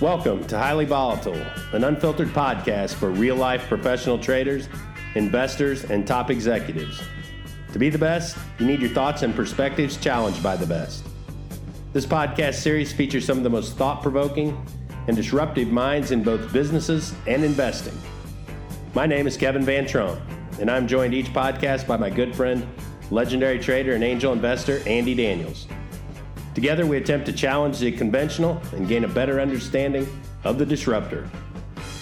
Welcome 0.00 0.46
to 0.46 0.56
Highly 0.56 0.86
Volatile, 0.86 1.46
an 1.74 1.84
unfiltered 1.84 2.28
podcast 2.28 2.94
for 2.94 3.10
real 3.10 3.36
life 3.36 3.68
professional 3.68 4.18
traders, 4.18 4.66
investors, 5.14 5.84
and 5.84 6.06
top 6.06 6.30
executives. 6.30 7.02
To 7.74 7.78
be 7.78 7.90
the 7.90 7.98
best, 7.98 8.38
you 8.58 8.64
need 8.64 8.80
your 8.80 8.88
thoughts 8.88 9.20
and 9.20 9.34
perspectives 9.34 9.98
challenged 9.98 10.42
by 10.42 10.56
the 10.56 10.64
best. 10.64 11.04
This 11.92 12.06
podcast 12.06 12.54
series 12.54 12.94
features 12.94 13.26
some 13.26 13.36
of 13.36 13.44
the 13.44 13.50
most 13.50 13.76
thought 13.76 14.00
provoking 14.00 14.66
and 15.06 15.14
disruptive 15.14 15.68
minds 15.68 16.12
in 16.12 16.22
both 16.22 16.50
businesses 16.50 17.12
and 17.26 17.44
investing. 17.44 18.00
My 18.94 19.04
name 19.04 19.26
is 19.26 19.36
Kevin 19.36 19.66
Van 19.66 19.86
Trump, 19.86 20.18
and 20.60 20.70
I'm 20.70 20.88
joined 20.88 21.12
each 21.12 21.30
podcast 21.34 21.86
by 21.86 21.98
my 21.98 22.08
good 22.08 22.34
friend, 22.34 22.66
legendary 23.10 23.58
trader 23.58 23.92
and 23.92 24.02
angel 24.02 24.32
investor 24.32 24.80
Andy 24.86 25.14
Daniels. 25.14 25.66
Together, 26.54 26.84
we 26.84 26.96
attempt 26.96 27.26
to 27.26 27.32
challenge 27.32 27.78
the 27.78 27.92
conventional 27.92 28.60
and 28.72 28.88
gain 28.88 29.04
a 29.04 29.08
better 29.08 29.40
understanding 29.40 30.06
of 30.44 30.58
the 30.58 30.66
disruptor. 30.66 31.28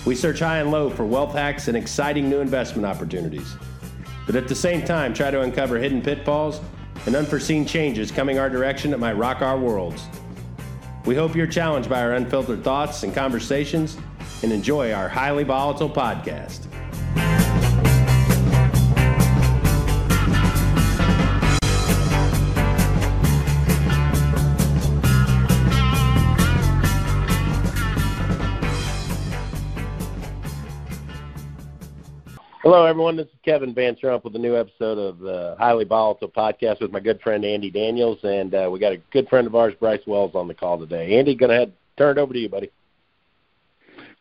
We 0.06 0.14
search 0.14 0.38
high 0.38 0.58
and 0.58 0.70
low 0.70 0.88
for 0.88 1.04
wealth 1.04 1.34
hacks 1.34 1.68
and 1.68 1.76
exciting 1.76 2.30
new 2.30 2.40
investment 2.40 2.86
opportunities, 2.86 3.56
but 4.26 4.36
at 4.36 4.48
the 4.48 4.54
same 4.54 4.84
time, 4.84 5.12
try 5.12 5.30
to 5.30 5.42
uncover 5.42 5.78
hidden 5.78 6.00
pitfalls 6.00 6.60
and 7.06 7.14
unforeseen 7.14 7.66
changes 7.66 8.10
coming 8.10 8.38
our 8.38 8.48
direction 8.48 8.90
that 8.90 8.98
might 8.98 9.14
rock 9.14 9.42
our 9.42 9.58
worlds. 9.58 10.06
We 11.04 11.14
hope 11.14 11.34
you're 11.34 11.46
challenged 11.46 11.88
by 11.88 12.02
our 12.02 12.12
unfiltered 12.12 12.64
thoughts 12.64 13.02
and 13.02 13.14
conversations 13.14 13.98
and 14.42 14.52
enjoy 14.52 14.92
our 14.92 15.08
highly 15.08 15.44
volatile 15.44 15.90
podcast. 15.90 16.67
Hello, 32.62 32.84
everyone. 32.86 33.16
This 33.16 33.28
is 33.28 33.38
Kevin 33.44 33.72
Van 33.72 33.94
Trump 33.94 34.24
with 34.24 34.34
a 34.34 34.38
new 34.38 34.56
episode 34.56 34.98
of 34.98 35.20
the 35.20 35.54
Highly 35.60 35.84
Volatile 35.84 36.28
Podcast 36.28 36.80
with 36.80 36.90
my 36.90 36.98
good 36.98 37.20
friend 37.20 37.44
Andy 37.44 37.70
Daniels, 37.70 38.18
and 38.24 38.52
uh, 38.52 38.68
we 38.68 38.80
got 38.80 38.92
a 38.92 38.96
good 39.12 39.28
friend 39.28 39.46
of 39.46 39.54
ours, 39.54 39.74
Bryce 39.78 40.00
Wells, 40.08 40.32
on 40.34 40.48
the 40.48 40.54
call 40.54 40.76
today. 40.76 41.16
Andy, 41.16 41.36
go 41.36 41.46
ahead, 41.46 41.72
turn 41.96 42.18
it 42.18 42.20
over 42.20 42.32
to 42.32 42.38
you, 42.38 42.48
buddy. 42.48 42.72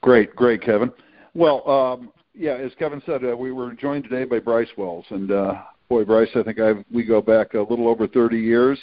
Great, 0.02 0.36
great, 0.36 0.62
Kevin. 0.62 0.92
Well, 1.34 1.68
um, 1.68 2.12
yeah, 2.36 2.54
as 2.54 2.72
Kevin 2.78 3.02
said, 3.08 3.26
uh, 3.26 3.36
we 3.36 3.52
were 3.52 3.74
joined 3.74 4.04
today 4.04 4.24
by 4.24 4.38
Bryce 4.38 4.70
Wells, 4.78 5.06
and 5.10 5.32
uh, 5.32 5.56
boy, 5.90 6.06
Bryce, 6.06 6.30
I 6.36 6.44
think 6.44 6.60
I've, 6.60 6.86
we 6.94 7.04
go 7.04 7.24
back 7.24 7.56
a 7.56 7.62
little 7.62 7.88
over 7.88 8.08
30 8.08 8.38
years. 8.38 8.78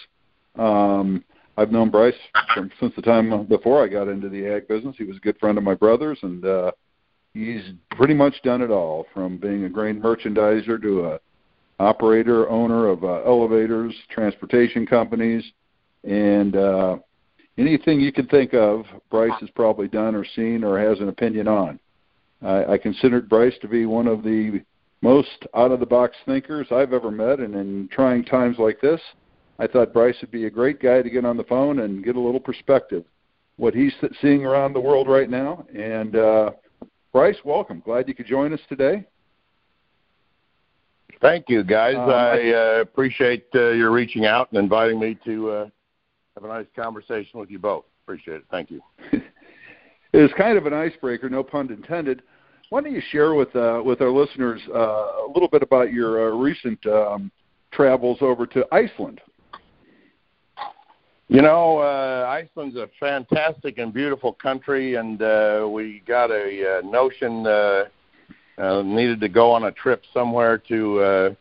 Um, 0.59 1.25
I've 1.57 1.71
known 1.71 1.91
Bryce 1.91 2.13
from, 2.55 2.73
since 2.81 2.93
the 2.97 3.03
time 3.03 3.47
before 3.47 3.85
I 3.85 3.87
got 3.87 4.09
into 4.09 4.29
the 4.29 4.49
ag 4.49 4.67
business. 4.67 4.97
He 4.99 5.05
was 5.05 5.17
a 5.17 5.21
good 5.21 5.39
friend 5.39 5.59
of 5.59 5.63
my 5.63 5.75
brother's, 5.75 6.19
and 6.23 6.45
uh, 6.45 6.73
he's 7.35 7.63
pretty 7.91 8.15
much 8.15 8.35
done 8.43 8.63
it 8.63 8.71
all 8.71 9.07
from 9.13 9.37
being 9.37 9.65
a 9.65 9.69
grain 9.69 10.01
merchandiser 10.01 10.81
to 10.81 11.07
a 11.07 11.21
operator 11.81 12.49
owner 12.49 12.87
of 12.89 13.03
uh, 13.03 13.23
elevators 13.25 13.93
transportation 14.09 14.87
companies 14.87 15.45
and 16.05 16.57
uh 16.57 16.97
anything 17.59 18.01
you 18.01 18.13
can 18.13 18.27
think 18.29 18.55
of 18.55 18.85
bryce 19.11 19.39
has 19.41 19.51
probably 19.51 19.89
done 19.89 20.15
or 20.15 20.25
seen 20.37 20.63
or 20.63 20.79
has 20.79 21.01
an 21.01 21.09
opinion 21.09 21.49
on. 21.49 21.79
I, 22.43 22.75
I 22.75 22.79
considered 22.79 23.29
bryce 23.29 23.55
to 23.61 23.69
be 23.69 23.87
one 23.87 24.07
of 24.07 24.23
the 24.23 24.63
most 25.03 25.47
out 25.55 25.73
of 25.73 25.81
the 25.81 25.87
box 25.87 26.17
thinkers 26.27 26.69
i've 26.71 26.93
ever 26.93 27.11
met 27.11 27.41
and 27.41 27.55
in 27.57 27.89
trying 27.91 28.25
times 28.25 28.59
like 28.59 28.81
this 28.81 29.01
i 29.59 29.67
thought 29.67 29.93
bryce 29.93 30.17
would 30.21 30.31
be 30.31 30.47
a 30.47 30.51
great 30.51 30.81
guy 30.81 31.03
to 31.03 31.11
get 31.11 31.25
on 31.25 31.37
the 31.37 31.45
phone 31.45 31.81
and 31.81 32.05
get 32.05 32.17
a 32.17 32.21
little 32.21 32.41
perspective. 32.41 33.05
What 33.57 33.75
he's 33.75 33.95
seeing 34.21 34.45
around 34.45 34.73
the 34.73 34.81
world 34.81 35.09
right 35.09 35.31
now 35.31 35.67
and 35.75 36.15
uh 36.15 36.51
Bryce, 37.15 37.37
welcome. 37.45 37.81
Glad 37.85 38.09
you 38.09 38.15
could 38.15 38.27
join 38.27 38.53
us 38.53 38.59
today. 38.69 39.07
Thank 41.23 41.49
you, 41.49 41.63
guys. 41.63 41.95
Um, 41.95 42.11
I 42.11 42.53
uh, 42.53 42.81
appreciate 42.81 43.47
uh, 43.55 43.69
your 43.69 43.93
reaching 43.93 44.27
out 44.27 44.51
and 44.51 44.59
inviting 44.59 44.99
me 44.99 45.17
to 45.25 45.51
uh, 45.51 45.69
have 46.35 46.43
a 46.43 46.49
nice 46.49 46.67
conversation 46.75 47.39
with 47.39 47.53
you 47.53 47.61
both. 47.61 47.85
Appreciate 48.03 48.39
it. 48.39 48.45
Thank 48.51 48.73
you. 48.73 48.83
it 49.13 49.23
was 50.19 50.33
kind 50.37 50.59
of 50.59 50.67
an 50.67 50.73
icebreaker, 50.73 51.31
no 51.31 51.45
pun 51.45 51.71
intended. 51.71 52.23
Why 52.71 52.81
don't 52.81 52.93
you 52.93 53.03
share 53.11 53.35
with 53.35 53.55
uh, 53.55 53.81
with 53.85 54.01
our 54.01 54.11
listeners 54.11 54.61
uh, 54.75 54.79
a 54.79 55.31
little 55.33 55.49
bit 55.49 55.63
about 55.63 55.93
your 55.93 56.33
uh, 56.33 56.37
recent 56.37 56.85
um, 56.89 57.31
travels 57.71 58.19
over 58.23 58.45
to 58.45 58.67
Iceland? 58.73 59.21
You 61.29 61.41
know, 61.41 61.79
uh, 61.79 62.27
Iceland's 62.29 62.77
a 62.77 62.89
fantastic 63.01 63.79
and 63.79 63.95
beautiful 63.95 64.35
country, 64.35 64.97
and 64.97 65.23
uh, 65.23 65.67
we 65.71 66.03
got 66.07 66.31
a 66.31 66.79
uh, 66.79 66.87
notion 66.87 67.47
uh, 67.47 67.85
uh, 68.59 68.83
needed 68.83 69.21
to 69.21 69.31
go 69.31 69.51
on 69.51 69.65
a 69.65 69.73
trip 69.73 70.03
somewhere 70.13 70.59
to 70.69 71.01
uh, 71.01 71.35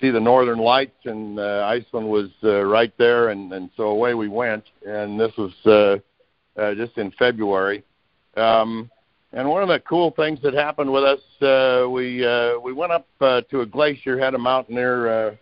see 0.00 0.10
the 0.10 0.18
Northern 0.18 0.58
Lights, 0.58 1.04
and 1.04 1.38
uh, 1.38 1.66
Iceland 1.68 2.08
was 2.08 2.30
uh, 2.42 2.62
right 2.62 2.92
there, 2.96 3.28
and, 3.28 3.52
and 3.52 3.68
so 3.76 3.88
away 3.88 4.14
we 4.14 4.28
went. 4.28 4.64
And 4.86 5.20
this 5.20 5.32
was 5.36 5.52
uh, 5.66 6.58
uh, 6.58 6.74
just 6.74 6.96
in 6.96 7.10
February. 7.18 7.84
Um, 8.38 8.90
and 9.34 9.46
one 9.46 9.62
of 9.62 9.68
the 9.68 9.80
cool 9.80 10.12
things 10.12 10.40
that 10.42 10.54
happened 10.54 10.90
with 10.90 11.04
us, 11.04 11.20
uh, 11.42 11.86
we 11.90 12.24
uh, 12.24 12.58
we 12.60 12.72
went 12.72 12.92
up 12.92 13.06
uh, 13.20 13.42
to 13.50 13.60
a 13.60 13.66
glacier, 13.66 14.18
had 14.18 14.34
a 14.34 14.38
mountaineer. 14.38 15.28
Uh, 15.28 15.34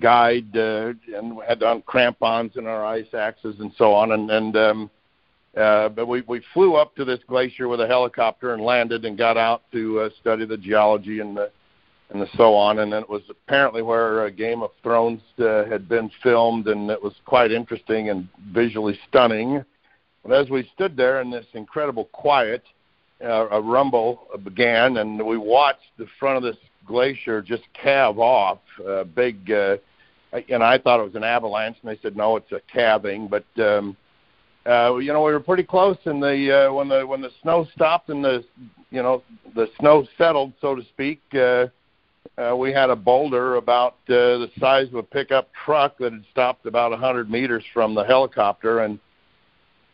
guide 0.00 0.56
uh, 0.56 0.92
and 1.14 1.38
had 1.46 1.62
on 1.62 1.82
crampons 1.82 2.56
and 2.56 2.66
our 2.66 2.84
ice 2.84 3.12
axes 3.14 3.56
and 3.60 3.72
so 3.76 3.92
on. 3.92 4.12
And 4.12 4.30
and 4.30 4.56
um 4.56 4.90
uh 5.56 5.88
but 5.88 6.06
we 6.06 6.22
we 6.22 6.42
flew 6.52 6.74
up 6.74 6.94
to 6.96 7.04
this 7.04 7.20
glacier 7.26 7.68
with 7.68 7.80
a 7.80 7.86
helicopter 7.86 8.54
and 8.54 8.62
landed 8.62 9.04
and 9.04 9.16
got 9.16 9.36
out 9.36 9.62
to 9.72 10.00
uh, 10.00 10.08
study 10.20 10.44
the 10.44 10.56
geology 10.56 11.20
and 11.20 11.36
the 11.36 11.50
and 12.10 12.22
the 12.22 12.28
so 12.36 12.54
on. 12.54 12.78
And 12.78 12.92
then 12.92 13.02
it 13.02 13.10
was 13.10 13.22
apparently 13.28 13.82
where 13.82 14.26
uh, 14.26 14.30
Game 14.30 14.62
of 14.62 14.70
Thrones 14.82 15.22
uh, 15.38 15.64
had 15.64 15.88
been 15.88 16.10
filmed 16.22 16.68
and 16.68 16.90
it 16.90 17.02
was 17.02 17.14
quite 17.24 17.50
interesting 17.50 18.10
and 18.10 18.28
visually 18.52 18.98
stunning. 19.08 19.64
But 20.22 20.32
as 20.32 20.50
we 20.50 20.70
stood 20.74 20.96
there 20.96 21.20
in 21.20 21.30
this 21.30 21.46
incredible 21.54 22.06
quiet 22.06 22.62
uh, 23.24 23.48
a 23.50 23.60
rumble 23.60 24.28
began 24.44 24.98
and 24.98 25.24
we 25.24 25.36
watched 25.36 25.90
the 25.98 26.06
front 26.18 26.36
of 26.36 26.42
this 26.42 26.60
glacier 26.86 27.42
just 27.42 27.62
calve 27.72 28.18
off 28.18 28.58
a 28.86 29.04
big 29.04 29.50
uh 29.50 29.76
and 30.48 30.62
I 30.62 30.78
thought 30.78 31.00
it 31.00 31.04
was 31.04 31.14
an 31.14 31.24
avalanche 31.24 31.76
and 31.82 31.90
they 31.90 32.00
said 32.00 32.16
no 32.16 32.36
it's 32.36 32.52
a 32.52 32.60
calving 32.72 33.28
but 33.28 33.44
um 33.58 33.96
uh 34.66 34.96
you 34.96 35.12
know 35.12 35.22
we 35.22 35.32
were 35.32 35.40
pretty 35.40 35.64
close 35.64 35.98
and 36.04 36.22
the 36.22 36.68
uh 36.68 36.72
when 36.72 36.88
the 36.88 37.06
when 37.06 37.20
the 37.20 37.30
snow 37.42 37.66
stopped 37.74 38.08
and 38.08 38.24
the 38.24 38.44
you 38.90 39.02
know 39.02 39.22
the 39.54 39.68
snow 39.78 40.06
settled 40.16 40.52
so 40.60 40.74
to 40.74 40.82
speak 40.84 41.20
uh 41.34 41.66
uh, 42.38 42.54
we 42.54 42.72
had 42.72 42.90
a 42.90 42.96
boulder 42.96 43.56
about 43.56 43.94
uh, 44.08 44.38
the 44.38 44.50
size 44.58 44.88
of 44.88 44.96
a 44.96 45.02
pickup 45.02 45.48
truck 45.64 45.96
that 45.98 46.12
had 46.12 46.24
stopped 46.30 46.66
about 46.66 46.88
a 46.88 46.96
100 46.96 47.30
meters 47.30 47.64
from 47.72 47.94
the 47.94 48.04
helicopter, 48.04 48.80
and 48.80 48.98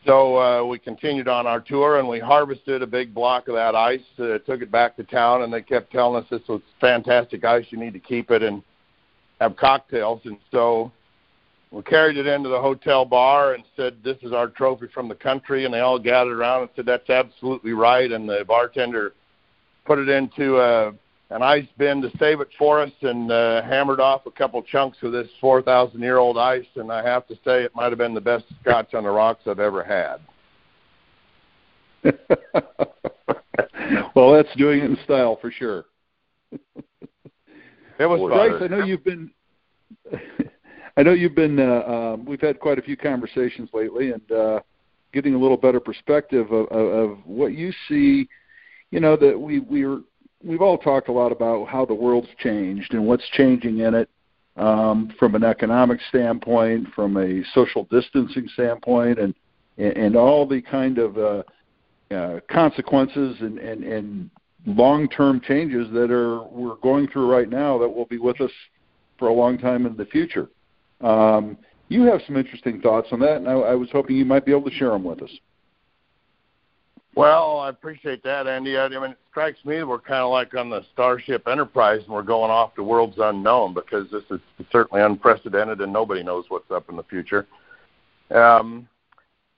so 0.04 0.36
uh, 0.36 0.64
we 0.64 0.78
continued 0.78 1.28
on 1.28 1.46
our 1.46 1.60
tour 1.60 1.98
and 1.98 2.08
we 2.08 2.18
harvested 2.18 2.82
a 2.82 2.86
big 2.86 3.14
block 3.14 3.46
of 3.48 3.54
that 3.54 3.74
ice, 3.74 4.00
uh, 4.18 4.38
took 4.38 4.60
it 4.60 4.70
back 4.70 4.96
to 4.96 5.04
town, 5.04 5.42
and 5.42 5.52
they 5.52 5.62
kept 5.62 5.92
telling 5.92 6.22
us 6.22 6.28
this 6.28 6.46
was 6.48 6.60
fantastic 6.80 7.44
ice. 7.44 7.66
You 7.70 7.78
need 7.78 7.92
to 7.92 8.00
keep 8.00 8.30
it 8.30 8.42
and 8.42 8.62
have 9.40 9.56
cocktails. 9.56 10.20
And 10.24 10.38
so 10.50 10.90
we 11.70 11.82
carried 11.82 12.16
it 12.16 12.26
into 12.26 12.48
the 12.48 12.60
hotel 12.60 13.04
bar 13.04 13.54
and 13.54 13.64
said, 13.76 14.02
"This 14.02 14.18
is 14.22 14.32
our 14.32 14.48
trophy 14.48 14.88
from 14.88 15.08
the 15.08 15.14
country." 15.14 15.64
And 15.64 15.72
they 15.72 15.80
all 15.80 15.98
gathered 15.98 16.36
around 16.36 16.62
and 16.62 16.70
said, 16.74 16.86
"That's 16.86 17.08
absolutely 17.08 17.72
right." 17.72 18.10
And 18.10 18.28
the 18.28 18.44
bartender 18.46 19.14
put 19.84 19.98
it 19.98 20.08
into 20.08 20.58
a 20.60 20.92
an 21.32 21.42
ice 21.42 21.66
bin 21.78 22.02
to 22.02 22.10
save 22.18 22.40
it 22.40 22.48
for 22.58 22.80
us 22.80 22.90
and 23.00 23.30
uh, 23.30 23.62
hammered 23.62 24.00
off 24.00 24.26
a 24.26 24.30
couple 24.30 24.62
chunks 24.62 24.98
of 25.02 25.12
this 25.12 25.28
4,000 25.40 26.00
year 26.00 26.18
old 26.18 26.36
ice. 26.36 26.66
And 26.76 26.92
I 26.92 27.02
have 27.02 27.26
to 27.28 27.34
say, 27.36 27.62
it 27.62 27.74
might 27.74 27.90
have 27.90 27.98
been 27.98 28.14
the 28.14 28.20
best 28.20 28.44
scotch 28.60 28.94
on 28.94 29.04
the 29.04 29.10
rocks 29.10 29.42
I've 29.46 29.60
ever 29.60 29.82
had. 29.82 30.18
well, 34.14 34.32
that's 34.32 34.54
doing 34.56 34.80
it 34.80 34.84
in 34.84 34.98
style 35.04 35.38
for 35.40 35.50
sure. 35.50 35.86
It 37.98 38.06
was 38.06 38.20
Bryce, 38.20 38.60
I 38.62 38.66
know 38.66 38.84
you've 38.84 39.04
been. 39.04 39.30
I 40.96 41.02
know 41.02 41.12
you've 41.12 41.34
been. 41.34 41.58
Uh, 41.58 41.82
um, 42.14 42.24
we've 42.24 42.40
had 42.40 42.58
quite 42.58 42.78
a 42.78 42.82
few 42.82 42.96
conversations 42.96 43.70
lately, 43.72 44.10
and 44.10 44.32
uh, 44.32 44.60
getting 45.12 45.34
a 45.34 45.38
little 45.38 45.56
better 45.56 45.78
perspective 45.78 46.50
of, 46.50 46.66
of, 46.66 47.10
of 47.10 47.18
what 47.24 47.52
you 47.52 47.72
see. 47.88 48.28
You 48.90 49.00
know 49.00 49.16
that 49.16 49.38
we 49.38 49.60
we 49.60 49.84
are 49.84 50.00
we've 50.44 50.62
all 50.62 50.78
talked 50.78 51.08
a 51.08 51.12
lot 51.12 51.32
about 51.32 51.68
how 51.68 51.84
the 51.84 51.94
world's 51.94 52.28
changed 52.38 52.94
and 52.94 53.06
what's 53.06 53.28
changing 53.30 53.80
in 53.80 53.94
it 53.94 54.08
um, 54.56 55.12
from 55.18 55.34
an 55.34 55.44
economic 55.44 56.00
standpoint, 56.08 56.88
from 56.94 57.16
a 57.16 57.42
social 57.54 57.84
distancing 57.90 58.48
standpoint, 58.52 59.18
and 59.18 59.34
and 59.78 60.16
all 60.16 60.46
the 60.46 60.60
kind 60.60 60.98
of 60.98 61.16
uh, 61.16 61.42
uh, 62.14 62.40
consequences 62.50 63.36
and, 63.40 63.58
and, 63.58 63.82
and 63.84 64.30
long-term 64.66 65.40
changes 65.40 65.88
that 65.92 66.10
are 66.10 66.42
we're 66.44 66.76
going 66.76 67.08
through 67.08 67.30
right 67.30 67.48
now 67.48 67.78
that 67.78 67.88
will 67.88 68.04
be 68.04 68.18
with 68.18 68.38
us 68.42 68.50
for 69.18 69.28
a 69.28 69.32
long 69.32 69.56
time 69.56 69.86
in 69.86 69.96
the 69.96 70.04
future. 70.04 70.50
Um, 71.00 71.56
you 71.88 72.02
have 72.02 72.20
some 72.26 72.36
interesting 72.36 72.82
thoughts 72.82 73.08
on 73.12 73.20
that, 73.20 73.36
and 73.36 73.48
I, 73.48 73.52
I 73.52 73.74
was 73.74 73.88
hoping 73.90 74.16
you 74.16 74.26
might 74.26 74.44
be 74.44 74.52
able 74.52 74.70
to 74.70 74.76
share 74.76 74.90
them 74.90 75.04
with 75.04 75.22
us. 75.22 75.30
Well, 77.14 77.60
I 77.60 77.68
appreciate 77.68 78.22
that, 78.24 78.46
Andy. 78.46 78.78
I 78.78 78.88
mean, 78.88 79.10
it 79.10 79.18
strikes 79.30 79.62
me 79.66 79.82
we're 79.82 79.98
kind 79.98 80.20
of 80.20 80.30
like 80.30 80.54
on 80.54 80.70
the 80.70 80.82
Starship 80.94 81.46
Enterprise, 81.46 82.00
and 82.04 82.08
we're 82.08 82.22
going 82.22 82.50
off 82.50 82.74
to 82.76 82.82
worlds 82.82 83.16
unknown 83.18 83.74
because 83.74 84.10
this 84.10 84.22
is 84.30 84.40
certainly 84.70 85.02
unprecedented, 85.02 85.82
and 85.82 85.92
nobody 85.92 86.22
knows 86.22 86.46
what's 86.48 86.70
up 86.70 86.88
in 86.88 86.96
the 86.96 87.02
future. 87.02 87.46
Um, 88.30 88.88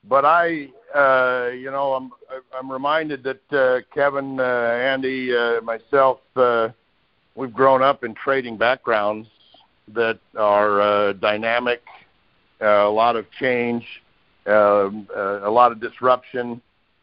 but 0.09 0.25
I, 0.25 0.69
uh, 0.95 1.51
you 1.53 1.71
know, 1.71 1.95
I'm 1.95 2.11
I'm 2.53 2.71
reminded 2.71 3.23
that 3.23 3.53
uh, 3.53 3.81
Kevin, 3.95 4.41
uh, 4.41 4.43
Andy, 4.43 5.35
uh, 5.35 5.61
myself, 5.61 6.19
uh, 6.35 6.71
we've 7.37 7.55
grown 7.55 7.83
up 7.83 8.03
in 8.03 8.15
trading 8.15 8.57
backgrounds 8.57 9.29
that 9.95 10.19
are 10.37 10.81
uh, 10.81 11.13
dynamic, 11.15 11.83
uh, 12.61 12.67
a 12.67 12.91
lot 12.91 13.15
of 13.15 13.31
change, 13.39 13.85
uh, 14.47 14.51
uh, 14.51 14.91
a 15.45 15.51
lot 15.51 15.71
of 15.71 15.81
disruption 15.81 16.61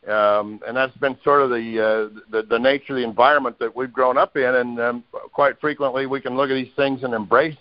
um, 0.07 0.59
and 0.67 0.75
that's 0.75 0.95
been 0.97 1.17
sort 1.23 1.41
of 1.41 1.51
the, 1.51 1.79
uh, 1.79 2.21
the 2.31 2.43
the 2.43 2.57
nature 2.57 2.93
of 2.93 2.97
the 2.97 3.07
environment 3.07 3.59
that 3.59 3.75
we've 3.75 3.93
grown 3.93 4.17
up 4.17 4.35
in. 4.35 4.55
And 4.55 4.79
um, 4.79 5.03
quite 5.31 5.59
frequently, 5.61 6.07
we 6.07 6.19
can 6.19 6.35
look 6.35 6.49
at 6.49 6.55
these 6.55 6.73
things 6.75 7.03
and 7.03 7.13
embrace 7.13 7.57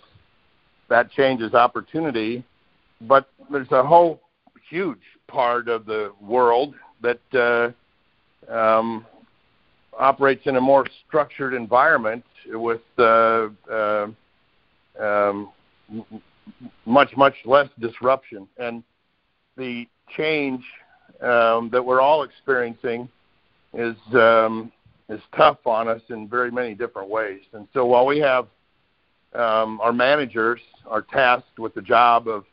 that 0.89 1.11
change 1.11 1.41
as 1.41 1.53
opportunity. 1.53 2.43
But 3.01 3.29
there's 3.51 3.71
a 3.71 3.83
whole 3.83 4.21
huge 4.69 5.01
part 5.27 5.67
of 5.67 5.85
the 5.85 6.13
world 6.19 6.73
that 7.01 7.75
uh, 8.49 8.51
um, 8.51 9.05
operates 9.97 10.47
in 10.47 10.55
a 10.55 10.61
more 10.61 10.85
structured 11.07 11.53
environment 11.53 12.23
with 12.47 12.81
uh, 12.97 13.49
uh, 13.71 14.07
um, 14.99 15.51
much 16.85 17.15
much 17.15 17.35
less 17.45 17.69
disruption 17.79 18.47
and 18.57 18.83
the 19.57 19.87
change 20.17 20.63
um, 21.21 21.69
that 21.71 21.83
we're 21.83 22.01
all 22.01 22.23
experiencing 22.23 23.07
is 23.73 23.95
um, 24.13 24.71
is 25.09 25.21
tough 25.35 25.65
on 25.65 25.87
us 25.87 26.01
in 26.09 26.27
very 26.27 26.51
many 26.51 26.73
different 26.73 27.09
ways. 27.09 27.41
And 27.53 27.67
so 27.73 27.85
while 27.85 28.05
we 28.05 28.19
have 28.19 28.47
um, 29.33 29.79
our 29.81 29.93
managers 29.93 30.59
are 30.87 31.01
tasked 31.01 31.59
with 31.59 31.73
the 31.73 31.81
job 31.81 32.27
of 32.27 32.45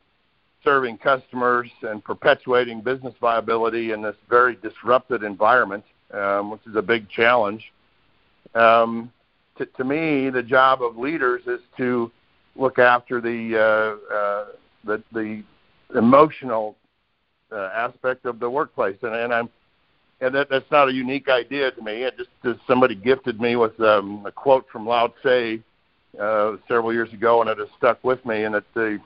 serving 0.64 0.98
customers 0.98 1.70
and 1.82 2.02
perpetuating 2.04 2.80
business 2.80 3.14
viability 3.20 3.92
in 3.92 4.02
this 4.02 4.16
very 4.28 4.56
disrupted 4.56 5.22
environment, 5.22 5.84
um, 6.12 6.50
which 6.50 6.60
is 6.66 6.76
a 6.76 6.82
big 6.82 7.08
challenge. 7.08 7.72
Um, 8.54 9.12
to, 9.56 9.66
to 9.66 9.84
me, 9.84 10.30
the 10.30 10.42
job 10.42 10.82
of 10.82 10.96
leaders 10.96 11.42
is 11.46 11.60
to 11.76 12.10
look 12.56 12.78
after 12.78 13.20
the 13.20 13.56
uh, 13.56 14.14
uh, 14.14 14.44
the, 14.84 15.02
the 15.12 15.42
emotional 15.96 16.76
uh, 17.52 17.70
aspect 17.74 18.26
of 18.26 18.38
the 18.38 18.48
workplace, 18.48 18.96
and, 19.02 19.14
and 19.14 19.32
I'm 19.32 19.48
and 20.20 20.34
that, 20.34 20.48
that's 20.50 20.70
not 20.70 20.88
a 20.88 20.92
unique 20.92 21.28
idea 21.28 21.70
to 21.70 21.82
me. 21.82 22.02
It 22.02 22.16
just, 22.16 22.30
just 22.44 22.60
somebody 22.66 22.94
gifted 22.94 23.40
me 23.40 23.56
with 23.56 23.78
um, 23.80 24.24
a 24.26 24.32
quote 24.32 24.66
from 24.70 24.86
Lao 24.86 25.12
Tse 25.22 25.62
uh, 26.20 26.56
several 26.66 26.92
years 26.92 27.12
ago, 27.12 27.40
and 27.40 27.48
it 27.48 27.58
has 27.58 27.68
stuck 27.76 28.02
with 28.02 28.24
me. 28.26 28.44
And 28.44 28.54
that 28.54 28.64
the 28.74 28.98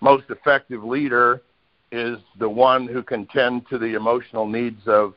most 0.00 0.24
effective 0.30 0.84
leader 0.84 1.42
is 1.90 2.18
the 2.38 2.48
one 2.48 2.86
who 2.86 3.02
can 3.02 3.26
tend 3.26 3.68
to 3.68 3.78
the 3.78 3.94
emotional 3.96 4.46
needs 4.46 4.80
of 4.86 5.14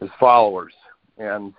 his 0.00 0.10
followers. 0.20 0.72
And 1.18 1.52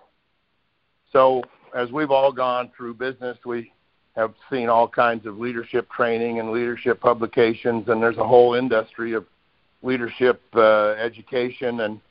so, 1.11 1.43
as 1.75 1.91
we've 1.91 2.11
all 2.11 2.31
gone 2.31 2.71
through 2.75 2.93
business, 2.93 3.37
we 3.45 3.73
have 4.15 4.33
seen 4.49 4.69
all 4.69 4.87
kinds 4.87 5.25
of 5.25 5.37
leadership 5.37 5.89
training 5.91 6.39
and 6.39 6.51
leadership 6.51 7.01
publications, 7.01 7.89
and 7.89 8.01
there's 8.01 8.17
a 8.17 8.25
whole 8.25 8.53
industry 8.53 9.11
of 9.11 9.25
leadership 9.85 10.41
uh, 10.55 10.89
education 10.91 11.81
and 11.81 12.01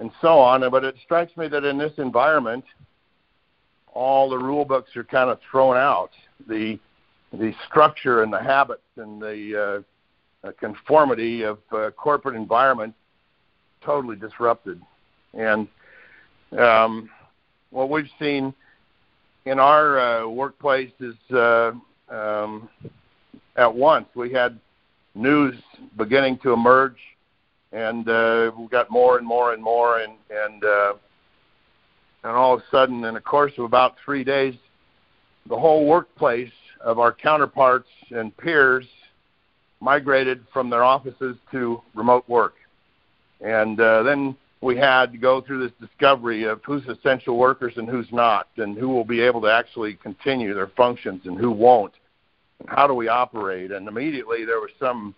and 0.00 0.10
so 0.20 0.38
on. 0.38 0.68
But 0.70 0.84
it 0.84 0.96
strikes 1.04 1.36
me 1.36 1.48
that 1.48 1.64
in 1.64 1.78
this 1.78 1.92
environment, 1.98 2.64
all 3.92 4.28
the 4.30 4.38
rule 4.38 4.64
books 4.64 4.96
are 4.96 5.04
kind 5.04 5.30
of 5.30 5.38
thrown 5.50 5.76
out. 5.76 6.10
The 6.48 6.78
the 7.32 7.54
structure 7.68 8.22
and 8.22 8.32
the 8.32 8.42
habits 8.42 8.82
and 8.96 9.22
the 9.22 9.84
uh, 10.44 10.52
conformity 10.58 11.42
of 11.42 11.58
uh, 11.70 11.90
corporate 11.92 12.34
environment 12.34 12.94
totally 13.84 14.16
disrupted. 14.16 14.80
And 15.32 15.68
um, 16.58 17.08
what 17.70 17.88
we've 17.88 18.10
seen 18.18 18.52
in 19.44 19.58
our 19.58 20.00
uh, 20.00 20.26
workplace 20.28 20.92
is 20.98 21.14
uh, 21.30 21.72
um, 22.08 22.68
at 23.56 23.72
once 23.72 24.06
we 24.14 24.32
had 24.32 24.58
news 25.14 25.54
beginning 25.96 26.38
to 26.38 26.52
emerge 26.52 26.96
and 27.72 28.08
uh, 28.08 28.50
we 28.58 28.66
got 28.68 28.90
more 28.90 29.18
and 29.18 29.26
more 29.26 29.52
and 29.52 29.62
more, 29.62 30.00
and 30.00 30.14
and 30.30 30.64
uh, 30.64 30.92
and 32.24 32.32
all 32.32 32.54
of 32.54 32.60
a 32.60 32.64
sudden, 32.70 33.04
in 33.04 33.14
the 33.14 33.20
course 33.20 33.52
of 33.58 33.64
about 33.64 33.94
three 34.04 34.24
days, 34.24 34.54
the 35.48 35.58
whole 35.58 35.86
workplace 35.86 36.52
of 36.80 36.98
our 36.98 37.12
counterparts 37.12 37.88
and 38.10 38.36
peers 38.36 38.86
migrated 39.80 40.44
from 40.52 40.68
their 40.68 40.84
offices 40.84 41.36
to 41.50 41.80
remote 41.94 42.28
work, 42.28 42.54
and 43.40 43.80
uh, 43.80 44.02
then 44.02 44.36
we 44.62 44.76
had 44.76 45.12
to 45.12 45.18
go 45.18 45.40
through 45.40 45.66
this 45.66 45.88
discovery 45.88 46.44
of 46.44 46.60
who's 46.64 46.86
essential 46.86 47.38
workers 47.38 47.72
and 47.76 47.88
who's 47.88 48.08
not, 48.12 48.48
and 48.58 48.76
who 48.76 48.88
will 48.88 49.04
be 49.04 49.20
able 49.20 49.40
to 49.40 49.50
actually 49.50 49.94
continue 49.94 50.52
their 50.52 50.70
functions 50.76 51.22
and 51.24 51.38
who 51.38 51.50
won't. 51.50 51.94
And 52.58 52.68
how 52.68 52.86
do 52.86 52.92
we 52.92 53.08
operate? 53.08 53.70
And 53.70 53.88
immediately 53.88 54.44
there 54.44 54.60
was 54.60 54.70
some 54.78 55.14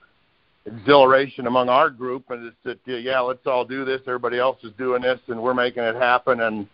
exhilaration 0.67 1.47
among 1.47 1.69
our 1.69 1.91
group, 1.91 2.31
and 2.31 2.47
it's 2.47 2.56
that 2.64 3.03
yeah, 3.03 3.20
let's 3.20 3.47
all 3.47 3.64
do 3.64 3.85
this. 3.85 4.00
Everybody 4.06 4.38
else 4.38 4.59
is 4.62 4.73
doing 4.79 5.03
this, 5.03 5.20
and 5.29 5.43
we're 5.43 5.55
making 5.55 5.82
it 5.82 5.97
happen. 5.97 6.41
And 6.41 6.67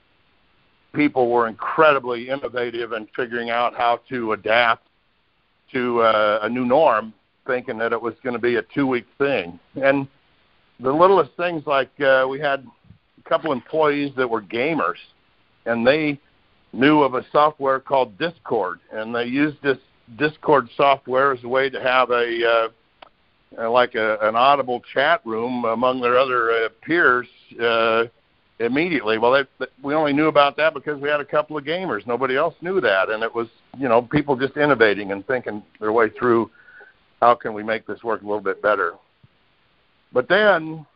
people 0.92 1.30
were 1.30 1.48
incredibly 1.48 2.28
innovative 2.28 2.92
in 2.92 3.08
figuring 3.16 3.50
out 3.50 3.74
how 3.74 4.00
to 4.08 4.32
adapt 4.32 4.86
to 5.72 6.00
uh, 6.00 6.40
a 6.42 6.48
new 6.48 6.64
norm, 6.64 7.12
thinking 7.46 7.78
that 7.78 7.92
it 7.92 8.00
was 8.00 8.14
going 8.22 8.34
to 8.34 8.40
be 8.40 8.56
a 8.56 8.62
two-week 8.74 9.06
thing. 9.18 9.58
And 9.76 10.08
the 10.80 10.92
littlest 10.92 11.30
things 11.36 11.62
like 11.66 11.90
uh, 12.00 12.26
we 12.28 12.40
had 12.40 12.66
a 13.18 13.28
couple 13.28 13.52
employees 13.52 14.12
that 14.16 14.28
were 14.28 14.42
gamers, 14.42 14.96
and 15.66 15.86
they 15.86 16.18
knew 16.72 17.02
of 17.02 17.14
a 17.14 17.24
software 17.32 17.80
called 17.80 18.18
Discord, 18.18 18.80
and 18.92 19.14
they 19.14 19.24
used 19.24 19.56
this 19.62 19.78
Discord 20.18 20.68
software 20.76 21.32
as 21.32 21.42
a 21.44 21.48
way 21.48 21.68
to 21.68 21.80
have 21.82 22.10
a 22.10 22.46
uh, 22.46 22.68
uh, 23.56 23.70
like 23.70 23.94
a, 23.94 24.18
an 24.20 24.36
audible 24.36 24.82
chat 24.92 25.24
room 25.24 25.64
among 25.64 26.00
their 26.00 26.18
other 26.18 26.50
uh, 26.50 26.68
peers 26.82 27.26
uh, 27.62 28.04
immediately. 28.58 29.18
Well, 29.18 29.32
they, 29.58 29.66
we 29.82 29.94
only 29.94 30.12
knew 30.12 30.26
about 30.26 30.56
that 30.56 30.74
because 30.74 31.00
we 31.00 31.08
had 31.08 31.20
a 31.20 31.24
couple 31.24 31.56
of 31.56 31.64
gamers. 31.64 32.06
Nobody 32.06 32.36
else 32.36 32.54
knew 32.60 32.80
that, 32.80 33.08
and 33.08 33.22
it 33.22 33.34
was 33.34 33.48
you 33.78 33.88
know 33.88 34.02
people 34.02 34.36
just 34.36 34.56
innovating 34.56 35.12
and 35.12 35.26
thinking 35.26 35.62
their 35.80 35.92
way 35.92 36.10
through 36.10 36.50
how 37.20 37.34
can 37.34 37.54
we 37.54 37.62
make 37.62 37.86
this 37.86 38.02
work 38.02 38.22
a 38.22 38.24
little 38.24 38.40
bit 38.40 38.60
better. 38.62 38.94
But 40.12 40.28
then 40.28 40.86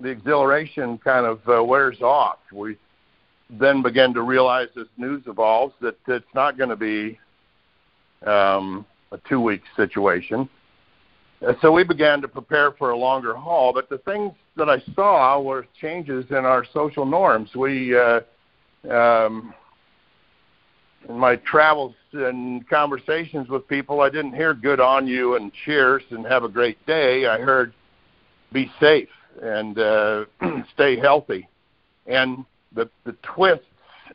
the 0.00 0.08
exhilaration 0.08 0.98
kind 0.98 1.26
of 1.26 1.40
uh, 1.48 1.62
wears 1.62 2.00
off. 2.00 2.38
We 2.52 2.76
then 3.48 3.82
begin 3.82 4.14
to 4.14 4.22
realize 4.22 4.68
as 4.78 4.86
news 4.96 5.22
evolves 5.26 5.74
that 5.80 5.96
it's 6.06 6.24
not 6.34 6.56
going 6.56 6.70
to 6.70 6.76
be 6.76 7.18
um, 8.26 8.86
a 9.12 9.18
two-week 9.28 9.62
situation 9.76 10.48
so 11.62 11.72
we 11.72 11.84
began 11.84 12.20
to 12.20 12.28
prepare 12.28 12.72
for 12.72 12.90
a 12.90 12.96
longer 12.96 13.34
haul. 13.34 13.72
But 13.72 13.88
the 13.88 13.98
things 13.98 14.32
that 14.56 14.68
I 14.68 14.82
saw 14.94 15.40
were 15.40 15.66
changes 15.80 16.26
in 16.30 16.44
our 16.44 16.64
social 16.72 17.06
norms. 17.06 17.54
We, 17.54 17.96
uh, 17.96 18.20
um, 18.90 19.54
in 21.08 21.18
my 21.18 21.36
travels 21.36 21.94
and 22.12 22.68
conversations 22.68 23.48
with 23.48 23.66
people, 23.68 24.02
I 24.02 24.10
didn't 24.10 24.34
hear 24.34 24.52
"good 24.52 24.80
on 24.80 25.06
you" 25.06 25.36
and 25.36 25.50
"cheers" 25.64 26.02
and 26.10 26.26
"have 26.26 26.44
a 26.44 26.48
great 26.48 26.84
day." 26.86 27.26
I 27.26 27.38
heard 27.38 27.72
"be 28.52 28.70
safe" 28.78 29.08
and 29.40 29.78
uh, 29.78 30.24
"stay 30.74 30.98
healthy," 30.98 31.48
and 32.06 32.44
the 32.74 32.90
the 33.04 33.16
twists 33.22 33.64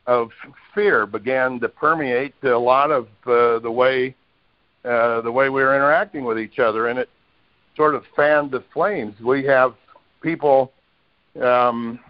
of 0.06 0.30
fear 0.74 1.06
began 1.06 1.58
to 1.58 1.68
permeate 1.68 2.34
a 2.44 2.50
lot 2.50 2.92
of 2.92 3.08
uh, 3.26 3.58
the 3.58 3.70
way 3.70 4.14
uh, 4.84 5.20
the 5.22 5.32
way 5.32 5.48
we 5.48 5.62
were 5.62 5.74
interacting 5.74 6.24
with 6.24 6.38
each 6.38 6.60
other, 6.60 6.86
and 6.86 7.00
it 7.00 7.08
sort 7.76 7.94
of 7.94 8.04
fanned 8.14 8.50
the 8.50 8.64
flames. 8.72 9.14
We 9.20 9.44
have 9.44 9.74
people 10.22 10.72
um, 11.40 12.00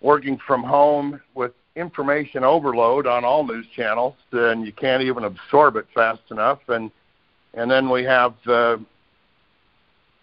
working 0.00 0.38
from 0.46 0.62
home 0.62 1.20
with 1.34 1.52
information 1.76 2.44
overload 2.44 3.06
on 3.06 3.24
all 3.24 3.44
news 3.44 3.66
channels, 3.74 4.14
and 4.32 4.64
you 4.64 4.72
can't 4.72 5.02
even 5.02 5.24
absorb 5.24 5.76
it 5.76 5.86
fast 5.94 6.22
enough. 6.30 6.60
And 6.68 6.90
and 7.54 7.70
then 7.70 7.88
we 7.88 8.02
have 8.04 8.34
uh, 8.46 8.78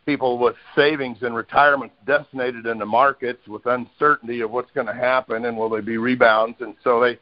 people 0.05 0.37
with 0.37 0.55
savings 0.75 1.19
and 1.21 1.35
retirements 1.35 1.95
decimated 2.05 2.65
in 2.65 2.77
the 2.77 2.85
markets 2.85 3.47
with 3.47 3.65
uncertainty 3.65 4.41
of 4.41 4.51
what's 4.51 4.71
going 4.71 4.87
to 4.87 4.93
happen 4.93 5.45
and 5.45 5.57
will 5.57 5.69
there 5.69 5.81
be 5.81 5.97
rebounds, 5.97 6.57
and 6.61 6.75
so 6.83 6.99
they 6.99 7.17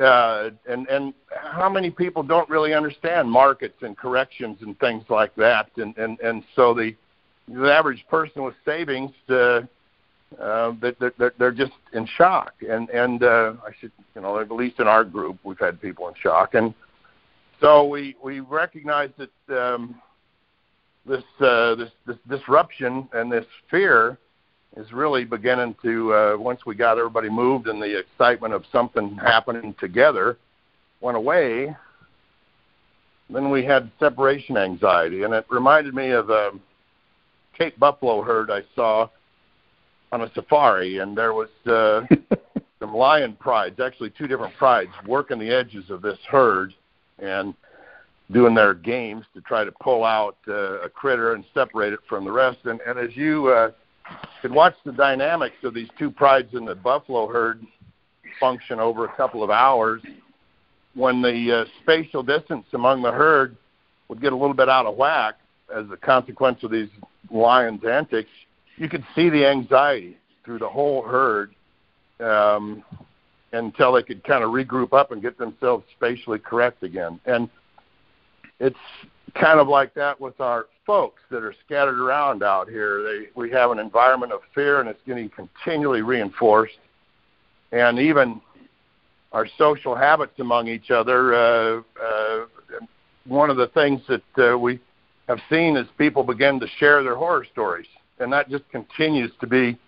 uh, 0.00 0.50
and 0.68 0.86
and 0.88 1.14
how 1.28 1.68
many 1.68 1.90
people 1.90 2.22
don't 2.22 2.48
really 2.48 2.74
understand 2.74 3.30
markets 3.30 3.76
and 3.82 3.96
corrections 3.96 4.58
and 4.62 4.78
things 4.78 5.04
like 5.08 5.34
that, 5.36 5.70
and 5.76 5.96
and 5.98 6.18
and 6.20 6.42
so 6.56 6.74
the 6.74 6.94
the 7.48 7.72
average 7.72 8.04
person 8.08 8.42
with 8.42 8.54
savings 8.64 9.10
uh, 9.28 9.60
uh, 10.40 10.72
that 10.80 10.96
they're, 11.18 11.32
they're 11.38 11.52
just 11.52 11.72
in 11.92 12.06
shock. 12.16 12.54
And 12.68 12.88
and 12.90 13.22
uh, 13.22 13.54
I 13.66 13.70
should, 13.80 13.92
you 14.14 14.22
know, 14.22 14.38
at 14.38 14.50
least 14.50 14.78
in 14.78 14.86
our 14.86 15.04
group, 15.04 15.38
we've 15.44 15.58
had 15.58 15.80
people 15.80 16.08
in 16.08 16.14
shock, 16.20 16.54
and 16.54 16.74
so 17.60 17.84
we 17.84 18.16
we 18.22 18.40
recognize 18.40 19.10
that 19.18 19.56
um, 19.56 20.00
this 21.06 21.24
uh, 21.40 21.74
this 21.74 21.90
this 22.06 22.16
disruption 22.28 23.08
and 23.12 23.30
this 23.30 23.46
fear 23.70 24.18
is 24.76 24.92
really 24.92 25.24
beginning 25.24 25.74
to 25.82 26.14
uh, 26.14 26.36
once 26.38 26.64
we 26.64 26.74
got 26.74 26.98
everybody 26.98 27.28
moved 27.28 27.66
and 27.66 27.82
the 27.82 27.98
excitement 27.98 28.54
of 28.54 28.64
something 28.70 29.16
happening 29.16 29.74
together 29.80 30.38
went 31.00 31.16
away. 31.16 31.74
Then 33.28 33.50
we 33.50 33.64
had 33.64 33.90
separation 33.98 34.56
anxiety, 34.56 35.22
and 35.22 35.32
it 35.32 35.46
reminded 35.48 35.94
me 35.94 36.10
of 36.10 36.30
a 36.30 36.50
Cape 37.56 37.78
buffalo 37.78 38.22
herd 38.22 38.50
I 38.50 38.62
saw 38.74 39.08
on 40.12 40.22
a 40.22 40.32
safari, 40.34 40.98
and 40.98 41.16
there 41.16 41.32
was 41.32 41.48
uh, 41.66 42.02
some 42.80 42.94
lion 42.94 43.36
prides, 43.38 43.78
actually 43.78 44.10
two 44.10 44.26
different 44.26 44.54
prides, 44.56 44.90
working 45.06 45.38
the 45.38 45.50
edges 45.50 45.90
of 45.90 46.02
this 46.02 46.18
herd 46.28 46.74
and 47.18 47.54
doing 48.32 48.54
their 48.54 48.74
games 48.74 49.24
to 49.34 49.40
try 49.42 49.64
to 49.64 49.72
pull 49.80 50.04
out 50.04 50.36
uh, 50.48 50.80
a 50.80 50.88
critter 50.88 51.34
and 51.34 51.44
separate 51.52 51.92
it 51.92 52.00
from 52.08 52.24
the 52.24 52.32
rest. 52.32 52.58
And, 52.64 52.80
and 52.80 52.98
as 52.98 53.16
you 53.16 53.48
uh, 53.48 53.70
could 54.42 54.52
watch 54.52 54.74
the 54.84 54.92
dynamics 54.92 55.56
of 55.64 55.74
these 55.74 55.88
two 55.98 56.10
prides 56.10 56.54
in 56.54 56.64
the 56.64 56.74
buffalo 56.74 57.26
herd 57.26 57.64
function 58.38 58.80
over 58.80 59.04
a 59.04 59.12
couple 59.16 59.42
of 59.42 59.50
hours, 59.50 60.02
when 60.94 61.22
the 61.22 61.60
uh, 61.60 61.64
spatial 61.82 62.22
distance 62.22 62.64
among 62.72 63.02
the 63.02 63.12
herd 63.12 63.56
would 64.08 64.20
get 64.20 64.32
a 64.32 64.36
little 64.36 64.54
bit 64.54 64.68
out 64.68 64.86
of 64.86 64.96
whack 64.96 65.34
as 65.74 65.84
a 65.92 65.96
consequence 65.96 66.62
of 66.62 66.70
these 66.70 66.88
lions' 67.30 67.84
antics, 67.84 68.30
you 68.76 68.88
could 68.88 69.04
see 69.14 69.28
the 69.30 69.46
anxiety 69.46 70.16
through 70.44 70.58
the 70.58 70.68
whole 70.68 71.02
herd 71.02 71.54
um, 72.18 72.82
until 73.52 73.92
they 73.92 74.02
could 74.02 74.24
kind 74.24 74.42
of 74.42 74.50
regroup 74.50 74.92
up 74.92 75.12
and 75.12 75.22
get 75.22 75.38
themselves 75.38 75.84
spatially 75.96 76.38
correct 76.38 76.82
again. 76.82 77.20
And 77.26 77.48
it's 78.58 78.76
kind 79.34 79.60
of 79.60 79.68
like 79.68 79.94
that 79.94 80.20
with 80.20 80.40
our 80.40 80.66
folks 80.90 81.22
that 81.30 81.44
are 81.44 81.54
scattered 81.64 82.00
around 82.00 82.42
out 82.42 82.68
here. 82.68 83.00
They, 83.04 83.28
we 83.36 83.48
have 83.52 83.70
an 83.70 83.78
environment 83.78 84.32
of 84.32 84.40
fear, 84.52 84.80
and 84.80 84.88
it's 84.88 84.98
getting 85.06 85.30
continually 85.30 86.02
reinforced. 86.02 86.80
And 87.70 88.00
even 88.00 88.40
our 89.30 89.46
social 89.56 89.94
habits 89.94 90.32
among 90.40 90.66
each 90.66 90.90
other. 90.90 91.32
Uh, 91.32 91.82
uh, 92.02 92.46
one 93.28 93.50
of 93.50 93.56
the 93.56 93.68
things 93.68 94.00
that 94.08 94.52
uh, 94.52 94.58
we 94.58 94.80
have 95.28 95.38
seen 95.48 95.76
is 95.76 95.86
people 95.96 96.24
begin 96.24 96.58
to 96.58 96.66
share 96.78 97.04
their 97.04 97.14
horror 97.14 97.46
stories, 97.52 97.86
and 98.18 98.32
that 98.32 98.50
just 98.50 98.68
continues 98.72 99.30
to 99.40 99.46
be 99.46 99.78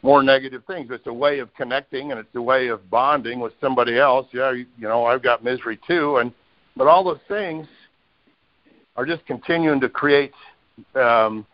more 0.00 0.22
negative 0.22 0.62
things. 0.66 0.88
It's 0.90 1.08
a 1.08 1.12
way 1.12 1.40
of 1.40 1.54
connecting, 1.56 2.10
and 2.10 2.18
it's 2.18 2.34
a 2.34 2.40
way 2.40 2.68
of 2.68 2.88
bonding 2.88 3.38
with 3.38 3.52
somebody 3.60 3.98
else. 3.98 4.26
Yeah, 4.32 4.52
you, 4.52 4.64
you 4.78 4.88
know, 4.88 5.04
I've 5.04 5.22
got 5.22 5.44
misery 5.44 5.78
too, 5.86 6.16
and 6.16 6.32
but 6.74 6.86
all 6.86 7.04
those 7.04 7.20
things 7.28 7.66
are 8.98 9.06
just 9.06 9.24
continuing 9.26 9.78
to 9.78 9.88
create 9.88 10.32
um, 10.96 11.46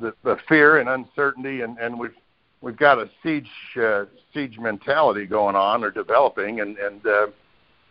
the, 0.00 0.14
the 0.24 0.38
fear 0.48 0.78
and 0.78 0.88
uncertainty, 0.88 1.60
and, 1.60 1.76
and 1.76 1.98
we've 1.98 2.14
we've 2.62 2.78
got 2.78 2.98
a 2.98 3.10
siege 3.22 3.50
uh, 3.80 4.06
siege 4.32 4.58
mentality 4.58 5.26
going 5.26 5.54
on 5.54 5.84
or 5.84 5.90
developing, 5.90 6.60
and 6.60 6.78
and 6.78 7.06
uh, 7.06 7.26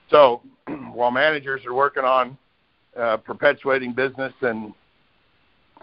so 0.09 0.41
while 0.93 1.11
managers 1.11 1.63
are 1.67 1.75
working 1.75 2.03
on 2.03 2.35
uh, 2.99 3.17
perpetuating 3.17 3.93
business 3.93 4.33
and 4.41 4.73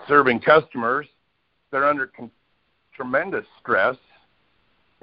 serving 0.08 0.40
customers, 0.40 1.06
they're 1.70 1.86
under 1.86 2.08
con- 2.08 2.32
tremendous 2.96 3.46
stress. 3.60 3.96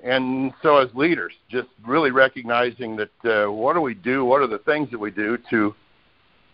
And 0.04 0.52
so, 0.62 0.78
as 0.78 0.90
leaders, 0.96 1.32
just 1.50 1.70
really 1.88 2.12
recognizing 2.12 2.98
that 2.98 3.46
uh, 3.46 3.50
what 3.50 3.74
do 3.74 3.82
we 3.82 3.94
do? 3.94 4.26
What 4.26 4.42
are 4.42 4.48
the 4.48 4.58
things 4.58 4.92
that 4.92 5.00
we 5.00 5.12
do 5.12 5.38
to 5.50 5.74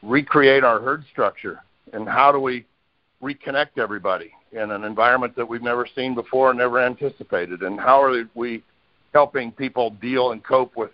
recreate 0.03 0.63
our 0.63 0.79
herd 0.79 1.03
structure? 1.11 1.61
And 1.93 2.07
how 2.07 2.31
do 2.31 2.39
we 2.39 2.65
reconnect 3.21 3.77
everybody 3.77 4.31
in 4.51 4.71
an 4.71 4.83
environment 4.83 5.35
that 5.35 5.47
we've 5.47 5.61
never 5.61 5.87
seen 5.95 6.15
before, 6.15 6.49
and 6.49 6.59
never 6.59 6.81
anticipated? 6.81 7.61
And 7.61 7.79
how 7.79 8.01
are 8.01 8.23
we 8.35 8.63
helping 9.13 9.51
people 9.51 9.91
deal 10.01 10.31
and 10.31 10.43
cope 10.43 10.75
with 10.75 10.91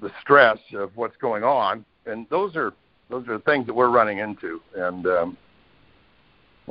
the 0.00 0.10
stress 0.20 0.58
of 0.74 0.90
what's 0.96 1.16
going 1.18 1.44
on? 1.44 1.84
And 2.06 2.26
those 2.30 2.56
are 2.56 2.72
those 3.10 3.28
are 3.28 3.36
the 3.38 3.44
things 3.44 3.66
that 3.66 3.74
we're 3.74 3.90
running 3.90 4.18
into. 4.18 4.60
And 4.74 5.06
um, 5.06 5.36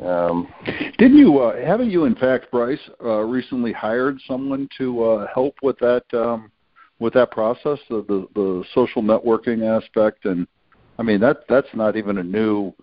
um, 0.01 0.48
didn't 0.98 1.17
you? 1.17 1.39
Uh, 1.39 1.63
haven't 1.63 1.91
you, 1.91 2.05
in 2.05 2.15
fact, 2.15 2.50
Bryce, 2.51 2.79
uh, 3.03 3.20
recently 3.20 3.72
hired 3.72 4.20
someone 4.27 4.67
to 4.77 5.03
uh, 5.03 5.27
help 5.34 5.55
with 5.62 5.77
that 5.79 6.03
um, 6.13 6.51
with 7.00 7.13
that 7.13 7.32
process, 7.32 7.77
the, 7.89 8.03
the 8.08 8.27
the 8.34 8.63
social 8.74 9.03
networking 9.03 9.63
aspect? 9.63 10.25
And 10.25 10.48
I 10.97 11.03
mean 11.03 11.19
that 11.21 11.45
that's 11.50 11.67
not 11.73 11.95
even 11.95 12.17
a 12.17 12.23
new 12.23 12.73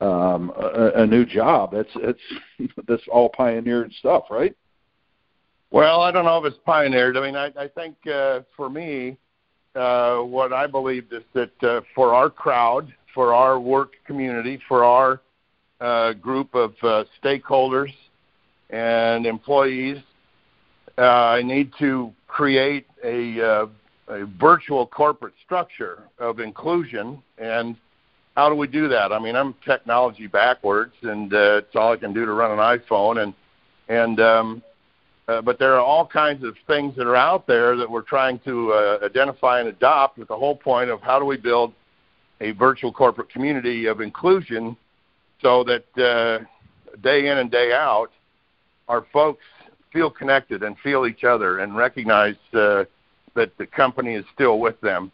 um, 0.00 0.52
a, 0.56 1.02
a 1.02 1.06
new 1.06 1.24
job. 1.24 1.74
It's 1.74 1.90
it's 1.96 2.72
this 2.86 3.00
all 3.10 3.28
pioneered 3.30 3.92
stuff, 3.94 4.24
right? 4.30 4.54
Well, 5.70 6.00
I 6.00 6.10
don't 6.10 6.24
know 6.24 6.38
if 6.38 6.50
it's 6.50 6.60
pioneered. 6.64 7.16
I 7.16 7.20
mean, 7.20 7.36
I, 7.36 7.52
I 7.56 7.68
think 7.68 7.94
uh, 8.06 8.40
for 8.56 8.70
me, 8.70 9.18
uh, 9.74 10.18
what 10.18 10.52
I 10.52 10.66
believed 10.66 11.12
is 11.12 11.22
that 11.34 11.62
uh, 11.62 11.82
for 11.94 12.14
our 12.14 12.30
crowd, 12.30 12.92
for 13.14 13.34
our 13.34 13.60
work 13.60 13.92
community, 14.06 14.58
for 14.66 14.82
our 14.84 15.20
uh, 15.80 16.14
group 16.14 16.54
of 16.54 16.72
uh, 16.82 17.04
stakeholders 17.22 17.92
and 18.70 19.26
employees, 19.26 19.98
uh, 20.96 21.02
I 21.02 21.42
need 21.42 21.72
to 21.78 22.12
create 22.26 22.86
a, 23.04 23.40
uh, 23.40 23.66
a 24.08 24.26
virtual 24.40 24.86
corporate 24.86 25.34
structure 25.44 26.02
of 26.18 26.40
inclusion 26.40 27.22
and 27.38 27.76
how 28.36 28.48
do 28.48 28.54
we 28.54 28.68
do 28.68 28.86
that? 28.86 29.10
I 29.10 29.18
mean, 29.18 29.34
I'm 29.34 29.52
technology 29.64 30.28
backwards, 30.28 30.94
and 31.02 31.34
uh, 31.34 31.56
it's 31.56 31.74
all 31.74 31.92
I 31.92 31.96
can 31.96 32.12
do 32.12 32.24
to 32.24 32.32
run 32.32 32.52
an 32.52 32.58
iPhone, 32.58 33.20
and 33.20 33.34
and 33.88 34.20
um, 34.20 34.62
uh, 35.26 35.42
but 35.42 35.58
there 35.58 35.74
are 35.74 35.80
all 35.80 36.06
kinds 36.06 36.44
of 36.44 36.54
things 36.68 36.94
that 36.94 37.08
are 37.08 37.16
out 37.16 37.48
there 37.48 37.76
that 37.76 37.90
we're 37.90 38.02
trying 38.02 38.38
to 38.40 38.72
uh, 38.72 38.98
identify 39.02 39.58
and 39.58 39.68
adopt 39.68 40.18
with 40.18 40.28
the 40.28 40.36
whole 40.36 40.54
point 40.54 40.88
of 40.88 41.00
how 41.00 41.18
do 41.18 41.24
we 41.24 41.36
build 41.36 41.72
a 42.40 42.52
virtual 42.52 42.92
corporate 42.92 43.28
community 43.28 43.86
of 43.86 44.00
inclusion 44.00 44.76
so 45.42 45.64
that 45.64 45.84
uh, 45.98 46.44
day 47.02 47.26
in 47.26 47.38
and 47.38 47.50
day 47.50 47.72
out 47.72 48.12
our 48.88 49.04
folks 49.12 49.42
feel 49.92 50.10
connected 50.10 50.62
and 50.62 50.78
feel 50.78 51.06
each 51.06 51.24
other 51.24 51.58
and 51.58 51.76
recognize 51.76 52.36
uh, 52.54 52.84
that 53.38 53.56
the 53.56 53.66
company 53.66 54.14
is 54.14 54.24
still 54.34 54.58
with 54.58 54.80
them 54.80 55.12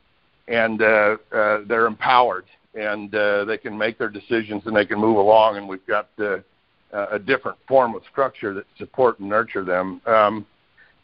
and 0.49 0.81
uh, 0.81 1.17
uh, 1.31 1.59
they're 1.69 1.87
empowered 1.87 2.47
and 2.75 3.15
uh, 3.15 3.45
they 3.45 3.59
can 3.59 3.77
make 3.77 3.99
their 3.99 4.09
decisions 4.09 4.63
and 4.65 4.75
they 4.75 4.87
can 4.87 4.99
move 4.99 5.17
along. 5.17 5.59
And 5.59 5.69
we've 5.69 5.87
got 5.87 6.09
uh, 6.19 6.39
a 6.93 7.19
different 7.19 7.59
form 7.69 7.95
of 7.95 8.03
structure 8.11 8.55
that 8.55 8.65
support 8.79 9.21
and 9.21 9.29
nurture 9.29 9.63
them. 9.63 10.01
Um, 10.07 10.47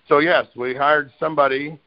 so 0.09 0.19
yes, 0.19 0.47
we 0.57 0.75
hired 0.75 1.13
somebody 1.21 1.79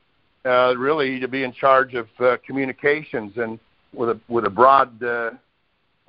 uh, 0.46 0.76
really 0.78 1.20
to 1.20 1.28
be 1.28 1.44
in 1.44 1.52
charge 1.52 1.96
of 1.96 2.08
uh, 2.20 2.38
communications 2.46 3.34
and 3.38 3.60
with 3.92 4.10
a 4.10 4.20
with 4.28 4.46
a 4.46 4.50
broad 4.50 5.02
uh, 5.04 5.32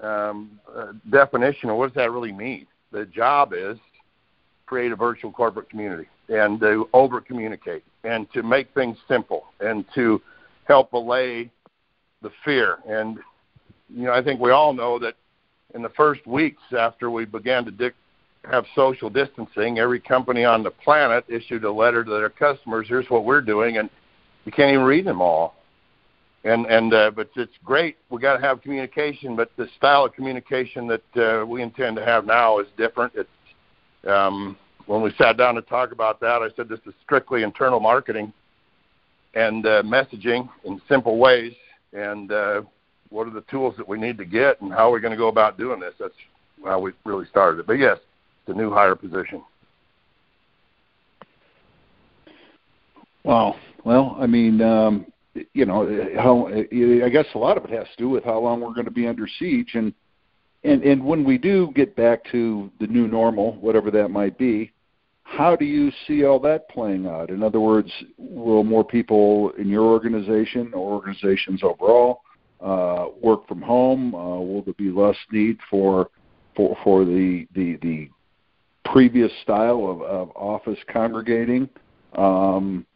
um, 0.03 0.59
uh, 0.77 0.93
definition 1.11 1.71
of 1.71 1.77
what 1.77 1.87
does 1.89 1.95
that 1.95 2.11
really 2.11 2.33
mean. 2.33 2.67
The 2.93 3.07
job 3.07 3.53
is 3.55 3.79
create 4.67 4.93
a 4.93 4.97
virtual 4.97 5.33
corporate 5.33 5.71
community 5.71 6.09
and 6.29 6.61
to 6.61 6.89
over 6.93 7.21
communicate 7.21 7.85
and 8.05 8.31
to 8.33 8.43
make 8.43 8.73
things 8.75 8.97
simple 9.09 9.45
and 9.61 9.85
to 9.95 10.21
help 10.67 10.93
allay 10.93 11.51
the 12.23 12.31
fear 12.45 12.79
and 12.89 13.19
you 13.89 14.05
know, 14.05 14.13
I 14.13 14.23
think 14.23 14.41
we 14.41 14.51
all 14.51 14.73
know 14.73 14.99
that 14.99 15.15
in 15.75 15.83
the 15.83 15.89
first 15.91 16.27
weeks 16.27 16.63
after 16.77 17.11
we 17.11 17.25
began 17.25 17.65
to 17.65 17.71
dic- 17.71 17.95
have 18.45 18.65
social 18.75 19.09
distancing, 19.09 19.79
every 19.79 20.01
company 20.01 20.45
on 20.45 20.63
the 20.63 20.71
planet 20.71 21.25
issued 21.29 21.65
a 21.65 21.73
letter 21.73 22.05
to 22.05 22.11
their 22.11 22.29
customers. 22.29 22.87
Here's 22.89 23.09
what 23.09 23.25
we're 23.25 23.41
doing, 23.41 23.79
and 23.79 23.89
you 24.45 24.53
can't 24.53 24.73
even 24.73 24.85
read 24.85 25.07
them 25.07 25.21
all. 25.21 25.55
And 26.45 26.67
and 26.67 26.93
uh, 26.93 27.11
but 27.11 27.31
it's 27.37 27.55
great. 27.65 27.97
We 28.11 28.21
got 28.21 28.37
to 28.37 28.43
have 28.43 28.61
communication, 28.61 29.35
but 29.35 29.51
the 29.57 29.67
style 29.79 30.05
of 30.05 30.13
communication 30.13 30.87
that 30.89 31.17
uh, 31.17 31.47
we 31.47 31.63
intend 31.63 31.97
to 31.97 32.05
have 32.05 32.27
now 32.27 32.59
is 32.59 32.67
different. 32.77 33.15
It's 33.15 34.07
um, 34.07 34.59
when 34.87 35.03
we 35.03 35.13
sat 35.17 35.37
down 35.37 35.55
to 35.55 35.63
talk 35.63 35.93
about 35.93 36.21
that, 36.21 36.43
I 36.43 36.49
said 36.57 36.69
this 36.69 36.81
is 36.87 36.95
strictly 37.03 37.43
internal 37.43 37.81
marketing 37.81 38.33
and 39.35 39.67
uh, 39.67 39.83
messaging 39.83 40.49
in 40.65 40.81
simple 40.89 41.19
ways, 41.19 41.53
and 41.93 42.31
uh, 42.31 42.63
what 43.11 43.27
are 43.27 43.33
the 43.33 43.43
tools 43.43 43.75
that 43.77 43.89
we 43.89 43.99
need 43.99 44.19
to 44.19 44.25
get, 44.25 44.61
and 44.61 44.73
how 44.73 44.91
are 44.91 44.93
we 44.93 45.01
going 45.01 45.13
to 45.13 45.17
go 45.17 45.29
about 45.29 45.59
doing 45.59 45.81
this? 45.81 45.95
That's 45.99 46.15
how 46.65 46.81
we 46.81 46.93
really 47.05 47.27
started 47.27 47.61
it. 47.61 47.67
But 47.67 47.75
yes, 47.75 47.99
it's 48.47 48.55
a 48.55 48.59
new 48.59 48.71
hire 48.71 48.95
position. 48.95 49.43
Wow. 53.25 53.57
Well, 53.85 54.17
I 54.19 54.27
mean, 54.27 54.61
um, 54.61 55.07
you 55.53 55.65
know, 55.67 55.87
how 56.17 56.49
I 56.49 57.09
guess 57.09 57.27
a 57.35 57.39
lot 57.39 57.57
of 57.57 57.65
it 57.65 57.71
has 57.71 57.87
to 57.97 57.97
do 57.97 58.09
with 58.09 58.25
how 58.25 58.39
long 58.39 58.61
we're 58.61 58.75
going 58.75 58.85
to 58.85 58.91
be 58.91 59.07
under 59.07 59.27
siege, 59.39 59.71
and 59.75 59.93
and 60.63 60.83
and 60.83 61.05
when 61.05 61.25
we 61.25 61.39
do 61.39 61.73
get 61.75 61.97
back 61.97 62.21
to 62.33 62.71
the 62.81 62.87
new 62.87 63.09
normal, 63.09 63.53
whatever 63.57 63.91
that 63.91 64.09
might 64.09 64.39
be, 64.39 64.73
how 65.25 65.57
do 65.57 65.65
you 65.65 65.91
see 66.07 66.25
all 66.25 66.39
that 66.41 66.69
playing 66.69 67.07
out? 67.07 67.31
In 67.31 67.43
other 67.43 67.59
words, 67.59 67.91
will 68.19 68.63
more 68.63 68.85
people 68.85 69.51
in 69.59 69.69
your 69.69 69.83
organization 69.83 70.71
or 70.75 70.93
organizations 70.93 71.63
overall 71.63 72.21
uh, 72.61 73.07
work 73.21 73.47
from 73.49 73.61
home? 73.61 74.15
Uh, 74.15 74.39
will 74.39 74.63
there 74.63 74.75
be 74.75 74.91
less 74.91 75.17
need 75.33 75.59
for 75.69 76.11
for 76.55 76.77
for 76.85 77.05
the 77.05 77.49
the, 77.55 77.77
the 77.83 78.09
previous 78.85 79.33
style 79.43 79.89
of, 79.89 80.03
of 80.03 80.31
office 80.37 80.79
congregating? 80.93 81.69
Um, 82.17 82.87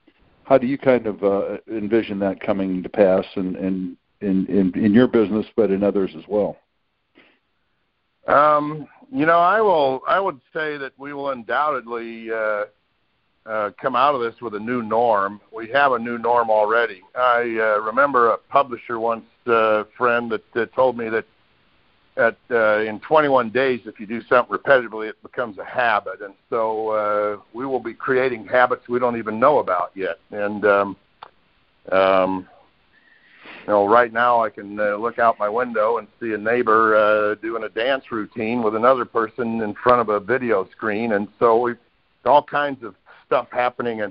how 0.44 0.58
do 0.58 0.66
you 0.66 0.78
kind 0.78 1.06
of 1.06 1.25
uh, 1.25 1.56
envision 1.70 2.18
that 2.20 2.40
coming 2.40 2.82
to 2.82 2.88
pass 2.88 3.25
in, 3.37 3.56
in 3.56 3.97
in 4.20 4.47
in 4.47 4.85
in 4.85 4.92
your 4.92 5.08
business, 5.08 5.47
but 5.56 5.70
in 5.70 5.82
others 5.82 6.11
as 6.16 6.25
well? 6.28 6.56
Um, 8.26 8.87
you 9.12 9.27
know, 9.27 9.38
I 9.38 9.61
will. 9.61 10.03
I 10.09 10.21
would 10.21 10.41
say 10.53 10.77
that 10.77 10.93
we 10.99 11.12
will 11.12 11.31
undoubtedly 11.31 12.31
uh, 12.31 12.65
uh, 13.47 13.71
come 13.81 13.97
out 13.97 14.15
of 14.15 14.21
this 14.21 14.41
with 14.41 14.55
a 14.55 14.61
new 14.61 14.83
norm. 14.83 15.41
We 15.53 15.69
have 15.69 15.93
a 15.93 15.99
new 15.99 16.19
norm 16.19 16.50
already. 16.50 17.03
I 17.15 17.59
uh, 17.59 17.81
remember 17.81 18.31
a 18.31 18.38
publisher 18.38 18.99
once, 18.99 19.25
uh, 19.47 19.85
friend, 19.97 20.31
that, 20.31 20.43
that 20.53 20.75
told 20.75 20.97
me 20.99 21.09
that 21.09 21.25
at 22.19 22.37
uh, 22.50 22.81
in 22.81 23.00
21 23.00 23.50
days, 23.50 23.81
if 23.87 24.00
you 24.00 24.07
do 24.07 24.21
something 24.29 24.57
repetitively, 24.57 25.09
it 25.09 25.23
becomes 25.23 25.57
a 25.59 25.65
habit. 25.65 26.21
And 26.21 26.35
so 26.50 26.88
uh, 26.91 27.41
we 27.55 27.65
will 27.65 27.81
be 27.81 27.95
creating 27.95 28.47
habits 28.47 28.88
we 28.88 28.99
don't 28.99 29.17
even 29.17 29.38
know 29.38 29.61
about 29.61 29.93
yet. 29.95 30.19
And 30.31 30.65
um, 30.67 30.97
um, 31.93 32.49
you 33.68 33.75
know, 33.75 33.87
right 33.87 34.14
now 34.14 34.42
I 34.42 34.48
can 34.48 34.80
uh, 34.80 34.96
look 34.96 35.18
out 35.18 35.38
my 35.38 35.50
window 35.50 35.98
and 35.98 36.08
see 36.18 36.32
a 36.32 36.38
neighbor 36.38 36.96
uh, 36.96 37.34
doing 37.34 37.64
a 37.64 37.68
dance 37.68 38.04
routine 38.10 38.62
with 38.62 38.75
another 38.75 39.04
person 39.04 39.60
in 39.60 39.75
front 39.75 40.00
of 40.00 40.08
a 40.08 40.18
video 40.18 40.66
screen, 40.70 41.12
and 41.12 41.28
so 41.38 41.60
we've 41.60 41.76
all 42.25 42.42
kinds 42.42 42.82
of 42.82 42.94
stuff 43.26 43.46
happening 43.50 43.98
in 43.98 44.10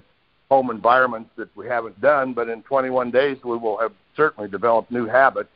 home 0.52 0.70
environments 0.70 1.32
that 1.38 1.50
we 1.58 1.66
haven't 1.66 2.00
done. 2.00 2.34
But 2.34 2.50
in 2.50 2.62
21 2.62 3.10
days, 3.10 3.38
we 3.44 3.58
will 3.58 3.80
have 3.80 3.94
certainly 4.16 4.48
developed 4.48 4.92
new 4.92 5.08
habits. 5.08 5.50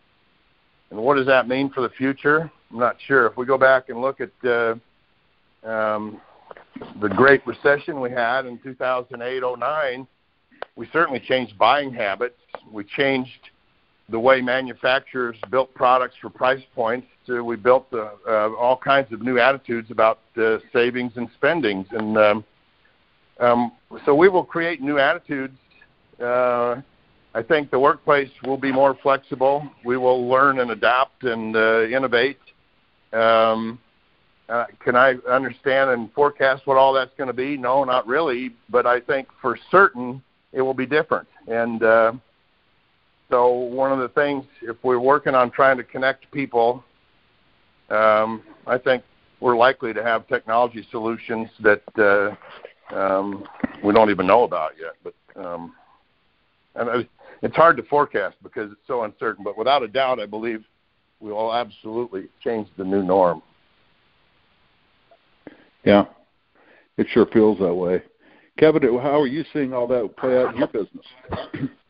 And 0.89 0.99
what 0.99 1.15
does 1.17 1.27
that 1.27 1.47
mean 1.47 1.69
for 1.69 1.81
the 1.81 1.89
future? 1.89 2.51
I'm 2.71 2.79
not 2.79 2.95
sure. 3.05 3.27
If 3.27 3.37
we 3.37 3.45
go 3.45 3.59
back 3.59 3.89
and 3.89 4.01
look 4.01 4.19
at 4.19 4.31
uh, 4.43 4.75
um, 5.63 6.19
the 6.99 7.09
Great 7.09 7.45
Recession 7.45 8.01
we 8.01 8.09
had 8.09 8.47
in 8.47 8.57
2008-09, 8.57 10.07
we 10.75 10.89
certainly 10.91 11.19
changed 11.19 11.55
buying 11.59 11.93
habits. 11.93 12.39
We 12.71 12.83
changed 12.83 13.50
the 14.11 14.19
way 14.19 14.41
manufacturers 14.41 15.37
built 15.49 15.73
products 15.73 16.15
for 16.21 16.29
price 16.29 16.61
points. 16.75 17.07
Uh, 17.29 17.43
we 17.43 17.55
built 17.55 17.87
uh, 17.93 18.09
uh, 18.27 18.49
all 18.59 18.77
kinds 18.77 19.11
of 19.11 19.21
new 19.21 19.39
attitudes 19.39 19.89
about 19.89 20.19
uh, 20.37 20.57
savings 20.73 21.13
and 21.15 21.29
spendings, 21.35 21.87
and 21.91 22.17
um, 22.17 22.43
um, 23.39 23.71
so 24.05 24.13
we 24.13 24.29
will 24.29 24.43
create 24.43 24.81
new 24.81 24.99
attitudes. 24.99 25.57
Uh, 26.21 26.81
I 27.33 27.41
think 27.41 27.71
the 27.71 27.79
workplace 27.79 28.29
will 28.43 28.57
be 28.57 28.71
more 28.71 28.97
flexible. 29.01 29.67
We 29.85 29.97
will 29.97 30.27
learn 30.27 30.59
and 30.59 30.71
adapt 30.71 31.23
and 31.23 31.55
uh, 31.55 31.83
innovate. 31.83 32.39
Um, 33.13 33.79
uh, 34.49 34.65
can 34.83 34.97
I 34.97 35.15
understand 35.29 35.91
and 35.91 36.11
forecast 36.13 36.67
what 36.67 36.77
all 36.77 36.93
that's 36.93 37.13
going 37.17 37.27
to 37.27 37.33
be? 37.33 37.55
No, 37.55 37.83
not 37.85 38.05
really. 38.05 38.51
But 38.69 38.85
I 38.85 38.99
think 38.99 39.29
for 39.41 39.57
certain 39.71 40.21
it 40.51 40.61
will 40.61 40.73
be 40.73 40.85
different. 40.85 41.27
And 41.47 41.81
uh, 41.81 42.13
so 43.31 43.49
one 43.49 43.93
of 43.93 43.99
the 43.99 44.09
things, 44.09 44.43
if 44.61 44.75
we're 44.83 44.99
working 44.99 45.33
on 45.33 45.49
trying 45.51 45.77
to 45.77 45.83
connect 45.83 46.29
people, 46.31 46.83
um, 47.89 48.43
I 48.67 48.77
think 48.77 49.03
we're 49.39 49.55
likely 49.57 49.93
to 49.93 50.03
have 50.03 50.27
technology 50.27 50.85
solutions 50.91 51.49
that 51.61 51.81
uh, 51.97 52.95
um, 52.95 53.45
we 53.83 53.93
don't 53.93 54.09
even 54.09 54.27
know 54.27 54.43
about 54.43 54.73
yet. 54.79 54.93
But 55.01 55.41
um, 55.41 55.73
and 56.75 57.07
it's 57.41 57.55
hard 57.55 57.77
to 57.77 57.83
forecast 57.83 58.35
because 58.43 58.69
it's 58.69 58.81
so 58.85 59.03
uncertain. 59.03 59.43
But 59.43 59.57
without 59.57 59.81
a 59.81 59.87
doubt, 59.87 60.19
I 60.19 60.25
believe 60.25 60.65
we 61.21 61.31
will 61.31 61.53
absolutely 61.53 62.25
change 62.43 62.67
the 62.77 62.83
new 62.83 63.01
norm. 63.01 63.41
Yeah, 65.85 66.05
it 66.97 67.07
sure 67.11 67.25
feels 67.27 67.59
that 67.59 67.73
way. 67.73 68.03
Kevin, 68.59 68.83
how 68.99 69.21
are 69.21 69.27
you 69.27 69.45
seeing 69.53 69.73
all 69.73 69.87
that 69.87 70.15
play 70.17 70.37
out 70.37 70.53
in 70.53 70.59
your 70.59 70.67
business? 70.67 71.05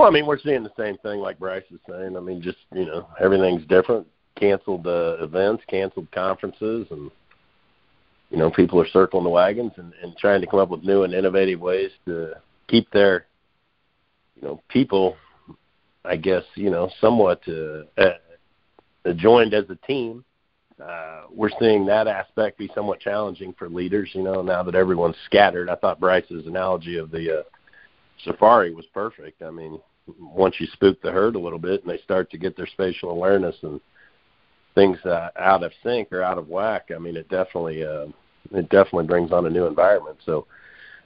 Well, 0.00 0.08
I 0.08 0.12
mean, 0.12 0.24
we're 0.24 0.38
seeing 0.38 0.62
the 0.62 0.72
same 0.78 0.96
thing 1.02 1.20
like 1.20 1.38
Bryce 1.38 1.62
is 1.70 1.78
saying. 1.86 2.16
I 2.16 2.20
mean, 2.20 2.40
just 2.40 2.56
you 2.72 2.86
know, 2.86 3.06
everything's 3.20 3.66
different. 3.66 4.06
Canceled 4.34 4.86
uh, 4.86 5.22
events, 5.22 5.62
canceled 5.68 6.10
conferences, 6.10 6.86
and 6.90 7.10
you 8.30 8.38
know, 8.38 8.50
people 8.50 8.80
are 8.80 8.88
circling 8.88 9.24
the 9.24 9.28
wagons 9.28 9.72
and, 9.76 9.92
and 10.02 10.16
trying 10.16 10.40
to 10.40 10.46
come 10.46 10.58
up 10.58 10.70
with 10.70 10.84
new 10.84 11.02
and 11.02 11.12
innovative 11.12 11.60
ways 11.60 11.90
to 12.06 12.32
keep 12.66 12.90
their 12.92 13.26
you 14.36 14.48
know 14.48 14.62
people, 14.70 15.18
I 16.02 16.16
guess 16.16 16.44
you 16.54 16.70
know, 16.70 16.88
somewhat 16.98 17.42
uh, 17.46 17.82
uh, 17.98 19.12
joined 19.16 19.52
as 19.52 19.68
a 19.68 19.76
team. 19.86 20.24
Uh, 20.82 21.24
we're 21.30 21.50
seeing 21.60 21.84
that 21.84 22.08
aspect 22.08 22.56
be 22.56 22.70
somewhat 22.74 23.00
challenging 23.00 23.52
for 23.58 23.68
leaders. 23.68 24.08
You 24.14 24.22
know, 24.22 24.40
now 24.40 24.62
that 24.62 24.74
everyone's 24.74 25.16
scattered. 25.26 25.68
I 25.68 25.74
thought 25.74 26.00
Bryce's 26.00 26.46
analogy 26.46 26.96
of 26.96 27.10
the 27.10 27.40
uh, 27.40 27.42
safari 28.24 28.72
was 28.72 28.86
perfect. 28.94 29.42
I 29.42 29.50
mean, 29.50 29.78
once 30.18 30.56
you 30.58 30.66
spook 30.72 31.00
the 31.02 31.12
herd 31.12 31.36
a 31.36 31.40
little 31.40 31.58
bit 31.58 31.82
and 31.82 31.90
they 31.90 32.02
start 32.02 32.30
to 32.30 32.38
get 32.38 32.56
their 32.56 32.66
spatial 32.66 33.10
awareness 33.10 33.56
and 33.62 33.80
things 34.74 34.98
uh, 35.04 35.30
out 35.38 35.62
of 35.62 35.72
sync 35.82 36.12
or 36.12 36.22
out 36.22 36.38
of 36.38 36.48
whack, 36.48 36.90
I 36.94 36.98
mean, 36.98 37.16
it 37.16 37.28
definitely 37.28 37.84
uh, 37.84 38.06
it 38.52 38.68
definitely 38.70 39.06
brings 39.06 39.32
on 39.32 39.46
a 39.46 39.50
new 39.50 39.66
environment. 39.66 40.18
So 40.24 40.46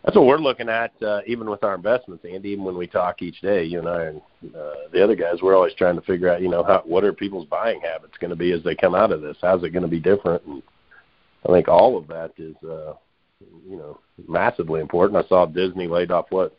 that's 0.04 0.16
what 0.16 0.26
we're 0.26 0.38
looking 0.38 0.68
at, 0.68 0.92
uh, 1.02 1.20
even 1.26 1.48
with 1.48 1.64
our 1.64 1.74
investments, 1.74 2.24
Andy. 2.30 2.50
Even 2.50 2.64
when 2.64 2.76
we 2.76 2.86
talk 2.86 3.22
each 3.22 3.40
day, 3.40 3.64
you 3.64 3.78
and 3.78 3.88
I 3.88 4.02
and 4.04 4.20
uh, 4.54 4.74
the 4.92 5.02
other 5.02 5.16
guys, 5.16 5.36
we're 5.42 5.56
always 5.56 5.74
trying 5.74 5.96
to 5.96 6.02
figure 6.02 6.28
out, 6.28 6.42
you 6.42 6.50
know, 6.50 6.62
how, 6.62 6.82
what 6.84 7.04
are 7.04 7.12
people's 7.12 7.46
buying 7.46 7.80
habits 7.80 8.18
going 8.20 8.30
to 8.30 8.36
be 8.36 8.52
as 8.52 8.62
they 8.62 8.74
come 8.74 8.94
out 8.94 9.12
of 9.12 9.22
this? 9.22 9.38
How's 9.40 9.64
it 9.64 9.70
going 9.70 9.82
to 9.82 9.88
be 9.88 10.00
different? 10.00 10.44
And 10.44 10.62
I 11.48 11.52
think 11.52 11.68
all 11.68 11.96
of 11.96 12.06
that 12.08 12.32
is, 12.36 12.54
uh, 12.62 12.94
you 13.66 13.76
know, 13.76 13.98
massively 14.28 14.82
important. 14.82 15.24
I 15.24 15.28
saw 15.28 15.46
Disney 15.46 15.88
laid 15.88 16.10
off 16.10 16.26
what 16.28 16.56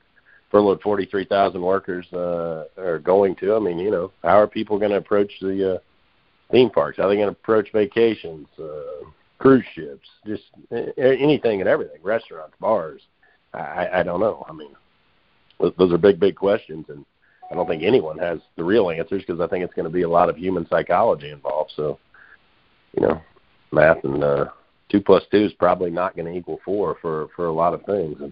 furloughed 0.56 0.82
43,000 0.82 1.62
workers 1.62 2.06
uh, 2.14 2.64
are 2.78 3.00
going 3.00 3.36
to. 3.36 3.56
I 3.56 3.60
mean, 3.60 3.78
you 3.78 3.92
know, 3.92 4.14
how 4.24 4.40
are 4.40 4.48
people 4.48 4.80
going 4.80 4.92
to 4.92 4.98
approach 4.98 5.30
the 5.42 5.74
uh, 5.74 5.78
theme 6.50 6.70
parks? 6.70 6.96
How 6.96 7.04
are 7.04 7.10
they 7.10 7.18
going 7.18 7.28
to 7.28 7.34
approach 7.34 7.74
vacations, 7.74 8.48
uh, 8.58 9.04
cruise 9.38 9.66
ships, 9.74 10.08
just 10.26 10.44
anything 10.98 11.60
and 11.60 11.68
everything, 11.68 11.98
restaurants, 12.02 12.56
bars? 12.62 13.02
I, 13.54 13.90
I 13.96 14.04
don't 14.04 14.22
know. 14.22 14.46
I 14.48 14.54
mean, 14.54 14.74
those 15.60 15.92
are 15.92 15.98
big, 15.98 16.22
big 16.22 16.38
questions, 16.38 16.86
and 16.88 17.06
I 17.52 17.56
don't 17.56 17.68
think 17.68 17.84
anyone 17.84 18.18
has 18.20 18.40
the 18.56 18.64
real 18.64 18.90
answers 18.90 19.24
because 19.28 19.42
I 19.42 19.48
think 19.48 19.66
it's 19.66 19.74
going 19.74 19.90
to 19.90 19.94
be 19.94 20.04
a 20.04 20.10
lot 20.10 20.30
of 20.30 20.38
human 20.38 20.66
psychology 20.70 21.32
involved. 21.32 21.74
So, 21.76 22.00
you 22.94 23.06
know, 23.06 23.22
math 23.74 24.06
and 24.06 24.24
uh, 24.24 24.46
two 24.88 25.02
plus 25.02 25.24
two 25.32 25.44
is 25.44 25.54
probably 25.54 25.92
not 25.92 26.16
going 26.16 26.32
to 26.32 26.40
equal 26.40 26.62
four 26.64 26.96
for 27.02 27.28
for 27.36 27.48
a 27.48 27.54
lot 27.54 27.74
of 27.74 27.84
things. 27.84 28.22
And 28.22 28.32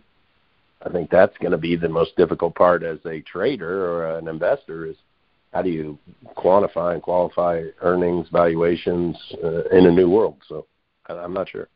I 0.85 0.89
think 0.89 1.09
that's 1.09 1.37
going 1.37 1.51
to 1.51 1.57
be 1.57 1.75
the 1.75 1.89
most 1.89 2.15
difficult 2.17 2.55
part 2.55 2.83
as 2.83 2.99
a 3.05 3.21
trader 3.21 3.89
or 3.89 4.17
an 4.17 4.27
investor 4.27 4.85
is 4.85 4.97
how 5.53 5.61
do 5.61 5.69
you 5.69 5.97
quantify 6.35 6.93
and 6.93 7.01
qualify 7.01 7.63
earnings, 7.81 8.27
valuations 8.31 9.15
uh, 9.43 9.63
in 9.69 9.85
a 9.85 9.91
new 9.91 10.09
world? 10.09 10.37
So 10.47 10.65
I'm 11.07 11.33
not 11.33 11.49
sure. 11.49 11.69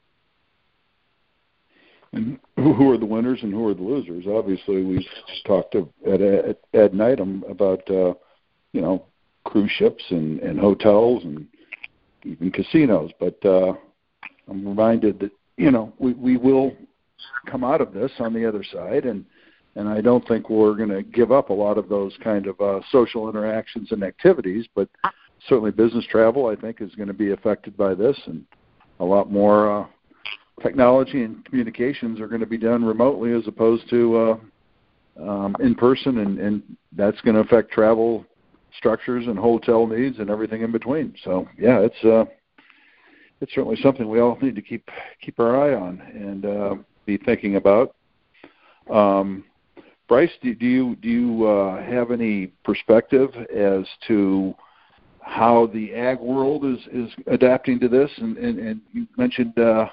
And 2.14 2.40
who 2.56 2.92
are 2.92 2.98
the 2.98 3.06
winners 3.06 3.40
and 3.44 3.54
who 3.54 3.68
are 3.68 3.74
the 3.74 3.84
losers? 3.84 4.26
Obviously, 4.28 4.84
we 4.84 5.08
talked 5.46 5.74
to, 5.74 5.90
at 6.06 6.22
ad 6.74 6.94
nitem 6.94 7.50
about 7.50 7.90
uh, 7.90 8.14
you 8.72 8.82
know 8.82 9.06
cruise 9.44 9.72
ships 9.72 10.04
and, 10.10 10.40
and 10.40 10.60
hotels 10.60 11.24
and 11.24 11.48
even 12.24 12.52
casinos. 12.52 13.12
But 13.20 13.38
uh, 13.46 13.74
I'm 14.50 14.68
reminded 14.68 15.20
that 15.20 15.32
you 15.58 15.70
know 15.70 15.94
we, 16.00 16.14
we 16.14 16.38
will 16.38 16.76
come 17.46 17.64
out 17.64 17.82
of 17.82 17.94
this 17.94 18.12
on 18.20 18.34
the 18.34 18.46
other 18.46 18.64
side 18.64 19.06
and 19.06 19.26
and 19.78 19.88
I 19.88 20.02
don't 20.02 20.28
think 20.28 20.50
we're 20.50 20.74
going 20.74 20.90
to 20.90 21.04
give 21.04 21.32
up 21.32 21.52
a 21.52 21.54
lot 21.54 21.78
of 21.78 21.88
those 21.88 22.12
kind 22.24 22.48
of 22.48 22.60
uh, 22.60 22.80
social 22.92 23.30
interactions 23.30 23.92
and 23.92 24.02
activities, 24.04 24.66
but 24.74 24.90
certainly 25.48 25.70
business 25.70 26.04
travel 26.10 26.48
I 26.48 26.56
think 26.56 26.82
is 26.82 26.96
going 26.96 27.10
to 27.10 27.14
be 27.14 27.32
affected 27.32 27.78
by 27.78 27.94
this, 27.94 28.18
and 28.26 28.44
a 29.00 29.06
lot 29.06 29.32
more 29.32 29.82
uh, 29.82 29.88
technology 30.64 31.24
and 31.24 31.46
communications 31.46 32.20
are 32.20 32.28
going 32.28 32.42
to 32.42 32.48
be 32.48 32.58
done 32.58 32.84
remotely 32.84 33.34
as 33.34 33.48
opposed 33.48 33.88
to 33.92 34.18
uh, 34.18 34.38
um, 35.22 35.56
in 35.60 35.76
person, 35.76 36.20
and, 36.20 36.40
and 36.40 36.64
that's 36.94 37.22
going 37.22 37.36
to 37.36 37.42
affect 37.42 37.72
travel 37.72 38.26
structures 38.76 39.28
and 39.28 39.38
hotel 39.38 39.86
needs 39.86 40.18
and 40.18 40.32
everything 40.32 40.64
in 40.64 40.72
between. 40.72 41.14
So 41.24 41.48
yeah, 41.58 41.80
it's 41.80 42.04
uh, 42.04 42.26
it's 43.42 43.54
certainly 43.54 43.78
something 43.82 44.10
we 44.10 44.20
all 44.20 44.38
need 44.42 44.56
to 44.56 44.62
keep 44.62 44.90
keep 45.24 45.40
our 45.40 45.62
eye 45.62 45.76
on 45.76 46.02
and 46.02 46.46
uh, 46.46 46.76
be 47.08 47.18
thinking 47.18 47.56
about. 47.56 47.96
Um, 48.92 49.44
Bryce, 50.08 50.32
do, 50.42 50.54
do 50.54 50.66
you 50.66 50.96
do 50.98 51.10
you 51.10 51.48
uh, 51.48 51.84
have 51.84 52.12
any 52.12 52.48
perspective 52.64 53.30
as 53.54 53.86
to 54.08 54.54
how 55.22 55.68
the 55.74 55.94
ag 55.94 56.20
world 56.20 56.64
is 56.64 56.80
is 56.94 57.10
adapting 57.28 57.80
to 57.80 57.90
this? 57.90 58.12
And 58.18 58.38
and, 58.38 58.60
and 58.60 58.82
you 58.94 59.08
mentioned 59.18 59.58
uh, 59.58 59.88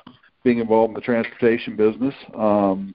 being 0.45 0.59
involved 0.59 0.91
in 0.91 0.95
the 0.95 1.01
transportation 1.01 1.75
business. 1.75 2.15
Um, 2.35 2.95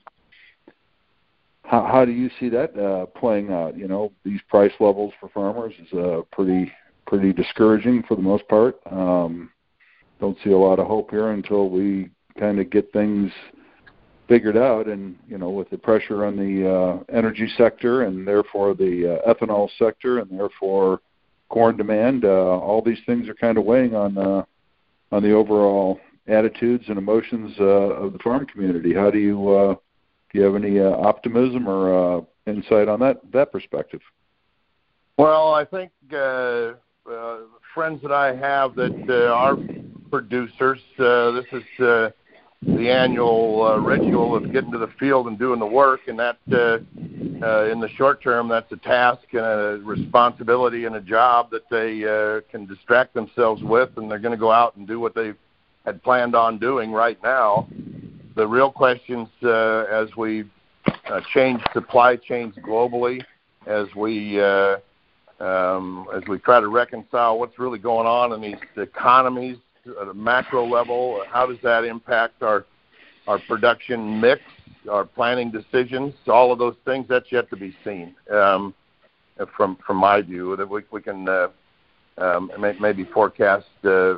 how, 1.63 1.85
how 1.85 2.05
do 2.05 2.11
you 2.11 2.29
see 2.39 2.49
that 2.49 2.77
uh, 2.79 3.05
playing 3.07 3.51
out? 3.51 3.77
You 3.77 3.87
know, 3.87 4.11
these 4.23 4.39
price 4.47 4.71
levels 4.79 5.13
for 5.19 5.29
farmers 5.29 5.73
is 5.79 5.93
uh, 5.93 6.21
pretty 6.31 6.71
pretty 7.05 7.33
discouraging 7.33 8.03
for 8.07 8.15
the 8.15 8.21
most 8.21 8.47
part. 8.47 8.79
Um, 8.89 9.51
don't 10.21 10.37
see 10.43 10.51
a 10.51 10.57
lot 10.57 10.79
of 10.79 10.87
hope 10.87 11.11
here 11.11 11.31
until 11.31 11.69
we 11.69 12.09
kind 12.39 12.59
of 12.59 12.69
get 12.69 12.93
things 12.93 13.31
figured 14.29 14.55
out. 14.55 14.87
And 14.87 15.17
you 15.27 15.37
know, 15.37 15.49
with 15.49 15.69
the 15.69 15.77
pressure 15.77 16.23
on 16.23 16.37
the 16.37 16.69
uh, 16.71 17.03
energy 17.13 17.49
sector 17.57 18.03
and 18.03 18.25
therefore 18.25 18.73
the 18.73 19.19
uh, 19.25 19.33
ethanol 19.33 19.67
sector 19.77 20.19
and 20.19 20.39
therefore 20.39 21.01
corn 21.49 21.75
demand, 21.75 22.23
uh, 22.23 22.29
all 22.29 22.81
these 22.81 22.99
things 23.05 23.27
are 23.27 23.33
kind 23.33 23.57
of 23.57 23.65
weighing 23.65 23.95
on 23.95 24.17
uh, 24.17 24.43
on 25.11 25.23
the 25.23 25.33
overall 25.33 25.99
attitudes 26.27 26.85
and 26.87 26.97
emotions 26.97 27.55
uh, 27.59 27.63
of 27.63 28.13
the 28.13 28.19
farm 28.19 28.45
community. 28.45 28.93
How 28.93 29.11
do 29.11 29.17
you 29.17 29.49
uh, 29.49 29.75
do 30.31 30.39
you 30.39 30.45
have 30.45 30.55
any 30.55 30.79
uh, 30.79 30.91
optimism 30.91 31.67
or 31.67 32.19
uh, 32.19 32.21
insight 32.45 32.87
on 32.87 32.99
that 33.01 33.19
that 33.33 33.51
perspective? 33.51 34.01
Well, 35.17 35.53
I 35.53 35.65
think 35.65 35.91
uh, 36.13 36.73
uh, 37.11 37.39
friends 37.73 38.01
that 38.03 38.11
I 38.11 38.35
have 38.35 38.75
that 38.75 39.05
uh, 39.09 39.33
are 39.33 39.57
producers. 40.09 40.79
Uh, 40.97 41.31
this 41.31 41.45
is 41.51 41.85
uh, 41.85 42.09
the 42.61 42.89
annual 42.89 43.63
uh, 43.63 43.77
ritual 43.77 44.35
of 44.35 44.51
getting 44.51 44.71
to 44.71 44.77
the 44.77 44.91
field 44.99 45.27
and 45.27 45.39
doing 45.39 45.59
the 45.59 45.65
work, 45.65 46.01
and 46.07 46.19
that 46.19 46.37
uh, 46.51 46.77
uh, 47.45 47.71
in 47.71 47.79
the 47.79 47.89
short 47.95 48.21
term, 48.21 48.49
that's 48.49 48.71
a 48.71 48.77
task 48.77 49.21
and 49.31 49.45
a 49.45 49.79
responsibility 49.83 50.85
and 50.85 50.95
a 50.95 51.01
job 51.01 51.49
that 51.51 51.69
they 51.69 52.03
uh, 52.03 52.41
can 52.51 52.65
distract 52.65 53.13
themselves 53.13 53.63
with, 53.63 53.89
and 53.95 54.11
they're 54.11 54.19
going 54.19 54.33
to 54.33 54.39
go 54.39 54.51
out 54.51 54.75
and 54.75 54.87
do 54.87 54.99
what 54.99 55.15
they 55.15 55.31
had 55.85 56.03
planned 56.03 56.35
on 56.35 56.59
doing 56.59 56.91
right 56.91 57.21
now. 57.23 57.67
The 58.35 58.45
real 58.45 58.71
questions 58.71 59.29
uh, 59.41 59.85
as 59.89 60.09
we 60.17 60.43
uh, 61.09 61.21
change 61.33 61.61
supply 61.73 62.17
chains 62.17 62.53
globally, 62.55 63.23
as 63.67 63.87
we 63.95 64.39
uh, 64.41 64.77
um, 65.39 66.07
as 66.13 66.23
we 66.27 66.37
try 66.39 66.59
to 66.59 66.67
reconcile 66.67 67.39
what's 67.39 67.57
really 67.57 67.79
going 67.79 68.05
on 68.05 68.33
in 68.33 68.41
these 68.41 68.59
economies 68.75 69.57
at 70.01 70.07
a 70.07 70.13
macro 70.13 70.65
level. 70.65 71.23
How 71.29 71.45
does 71.45 71.57
that 71.63 71.83
impact 71.83 72.41
our 72.43 72.65
our 73.27 73.39
production 73.39 74.19
mix, 74.19 74.41
our 74.89 75.05
planning 75.05 75.51
decisions? 75.51 76.13
All 76.27 76.51
of 76.51 76.59
those 76.59 76.75
things 76.85 77.05
that's 77.07 77.31
yet 77.31 77.49
to 77.49 77.55
be 77.55 77.75
seen. 77.83 78.15
Um, 78.31 78.73
from 79.55 79.77
from 79.85 79.97
my 79.97 80.21
view, 80.21 80.55
that 80.55 80.69
we 80.69 81.01
can. 81.01 81.27
Uh, 81.27 81.47
um, 82.17 82.51
maybe 82.81 83.05
forecast 83.05 83.65
uh, 83.85 83.89
uh, 83.89 84.17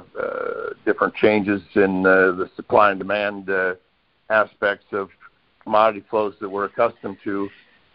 different 0.86 1.14
changes 1.14 1.62
in 1.76 2.02
the 2.02 2.50
supply 2.56 2.90
and 2.90 2.98
demand 2.98 3.48
aspects 4.32 4.88
of 4.92 5.10
commodity 5.64 6.04
flows 6.10 6.34
that 6.42 6.50
we're 6.50 6.66
accustomed 6.66 7.18
to. 7.24 7.50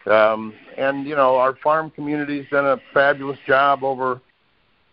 Um, 0.07 0.55
and 0.79 1.07
you 1.07 1.17
know, 1.17 1.37
our 1.37 1.57
farm 1.57 1.91
community's 1.91 2.47
done 2.51 2.67
a 2.67 2.79
fabulous 2.95 3.39
job 3.47 3.83
over 3.83 4.21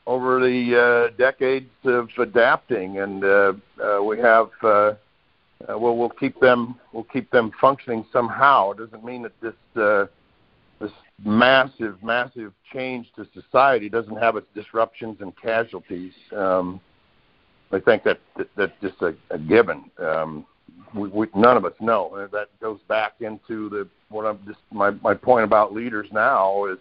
over 0.06 0.40
the 0.40 1.10
uh, 1.12 1.16
decades 1.18 1.70
of 1.86 2.10
adapting, 2.18 3.00
and 3.00 3.24
uh, 3.24 3.54
uh, 3.84 4.02
we 4.04 4.20
have. 4.20 4.50
Uh, 4.62 4.94
uh, 5.70 5.78
well, 5.78 5.96
we'll 5.96 6.10
keep 6.10 6.40
them. 6.42 6.76
We'll 6.92 7.06
keep 7.06 7.32
them 7.32 7.52
functioning 7.62 8.06
somehow. 8.12 8.72
It 8.72 8.80
doesn't 8.80 9.04
mean 9.04 9.22
that 9.22 9.40
this 9.42 9.54
uh, 9.82 10.08
this 10.82 10.92
massive, 11.24 12.04
massive 12.04 12.54
change 12.72 13.08
to 13.16 13.26
society 13.34 13.88
doesn't 13.88 14.18
have 14.18 14.36
its 14.36 14.48
disruptions 14.54 15.22
and 15.22 15.34
casualties. 15.42 16.12
Um, 16.36 16.82
I 17.72 17.80
think 17.80 18.04
that, 18.04 18.20
that 18.38 18.50
that's 18.56 18.74
just 18.82 19.02
a, 19.02 19.16
a 19.30 19.40
given. 19.40 19.90
Um, 20.00 20.46
we, 20.94 21.08
we, 21.10 21.28
none 21.36 21.58
of 21.58 21.66
us 21.66 21.74
know. 21.80 22.28
That 22.32 22.50
goes 22.60 22.80
back 22.88 23.14
into 23.22 23.70
the 23.70 23.88
what 24.10 24.26
I'm 24.26 24.40
just 24.46 24.60
my 24.72 24.92
my 24.92 25.14
point 25.14 25.46
about 25.46 25.74
leaders 25.74 26.08
now 26.12 26.66
is 26.66 26.78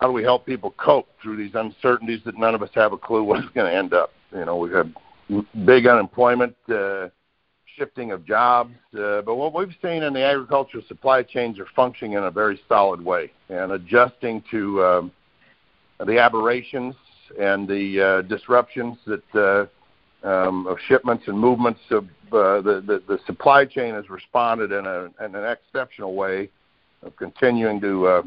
how 0.00 0.06
do 0.06 0.12
we 0.12 0.22
help 0.22 0.44
people 0.44 0.72
cope 0.72 1.08
through 1.22 1.36
these 1.36 1.54
uncertainties 1.54 2.20
that 2.24 2.38
none 2.38 2.54
of 2.54 2.62
us 2.62 2.70
have 2.74 2.92
a 2.92 2.98
clue 2.98 3.22
what's 3.22 3.48
going 3.54 3.70
to 3.70 3.76
end 3.76 3.94
up. 3.94 4.12
You 4.32 4.44
know, 4.44 4.56
we 4.56 4.70
have 4.70 4.86
had 5.28 5.66
big 5.66 5.86
unemployment, 5.86 6.54
uh, 6.68 7.08
shifting 7.76 8.12
of 8.12 8.24
jobs, 8.24 8.74
uh, 8.98 9.20
but 9.22 9.36
what 9.36 9.52
we've 9.52 9.74
seen 9.82 10.02
in 10.02 10.14
the 10.14 10.24
agricultural 10.24 10.82
supply 10.88 11.22
chains 11.22 11.58
are 11.58 11.66
functioning 11.74 12.14
in 12.14 12.24
a 12.24 12.30
very 12.30 12.58
solid 12.68 13.04
way 13.04 13.30
and 13.50 13.72
adjusting 13.72 14.42
to 14.50 14.82
um, 14.82 15.12
the 16.06 16.18
aberrations 16.18 16.94
and 17.38 17.68
the 17.68 18.00
uh, 18.00 18.22
disruptions 18.22 18.96
that 19.06 19.34
uh, 19.34 19.66
um, 20.26 20.66
of 20.66 20.78
shipments 20.88 21.24
and 21.26 21.38
movements 21.38 21.80
of 21.90 22.04
uh, 22.32 22.60
the, 22.60 22.82
the 22.86 23.02
the 23.06 23.18
supply 23.26 23.64
chain 23.64 23.94
has 23.94 24.08
responded 24.10 24.72
in, 24.72 24.86
a, 24.86 25.04
in 25.24 25.34
an 25.34 25.44
exceptional 25.44 26.14
way 26.14 26.50
of 27.02 27.14
continuing 27.16 27.80
to 27.80 28.06
uh, 28.06 28.22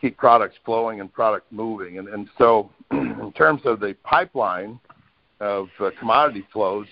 keep 0.00 0.16
products 0.16 0.56
flowing 0.64 1.00
and 1.00 1.12
product 1.12 1.50
moving. 1.52 1.98
And, 1.98 2.08
and 2.08 2.28
so, 2.38 2.70
in 2.90 3.32
terms 3.36 3.62
of 3.64 3.80
the 3.80 3.96
pipeline 4.04 4.78
of 5.40 5.68
uh, 5.80 5.90
commodity 5.98 6.46
flows 6.52 6.86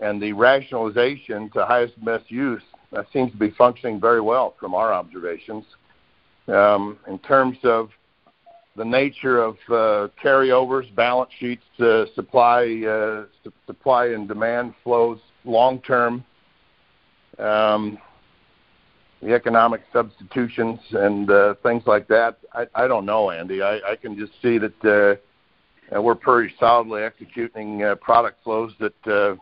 and 0.00 0.20
the 0.20 0.32
rationalization 0.32 1.50
to 1.50 1.64
highest 1.64 1.94
and 1.96 2.04
best 2.04 2.30
use, 2.30 2.62
that 2.92 3.06
seems 3.12 3.30
to 3.32 3.38
be 3.38 3.50
functioning 3.52 4.00
very 4.00 4.20
well 4.20 4.54
from 4.60 4.74
our 4.74 4.92
observations. 4.92 5.64
Um, 6.48 6.98
in 7.08 7.18
terms 7.20 7.58
of 7.64 7.90
the 8.76 8.84
nature 8.84 9.42
of 9.42 9.54
uh, 9.68 10.08
carryovers, 10.22 10.94
balance 10.94 11.30
sheets, 11.38 11.64
uh, 11.80 12.04
supply, 12.14 12.82
uh, 12.86 13.24
su- 13.42 13.52
supply 13.66 14.08
and 14.08 14.28
demand 14.28 14.74
flows, 14.84 15.18
long 15.44 15.80
term, 15.80 16.24
um, 17.38 17.98
the 19.26 19.34
economic 19.34 19.82
substitutions 19.92 20.78
and 20.92 21.28
uh, 21.30 21.54
things 21.64 21.82
like 21.84 22.06
that. 22.06 22.38
I, 22.54 22.66
I 22.76 22.86
don't 22.86 23.04
know, 23.04 23.32
Andy. 23.32 23.60
I, 23.60 23.78
I 23.78 23.96
can 24.00 24.16
just 24.16 24.32
see 24.40 24.56
that 24.58 25.20
uh, 25.92 26.00
we're 26.00 26.14
pretty 26.14 26.54
solidly 26.60 27.02
executing 27.02 27.82
uh, 27.82 27.96
product 27.96 28.38
flows 28.44 28.72
that 28.78 29.38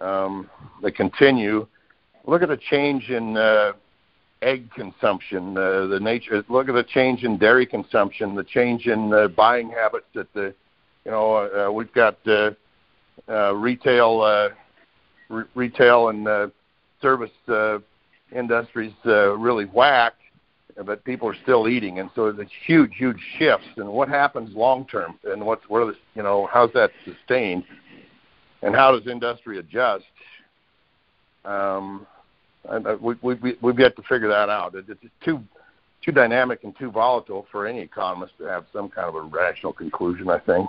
uh, 0.00 0.04
um, 0.04 0.48
that 0.82 0.94
continue. 0.94 1.66
Look 2.24 2.42
at 2.42 2.50
the 2.50 2.56
change 2.56 3.10
in 3.10 3.36
uh, 3.36 3.72
egg 4.42 4.70
consumption, 4.76 5.58
uh, 5.58 5.86
the 5.86 5.98
nature. 6.00 6.44
Look 6.48 6.68
at 6.68 6.74
the 6.76 6.84
change 6.84 7.24
in 7.24 7.36
dairy 7.36 7.66
consumption, 7.66 8.36
the 8.36 8.44
change 8.44 8.86
in 8.86 9.12
uh, 9.12 9.26
buying 9.26 9.70
habits. 9.70 10.06
That 10.14 10.32
the, 10.34 10.54
you 11.04 11.10
know, 11.10 11.34
uh, 11.34 11.72
we've 11.72 11.92
got 11.92 12.16
uh, 12.28 12.52
uh, 13.28 13.54
retail, 13.56 14.20
uh, 14.20 14.50
re- 15.28 15.50
retail 15.56 16.10
and 16.10 16.28
uh, 16.28 16.46
service 17.02 17.30
uh, 17.48 17.78
industries 18.34 18.92
uh, 19.06 19.36
really 19.36 19.64
whacked, 19.64 20.20
but 20.84 21.04
people 21.04 21.28
are 21.28 21.36
still 21.42 21.68
eating, 21.68 21.98
and 21.98 22.10
so 22.14 22.32
there's 22.32 22.48
huge, 22.66 22.92
huge 22.96 23.18
shifts. 23.38 23.66
And 23.76 23.88
what 23.88 24.08
happens 24.08 24.54
long 24.54 24.86
term, 24.86 25.18
and 25.24 25.44
what's 25.44 25.68
what 25.68 25.82
are 25.82 25.86
the, 25.86 25.96
you 26.14 26.22
know, 26.22 26.48
how's 26.52 26.72
that 26.72 26.90
sustained, 27.04 27.64
and 28.62 28.74
how 28.74 28.96
does 28.96 29.06
industry 29.06 29.58
adjust? 29.58 30.04
Um, 31.44 32.06
we, 33.00 33.14
we, 33.22 33.56
we've 33.60 33.78
yet 33.78 33.96
to 33.96 34.02
figure 34.02 34.28
that 34.28 34.48
out. 34.48 34.74
It, 34.74 34.84
it's 34.88 35.00
too 35.24 35.42
too 36.02 36.12
dynamic 36.12 36.64
and 36.64 36.76
too 36.78 36.90
volatile 36.90 37.46
for 37.52 37.66
any 37.66 37.80
economist 37.80 38.32
to 38.38 38.44
have 38.44 38.64
some 38.72 38.88
kind 38.88 39.08
of 39.08 39.14
a 39.14 39.22
rational 39.22 39.72
conclusion. 39.72 40.30
I 40.30 40.38
think. 40.38 40.68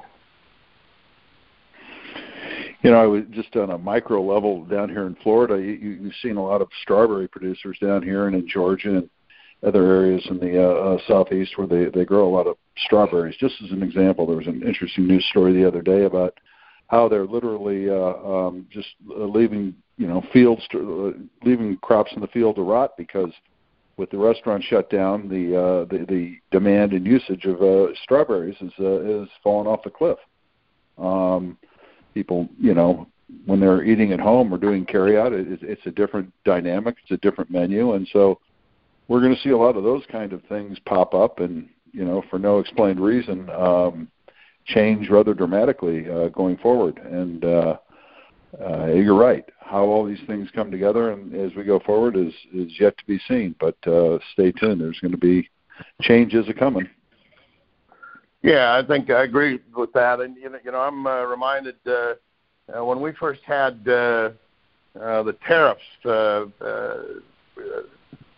You 2.82 2.90
know, 2.90 3.02
I 3.02 3.06
was 3.06 3.24
just 3.32 3.56
on 3.56 3.70
a 3.70 3.78
micro 3.78 4.24
level 4.24 4.66
down 4.66 4.90
here 4.90 5.06
in 5.06 5.16
Florida. 5.22 5.56
You, 5.56 5.74
you've 5.74 6.14
seen 6.22 6.38
a 6.38 6.44
lot 6.44 6.62
of 6.62 6.70
strawberry 6.82 7.28
producers 7.28 7.78
down 7.80 8.02
here 8.02 8.28
and 8.28 8.36
in 8.36 8.48
Georgia 8.48 8.98
and 8.98 9.10
other 9.64 9.86
areas 9.86 10.26
in 10.30 10.40
the 10.40 10.60
uh, 10.60 10.74
uh, 10.74 10.98
southeast 11.08 11.58
where 11.58 11.68
they 11.68 11.86
they 11.86 12.06
grow 12.06 12.28
a 12.28 12.36
lot 12.36 12.48
of 12.48 12.58
strawberries. 12.86 13.36
Just 13.40 13.56
as 13.64 13.72
an 13.72 13.84
example, 13.84 14.26
there 14.26 14.38
was 14.38 14.48
an 14.48 14.64
interesting 14.66 15.08
news 15.08 15.26
story 15.30 15.54
the 15.54 15.68
other 15.68 15.84
day 15.84 16.06
about 16.06 16.34
how 16.88 17.08
they're 17.08 17.28
literally 17.28 17.88
uh, 17.88 18.16
um, 18.28 18.66
just 18.72 18.90
uh, 19.12 19.26
leaving 19.26 19.76
you 19.98 20.08
know 20.08 20.24
fields 20.34 20.64
to, 20.72 21.14
uh, 21.16 21.48
leaving 21.48 21.78
crops 21.78 22.12
in 22.16 22.22
the 22.22 22.28
field 22.28 22.56
to 22.56 22.64
rot 22.64 22.98
because 22.98 23.32
with 23.98 24.10
the 24.10 24.18
restaurant 24.18 24.64
shut 24.64 24.90
down, 24.90 25.30
the 25.30 25.56
uh, 25.56 25.86
the, 25.86 26.06
the 26.08 26.38
demand 26.50 26.94
and 26.94 27.06
usage 27.06 27.46
of 27.46 27.62
uh, 27.62 27.94
strawberries 28.04 28.58
is 28.60 28.74
uh, 28.80 29.22
is 29.22 29.30
fallen 29.44 29.68
off 29.68 29.84
the 29.84 29.92
cliff. 29.92 30.18
Um, 30.98 31.60
people, 32.14 32.50
you 32.60 32.74
know, 32.74 33.08
when 33.46 33.60
they're 33.60 33.84
eating 33.84 34.12
at 34.12 34.20
home 34.20 34.54
or 34.54 34.58
doing 34.58 34.86
carryout, 34.86 35.32
it, 35.32 35.60
it's 35.62 35.86
a 35.86 35.92
different 35.92 36.32
dynamic, 36.44 36.98
it's 37.04 37.12
a 37.12 37.18
different 37.18 37.50
menu, 37.50 37.94
and 37.94 38.08
so 38.12 38.40
we're 39.08 39.22
going 39.22 39.36
to 39.36 39.42
see 39.42 39.50
a 39.50 39.58
lot 39.58 39.78
of 39.78 39.84
those 39.84 40.04
kind 40.12 40.34
of 40.34 40.42
things 40.44 40.78
pop 40.86 41.14
up, 41.14 41.40
and 41.40 41.68
you 41.92 42.06
know, 42.06 42.24
for 42.30 42.40
no 42.40 42.60
explained 42.60 43.00
reason. 43.00 43.50
Um, 43.50 44.08
change 44.66 45.10
rather 45.10 45.34
dramatically 45.34 46.10
uh, 46.10 46.30
going 46.30 46.58
forward. 46.58 46.98
And 47.00 47.44
uh, 47.44 47.78
uh, 48.64 48.88
you're 48.88 49.16
right. 49.16 49.46
How 49.60 49.86
all 49.86 50.06
these 50.06 50.20
things 50.28 50.50
come 50.54 50.72
together 50.72 51.12
and 51.12 51.34
as 51.34 51.56
we 51.56 51.64
go 51.64 51.80
forward 51.80 52.18
is 52.18 52.34
is 52.54 52.72
yet 52.80 52.98
to 52.98 53.06
be 53.06 53.20
seen. 53.28 53.56
But 53.60 53.76
uh, 53.88 54.20
stay 54.34 54.52
tuned. 54.52 54.82
There's 54.82 55.00
going 55.00 55.12
to 55.12 55.18
be 55.18 55.50
changes 56.02 56.48
a 56.50 56.54
coming. 56.54 56.90
Yeah, 58.42 58.76
I 58.76 58.86
think 58.86 59.10
I 59.10 59.24
agree 59.24 59.60
with 59.76 59.94
that. 59.94 60.20
And 60.20 60.36
you 60.36 60.50
know, 60.50 60.60
you 60.64 60.72
know 60.72 60.80
I'm 60.80 61.06
uh, 61.06 61.24
reminded 61.24 61.76
uh, 61.86 62.14
uh, 62.76 62.84
when 62.84 63.02
we 63.02 63.12
first 63.14 63.42
had 63.46 63.88
uh, 63.88 64.32
uh, 65.00 65.24
the 65.24 65.38
tariffs 65.48 65.82
uh, 66.06 66.46
uh, 66.64 67.04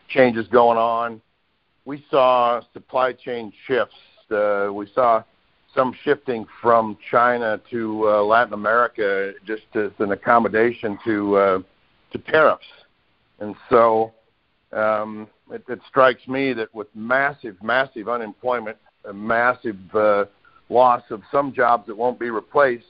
changes 0.09 0.47
going 0.47 0.77
on, 0.77 1.21
we 1.85 2.03
saw 2.09 2.61
supply 2.73 3.13
chain 3.13 3.51
shifts. 3.65 3.95
Uh, 4.29 4.69
we 4.73 4.87
saw 4.93 5.23
some 5.73 5.93
shifting 6.03 6.45
from 6.61 6.97
China 7.09 7.59
to 7.71 8.07
uh, 8.07 8.23
Latin 8.23 8.53
America 8.53 9.33
just 9.45 9.63
as 9.75 9.91
an 9.99 10.11
accommodation 10.11 10.97
to 11.03 11.37
uh, 11.37 11.59
to 12.11 12.17
tariffs, 12.19 12.65
and 13.39 13.55
so 13.69 14.13
um, 14.73 15.27
it, 15.51 15.63
it 15.67 15.79
strikes 15.87 16.27
me 16.27 16.53
that 16.53 16.73
with 16.75 16.87
massive, 16.93 17.55
massive 17.63 18.07
unemployment, 18.07 18.77
a 19.05 19.13
massive 19.13 19.77
uh, 19.93 20.25
loss 20.69 21.03
of 21.09 21.21
some 21.31 21.53
jobs 21.53 21.87
that 21.87 21.95
won't 21.95 22.19
be 22.19 22.29
replaced, 22.29 22.85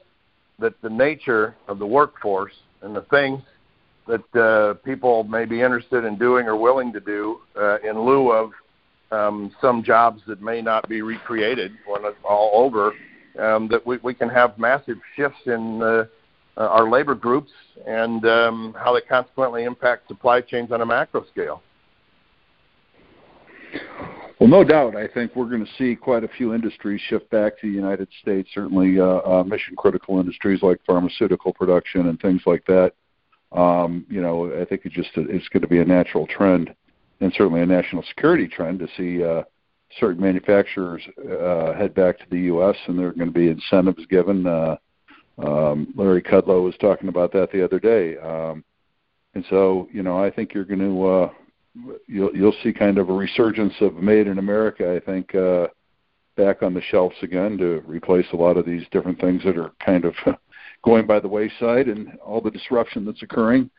that 0.59 0.73
the 0.81 0.89
nature 0.89 1.55
of 1.67 1.79
the 1.79 1.85
workforce 1.85 2.53
and 2.81 2.95
the 2.95 3.01
things 3.03 3.41
that 4.07 4.35
uh, 4.35 4.73
people 4.85 5.23
may 5.23 5.45
be 5.45 5.61
interested 5.61 6.03
in 6.03 6.17
doing 6.17 6.45
or 6.45 6.55
willing 6.55 6.91
to 6.93 6.99
do 6.99 7.39
uh, 7.55 7.77
in 7.79 7.99
lieu 7.99 8.31
of 8.31 8.51
um, 9.11 9.55
some 9.61 9.83
jobs 9.83 10.21
that 10.27 10.41
may 10.41 10.61
not 10.61 10.87
be 10.89 11.01
recreated 11.01 11.71
when 11.85 12.03
it's 12.03 12.17
all 12.23 12.51
over, 12.53 12.93
um, 13.39 13.67
that 13.67 13.85
we, 13.85 13.97
we 13.97 14.13
can 14.13 14.29
have 14.29 14.57
massive 14.57 14.97
shifts 15.15 15.39
in 15.45 15.81
uh, 15.81 16.05
our 16.57 16.89
labor 16.89 17.15
groups 17.15 17.51
and 17.87 18.25
um, 18.25 18.75
how 18.77 18.93
they 18.93 19.01
consequently 19.01 19.63
impact 19.63 20.07
supply 20.07 20.41
chains 20.41 20.71
on 20.71 20.81
a 20.81 20.85
macro 20.85 21.25
scale. 21.31 21.61
Well, 24.43 24.49
no 24.49 24.65
doubt. 24.65 24.97
I 24.97 25.07
think 25.07 25.37
we're 25.37 25.47
going 25.47 25.65
to 25.65 25.71
see 25.77 25.95
quite 25.95 26.25
a 26.25 26.27
few 26.27 26.53
industries 26.53 26.99
shift 27.07 27.29
back 27.29 27.57
to 27.61 27.67
the 27.69 27.73
United 27.73 28.09
States. 28.21 28.49
Certainly, 28.53 28.99
uh, 28.99 29.05
uh, 29.19 29.43
mission 29.45 29.73
critical 29.77 30.19
industries 30.19 30.61
like 30.61 30.81
pharmaceutical 30.85 31.53
production 31.53 32.09
and 32.09 32.19
things 32.19 32.41
like 32.45 32.65
that. 32.65 32.91
Um, 33.53 34.05
you 34.09 34.21
know, 34.21 34.51
I 34.61 34.65
think 34.65 34.81
it's 34.83 34.93
just 34.95 35.11
it's 35.15 35.47
going 35.47 35.61
to 35.61 35.67
be 35.69 35.79
a 35.79 35.85
natural 35.85 36.27
trend, 36.27 36.75
and 37.21 37.31
certainly 37.37 37.61
a 37.61 37.65
national 37.65 38.03
security 38.03 38.49
trend 38.49 38.79
to 38.79 38.87
see 38.97 39.23
uh, 39.23 39.43
certain 39.97 40.21
manufacturers 40.21 41.01
uh, 41.19 41.71
head 41.71 41.93
back 41.93 42.19
to 42.19 42.25
the 42.29 42.41
U.S. 42.41 42.75
and 42.87 42.99
there 42.99 43.07
are 43.07 43.13
going 43.13 43.31
to 43.31 43.39
be 43.39 43.47
incentives 43.47 44.05
given. 44.07 44.45
Uh, 44.45 44.75
um, 45.37 45.93
Larry 45.95 46.21
Kudlow 46.21 46.65
was 46.65 46.75
talking 46.81 47.07
about 47.07 47.31
that 47.31 47.49
the 47.53 47.63
other 47.63 47.79
day, 47.79 48.17
um, 48.17 48.65
and 49.35 49.45
so 49.49 49.87
you 49.93 50.03
know, 50.03 50.21
I 50.21 50.29
think 50.29 50.53
you're 50.53 50.65
going 50.65 50.79
to 50.79 51.05
uh, 51.05 51.29
you'll 52.07 52.35
you'll 52.35 52.55
see 52.63 52.73
kind 52.73 52.97
of 52.97 53.09
a 53.09 53.13
resurgence 53.13 53.73
of 53.81 53.95
made 53.95 54.27
in 54.27 54.37
America. 54.37 54.95
I 54.95 54.99
think. 54.99 55.33
Uh, 55.35 55.67
back 56.35 56.63
on 56.63 56.73
the 56.73 56.81
shelves 56.81 57.15
again 57.21 57.57
to 57.57 57.83
replace 57.85 58.25
a 58.33 58.35
lot 58.35 58.57
of 58.57 58.65
these 58.65 58.83
different 58.91 59.19
things 59.19 59.43
that 59.43 59.57
are 59.57 59.71
kind 59.85 60.05
of 60.05 60.15
going 60.83 61.05
by 61.05 61.19
the 61.19 61.27
wayside 61.27 61.87
and 61.87 62.17
all 62.25 62.41
the 62.41 62.51
disruption 62.51 63.05
that's 63.05 63.21
occurring. 63.21 63.69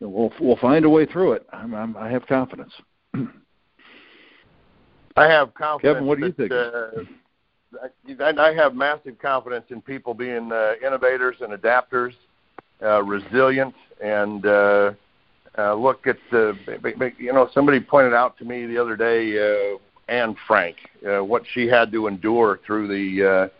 We'll 0.00 0.32
we'll 0.40 0.56
find 0.56 0.84
a 0.84 0.90
way 0.90 1.04
through 1.04 1.32
it. 1.32 1.46
I'm, 1.52 1.74
I'm, 1.74 1.96
I 1.96 2.08
have 2.08 2.26
confidence. 2.26 2.72
I 5.16 5.26
have 5.26 5.52
confidence. 5.52 5.94
Kevin, 5.94 6.06
what 6.06 6.18
do 6.18 6.26
you 6.26 6.32
think? 6.32 6.52
Uh, 6.52 7.04
I 8.40 8.52
have 8.54 8.74
massive 8.74 9.18
confidence 9.18 9.66
in 9.68 9.82
people 9.82 10.14
being 10.14 10.50
uh, 10.50 10.72
innovators 10.84 11.36
and 11.40 11.52
adapters, 11.52 12.12
uh, 12.82 13.02
resilient, 13.02 13.74
and 14.02 14.46
uh, 15.56 15.60
uh, 15.60 15.74
look 15.74 16.06
at 16.06 16.16
the. 16.30 16.56
You 17.18 17.32
know, 17.32 17.48
somebody 17.52 17.80
pointed 17.80 18.14
out 18.14 18.38
to 18.38 18.44
me 18.44 18.66
the 18.66 18.78
other 18.78 18.96
day, 18.96 19.38
uh, 19.38 19.78
Anne 20.10 20.36
Frank, 20.46 20.76
uh, 21.08 21.24
what 21.24 21.42
she 21.52 21.66
had 21.66 21.92
to 21.92 22.06
endure 22.06 22.60
through 22.66 22.88
the 22.88 23.50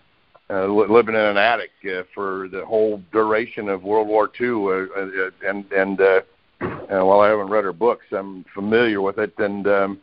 uh, 0.51 0.53
uh, 0.53 0.67
living 0.67 1.15
in 1.15 1.21
an 1.21 1.37
attic 1.37 1.71
uh, 1.87 2.03
for 2.15 2.49
the 2.49 2.65
whole 2.65 3.01
duration 3.13 3.69
of 3.69 3.83
World 3.83 4.09
War 4.09 4.31
II. 4.41 4.49
Uh, 4.49 4.69
uh, 4.69 5.31
and 5.47 5.71
and 5.73 6.01
uh, 6.01 6.21
uh, 6.61 7.05
while 7.05 7.21
I 7.21 7.29
haven't 7.29 7.49
read 7.49 7.65
her 7.65 7.73
books, 7.73 8.05
I'm 8.13 8.45
familiar 8.55 9.01
with 9.01 9.19
it. 9.19 9.33
And 9.39 9.67
um, 9.67 10.01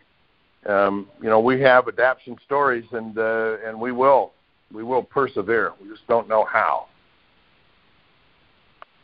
um, 0.67 1.08
you 1.21 1.30
know, 1.30 1.39
we 1.39 1.62
have 1.62 1.88
adaptation 1.88 2.38
stories, 2.45 2.86
and 2.91 3.17
uh, 3.17 3.58
and 3.65 3.80
we 3.80 3.91
will 3.91 4.32
we 4.73 4.84
will 4.84 5.04
persevere. 5.04 5.73
We 5.82 5.89
just 5.89 6.08
don't 6.08 6.28
know 6.28 6.45
how. 6.45 6.88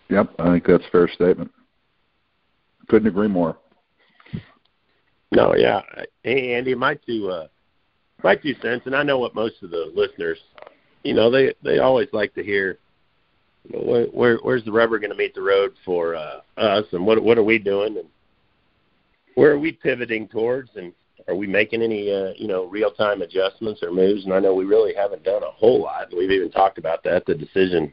Yep, 0.10 0.34
I 0.40 0.52
think 0.52 0.66
that's 0.66 0.86
a 0.86 0.92
fair 0.92 1.08
statement. 1.08 1.52
Couldn't 2.94 3.08
agree 3.08 3.28
more. 3.28 3.58
No, 5.32 5.56
yeah, 5.56 5.82
hey 6.22 6.54
Andy, 6.54 6.76
my 6.76 6.94
two 6.94 7.28
uh, 7.28 7.48
my 8.24 8.36
two 8.36 8.54
cents, 8.62 8.84
and 8.86 8.96
I 8.96 9.02
know 9.02 9.18
what 9.18 9.34
most 9.34 9.64
of 9.64 9.72
the 9.72 9.92
listeners 9.96 10.38
you 11.04 11.16
know 11.16 11.32
they 11.32 11.56
they 11.64 11.80
always 11.80 12.08
like 12.14 12.36
to 12.36 12.44
hear 12.44 12.78
you 13.64 13.80
know, 13.80 13.84
where, 13.84 14.06
where 14.10 14.38
where's 14.44 14.64
the 14.64 14.72
rubber 14.72 15.00
going 15.00 15.10
to 15.10 15.18
meet 15.18 15.34
the 15.34 15.42
road 15.42 15.74
for 15.84 16.14
uh, 16.14 16.42
us, 16.58 16.86
and 16.92 17.04
what 17.04 17.24
what 17.24 17.40
are 17.40 17.44
we 17.44 17.58
doing, 17.58 17.98
and 17.98 18.08
where 19.34 19.54
are 19.54 19.60
we 19.60 19.72
pivoting 19.72 20.28
towards, 20.28 20.70
and 20.76 20.94
are 21.28 21.36
we 21.36 21.48
making 21.48 21.82
any 21.82 22.12
uh, 22.12 22.34
you 22.36 22.48
know 22.48 22.66
real 22.66 22.92
time 22.92 23.24
adjustments 23.24 23.82
or 23.82 23.92
moves? 23.92 24.24
And 24.26 24.36
I 24.36 24.40
know 24.40 24.54
we 24.54 24.66
really 24.66 24.94
haven't 24.94 25.24
done 25.24 25.42
a 25.42 25.50
whole 25.50 25.82
lot. 25.82 26.10
We've 26.16 26.30
even 26.30 26.52
talked 26.52 26.78
about 26.78 27.04
that. 27.06 27.26
The 27.26 27.34
decision 27.34 27.92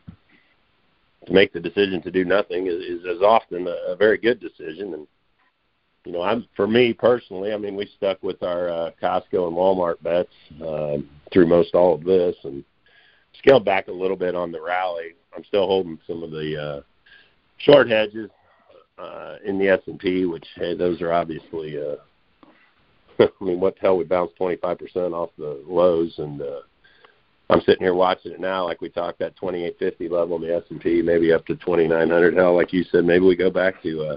to 1.30 1.34
make 1.34 1.52
the 1.52 1.60
decision 1.60 2.02
to 2.02 2.10
do 2.10 2.24
nothing 2.24 2.66
is, 2.66 2.82
is 2.82 3.06
as 3.06 3.22
often 3.22 3.68
a, 3.68 3.92
a 3.92 3.96
very 3.96 4.18
good 4.18 4.40
decision, 4.40 4.94
and 4.94 5.06
you 6.04 6.12
know, 6.12 6.22
I'm 6.22 6.46
for 6.56 6.66
me 6.66 6.92
personally. 6.92 7.52
I 7.52 7.56
mean, 7.56 7.76
we 7.76 7.88
stuck 7.96 8.20
with 8.22 8.42
our 8.42 8.68
uh, 8.68 8.90
Costco 9.00 9.46
and 9.46 9.56
Walmart 9.56 10.02
bets 10.02 10.30
uh, 10.64 10.96
through 11.32 11.46
most 11.46 11.74
all 11.74 11.94
of 11.94 12.04
this, 12.04 12.34
and 12.42 12.64
scaled 13.38 13.64
back 13.64 13.86
a 13.86 13.92
little 13.92 14.16
bit 14.16 14.34
on 14.34 14.50
the 14.50 14.60
rally. 14.60 15.14
I'm 15.36 15.44
still 15.44 15.66
holding 15.66 16.00
some 16.06 16.24
of 16.24 16.32
the 16.32 16.60
uh, 16.60 16.80
short 17.58 17.88
hedges 17.88 18.30
uh, 18.98 19.36
in 19.44 19.58
the 19.58 19.68
S&P, 19.68 20.24
which 20.24 20.46
hey, 20.56 20.76
those 20.76 21.00
are 21.00 21.12
obviously. 21.12 21.78
Uh, 21.78 21.96
I 23.40 23.44
mean, 23.44 23.60
what 23.60 23.74
the 23.76 23.82
hell? 23.82 23.98
We 23.98 24.04
bounced 24.04 24.36
25% 24.40 25.12
off 25.12 25.30
the 25.38 25.62
lows, 25.66 26.14
and 26.18 26.42
uh, 26.42 26.60
I'm 27.50 27.60
sitting 27.62 27.82
here 27.82 27.94
watching 27.94 28.32
it 28.32 28.40
now, 28.40 28.64
like 28.64 28.80
we 28.80 28.88
talked 28.88 29.18
that 29.18 29.36
2850 29.36 30.08
level 30.08 30.36
in 30.36 30.42
the 30.42 30.56
S&P, 30.56 31.02
maybe 31.02 31.32
up 31.32 31.46
to 31.46 31.56
2900. 31.56 32.34
Hell, 32.34 32.54
like 32.54 32.72
you 32.72 32.84
said, 32.84 33.04
maybe 33.04 33.24
we 33.24 33.36
go 33.36 33.50
back 33.50 33.82
to. 33.82 34.02
Uh, 34.02 34.16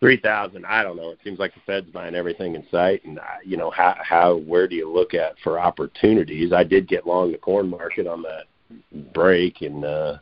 three 0.00 0.16
thousand. 0.16 0.64
I 0.66 0.82
don't 0.82 0.96
know. 0.96 1.10
It 1.10 1.18
seems 1.22 1.38
like 1.38 1.54
the 1.54 1.60
Fed's 1.66 1.90
buying 1.90 2.14
everything 2.14 2.54
in 2.54 2.66
sight, 2.70 3.04
and 3.04 3.18
uh, 3.18 3.22
you 3.44 3.56
know 3.56 3.70
how 3.70 3.94
how 4.02 4.36
where 4.38 4.66
do 4.66 4.74
you 4.74 4.90
look 4.90 5.14
at 5.14 5.38
for 5.44 5.60
opportunities? 5.60 6.52
I 6.52 6.64
did 6.64 6.88
get 6.88 7.06
long 7.06 7.32
the 7.32 7.38
corn 7.38 7.68
market 7.68 8.06
on 8.06 8.22
that 8.22 9.12
break, 9.12 9.60
and 9.60 9.84
uh, 9.84 10.18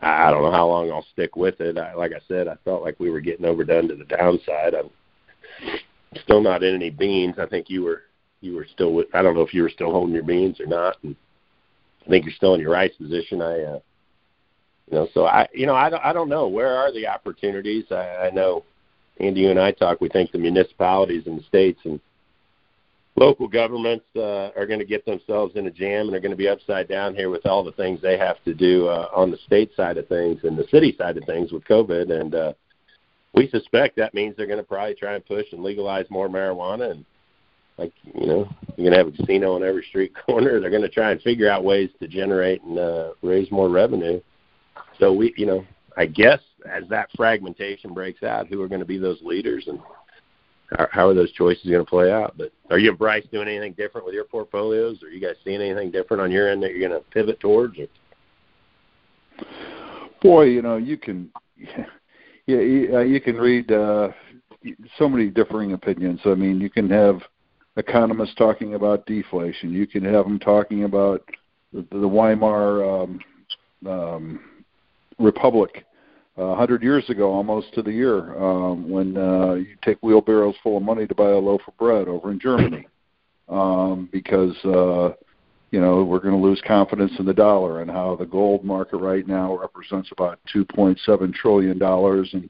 I 0.00 0.30
don't 0.30 0.42
know 0.42 0.52
how 0.52 0.68
long 0.68 0.90
I'll 0.90 1.06
stick 1.12 1.36
with 1.36 1.60
it. 1.60 1.76
I, 1.76 1.94
like 1.94 2.12
I 2.12 2.20
said, 2.28 2.48
I 2.48 2.56
felt 2.64 2.82
like 2.82 2.98
we 3.00 3.10
were 3.10 3.20
getting 3.20 3.44
overdone 3.44 3.88
to 3.88 3.96
the 3.96 4.04
downside. 4.04 4.74
I'm 4.74 4.90
still 6.22 6.40
not 6.40 6.62
in 6.62 6.74
any 6.74 6.90
beans. 6.90 7.36
I 7.38 7.46
think 7.46 7.68
you 7.68 7.82
were 7.82 8.02
you 8.40 8.54
were 8.54 8.66
still 8.72 8.92
with. 8.92 9.08
I 9.14 9.22
don't 9.22 9.34
know 9.34 9.42
if 9.42 9.54
you 9.54 9.62
were 9.62 9.70
still 9.70 9.90
holding 9.90 10.14
your 10.14 10.24
beans 10.24 10.60
or 10.60 10.66
not. 10.66 10.96
And 11.02 11.16
I 12.04 12.10
think 12.10 12.24
you're 12.24 12.34
still 12.34 12.54
in 12.54 12.60
your 12.60 12.72
rice 12.72 12.94
position. 12.96 13.42
I. 13.42 13.62
uh 13.62 13.78
you 14.88 14.96
know, 14.96 15.08
so 15.14 15.26
I, 15.26 15.48
you 15.52 15.66
know, 15.66 15.74
I 15.74 15.90
don't, 15.90 16.04
I 16.04 16.12
don't 16.12 16.28
know 16.28 16.46
where 16.46 16.76
are 16.76 16.92
the 16.92 17.08
opportunities. 17.08 17.86
I, 17.90 18.28
I 18.28 18.30
know 18.30 18.62
Andy, 19.18 19.40
you 19.40 19.50
and 19.50 19.58
I 19.58 19.72
talk, 19.72 20.00
we 20.00 20.08
think 20.08 20.30
the 20.30 20.38
municipalities 20.38 21.26
and 21.26 21.38
the 21.38 21.44
states 21.44 21.80
and 21.84 22.00
local 23.16 23.48
governments 23.48 24.04
uh, 24.14 24.50
are 24.56 24.66
going 24.66 24.78
to 24.78 24.84
get 24.84 25.04
themselves 25.06 25.56
in 25.56 25.66
a 25.66 25.70
jam 25.70 26.06
and 26.06 26.14
are 26.14 26.20
going 26.20 26.30
to 26.30 26.36
be 26.36 26.48
upside 26.48 26.86
down 26.86 27.14
here 27.14 27.30
with 27.30 27.46
all 27.46 27.64
the 27.64 27.72
things 27.72 28.00
they 28.00 28.18
have 28.18 28.42
to 28.44 28.54
do 28.54 28.86
uh, 28.86 29.08
on 29.14 29.30
the 29.30 29.38
state 29.38 29.70
side 29.74 29.96
of 29.96 30.06
things 30.06 30.40
and 30.44 30.56
the 30.56 30.68
city 30.70 30.94
side 30.96 31.16
of 31.16 31.24
things 31.24 31.50
with 31.50 31.64
COVID. 31.64 32.12
And 32.12 32.34
uh, 32.34 32.52
we 33.34 33.48
suspect 33.48 33.96
that 33.96 34.14
means 34.14 34.36
they're 34.36 34.46
going 34.46 34.58
to 34.58 34.64
probably 34.64 34.94
try 34.94 35.14
and 35.14 35.24
push 35.24 35.46
and 35.52 35.62
legalize 35.62 36.06
more 36.10 36.28
marijuana. 36.28 36.90
And 36.90 37.04
like 37.78 37.92
you 38.02 38.26
know, 38.26 38.48
you're 38.76 38.90
to 38.92 38.98
have 38.98 39.08
a 39.08 39.16
casino 39.16 39.54
on 39.54 39.62
every 39.62 39.84
street 39.88 40.12
corner. 40.26 40.60
They're 40.60 40.70
to 40.82 40.88
try 40.88 41.10
and 41.12 41.20
figure 41.22 41.50
out 41.50 41.64
ways 41.64 41.90
to 42.00 42.08
generate 42.08 42.62
and 42.62 42.78
uh, 42.78 43.10
raise 43.22 43.50
more 43.50 43.68
revenue. 43.68 44.20
So 44.98 45.12
we, 45.12 45.34
you 45.36 45.46
know, 45.46 45.64
I 45.96 46.06
guess 46.06 46.40
as 46.70 46.84
that 46.88 47.10
fragmentation 47.16 47.94
breaks 47.94 48.22
out, 48.22 48.48
who 48.48 48.60
are 48.62 48.68
going 48.68 48.80
to 48.80 48.86
be 48.86 48.98
those 48.98 49.20
leaders 49.22 49.64
and 49.66 49.78
how, 50.76 50.88
how 50.90 51.08
are 51.08 51.14
those 51.14 51.32
choices 51.32 51.70
going 51.70 51.84
to 51.84 51.88
play 51.90 52.10
out? 52.12 52.36
But 52.36 52.52
are 52.70 52.78
you 52.78 52.90
and 52.90 52.98
Bryce 52.98 53.24
doing 53.30 53.48
anything 53.48 53.74
different 53.74 54.04
with 54.04 54.14
your 54.14 54.24
portfolios? 54.24 55.02
Are 55.02 55.08
you 55.08 55.20
guys 55.20 55.36
seeing 55.44 55.60
anything 55.60 55.90
different 55.90 56.22
on 56.22 56.30
your 56.30 56.50
end 56.50 56.62
that 56.62 56.74
you're 56.74 56.88
going 56.88 57.00
to 57.00 57.08
pivot 57.10 57.40
towards? 57.40 57.78
Or? 57.78 57.86
Boy, 60.22 60.44
you 60.44 60.62
know, 60.62 60.76
you 60.76 60.96
can, 60.96 61.30
yeah, 62.46 62.58
you, 62.58 62.90
uh, 62.94 63.00
you 63.00 63.20
can 63.20 63.36
read 63.36 63.70
uh, 63.70 64.08
so 64.98 65.08
many 65.08 65.28
differing 65.28 65.72
opinions. 65.72 66.20
I 66.24 66.34
mean, 66.34 66.60
you 66.60 66.70
can 66.70 66.90
have 66.90 67.20
economists 67.76 68.34
talking 68.34 68.74
about 68.74 69.06
deflation. 69.06 69.72
You 69.72 69.86
can 69.86 70.04
have 70.04 70.24
them 70.24 70.38
talking 70.38 70.84
about 70.84 71.22
the, 71.72 71.86
the 71.90 72.08
Weimar 72.08 72.82
um, 72.84 73.20
um, 73.86 74.40
Republic 75.18 75.84
a 76.36 76.54
hundred 76.54 76.82
years 76.82 77.08
ago, 77.08 77.32
almost 77.32 77.72
to 77.74 77.82
the 77.82 77.92
year, 77.92 78.36
um, 78.38 78.90
when 78.90 79.16
uh, 79.16 79.54
you 79.54 79.76
take 79.82 79.98
wheelbarrows 80.02 80.54
full 80.62 80.76
of 80.76 80.82
money 80.82 81.06
to 81.06 81.14
buy 81.14 81.30
a 81.30 81.38
loaf 81.38 81.62
of 81.66 81.76
bread 81.78 82.08
over 82.08 82.30
in 82.30 82.38
Germany, 82.38 82.86
um, 83.48 84.08
because 84.12 84.54
uh, 84.64 85.14
you 85.70 85.80
know, 85.80 86.04
we're 86.04 86.20
going 86.20 86.34
to 86.34 86.40
lose 86.40 86.62
confidence 86.66 87.12
in 87.18 87.26
the 87.26 87.34
dollar 87.34 87.80
and 87.80 87.90
how 87.90 88.16
the 88.16 88.24
gold 88.24 88.64
market 88.64 88.98
right 88.98 89.26
now 89.26 89.58
represents 89.58 90.10
about 90.12 90.38
2.7 90.54 91.34
trillion 91.34 91.78
dollars 91.78 92.30
and 92.32 92.48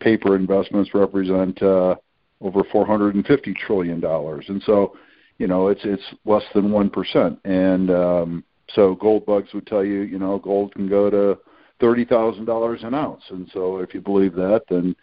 paper 0.00 0.34
investments 0.34 0.92
represent 0.94 1.62
uh, 1.62 1.94
over 2.40 2.62
450 2.70 3.54
trillion 3.54 4.00
dollars. 4.00 4.46
And 4.48 4.62
so, 4.64 4.96
you 5.38 5.46
know, 5.46 5.68
it's 5.68 5.82
it's 5.84 6.02
less 6.24 6.44
than 6.54 6.70
1%. 6.70 7.38
And 7.44 7.90
um 7.90 8.44
so 8.74 8.94
gold 8.94 9.26
bugs 9.26 9.52
would 9.52 9.66
tell 9.66 9.84
you, 9.84 10.02
you 10.02 10.18
know, 10.18 10.38
gold 10.38 10.74
can 10.74 10.88
go 10.88 11.10
to 11.10 11.38
$30,000 11.84 12.84
an 12.84 12.94
ounce. 12.94 13.22
And 13.30 13.50
so 13.52 13.78
if 13.78 13.94
you 13.94 14.00
believe 14.00 14.34
that, 14.34 14.62
then 14.68 14.94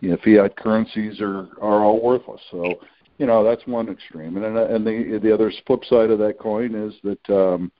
you 0.00 0.10
know, 0.10 0.18
fiat 0.24 0.56
currencies 0.56 1.20
are 1.20 1.48
are 1.60 1.84
all 1.84 2.02
worthless. 2.02 2.40
So 2.50 2.80
you 3.18 3.26
know 3.26 3.44
that's 3.44 3.66
one 3.66 3.88
extreme, 3.88 4.36
and 4.36 4.56
and 4.56 4.86
the 4.86 5.18
the 5.22 5.32
other 5.32 5.52
flip 5.66 5.84
side 5.84 6.10
of 6.10 6.18
that 6.18 6.38
coin 6.38 6.74
is 6.74 6.94
that 7.04 7.34
um, 7.34 7.70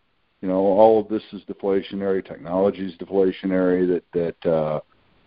you 0.41 0.49
know 0.49 0.59
all 0.59 1.01
of 1.01 1.09
this 1.09 1.23
is 1.33 1.43
deflationary, 1.43 2.25
technology 2.25 2.87
is 2.87 2.95
deflationary. 2.97 4.01
That 4.13 4.37
that 4.43 4.51
uh, 4.51 4.81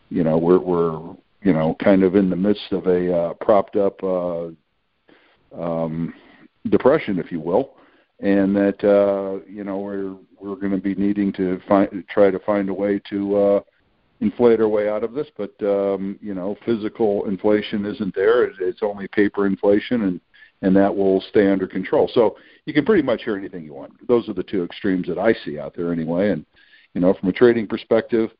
you 0.09 0.23
know 0.23 0.37
we're 0.37 0.59
we're 0.59 1.15
you 1.47 1.53
know 1.53 1.77
kind 1.81 2.03
of 2.03 2.15
in 2.15 2.29
the 2.29 2.35
midst 2.35 2.73
of 2.73 2.87
a 2.87 3.17
uh, 3.17 3.33
propped 3.35 3.77
up 3.77 4.03
uh, 4.03 4.47
um, 5.57 6.13
depression, 6.69 7.19
if 7.19 7.31
you 7.31 7.39
will, 7.39 7.75
and 8.19 8.53
that 8.53 8.83
uh, 8.83 9.39
you 9.49 9.63
know 9.63 9.77
we're 9.77 10.15
we're 10.41 10.57
going 10.57 10.73
to 10.73 10.77
be 10.77 10.93
needing 10.95 11.31
to 11.33 11.61
find 11.65 12.03
try 12.09 12.29
to 12.29 12.39
find 12.39 12.67
a 12.67 12.73
way 12.73 12.99
to 13.09 13.37
uh, 13.37 13.59
inflate 14.19 14.59
our 14.59 14.67
way 14.67 14.89
out 14.89 15.05
of 15.05 15.13
this, 15.13 15.27
but 15.37 15.53
um, 15.65 16.19
you 16.21 16.33
know, 16.33 16.57
physical 16.65 17.25
inflation 17.29 17.85
isn't 17.85 18.13
there. 18.13 18.43
It's 18.59 18.83
only 18.83 19.07
paper 19.07 19.47
inflation, 19.47 20.01
and 20.01 20.19
and 20.63 20.75
that 20.75 20.93
will 20.93 21.21
stay 21.29 21.49
under 21.49 21.65
control. 21.65 22.11
So 22.13 22.35
you 22.65 22.73
can 22.73 22.83
pretty 22.83 23.03
much 23.03 23.23
hear 23.23 23.37
anything 23.37 23.63
you 23.63 23.73
want. 23.73 23.93
Those 24.09 24.27
are 24.27 24.33
the 24.33 24.43
two 24.43 24.65
extremes 24.65 25.07
that 25.07 25.17
I 25.17 25.33
see 25.45 25.59
out 25.59 25.77
there 25.77 25.93
anyway. 25.93 26.31
And 26.31 26.45
you 26.93 26.99
know, 26.99 27.13
from 27.13 27.29
a 27.29 27.31
trading 27.31 27.67
perspective, 27.67 28.31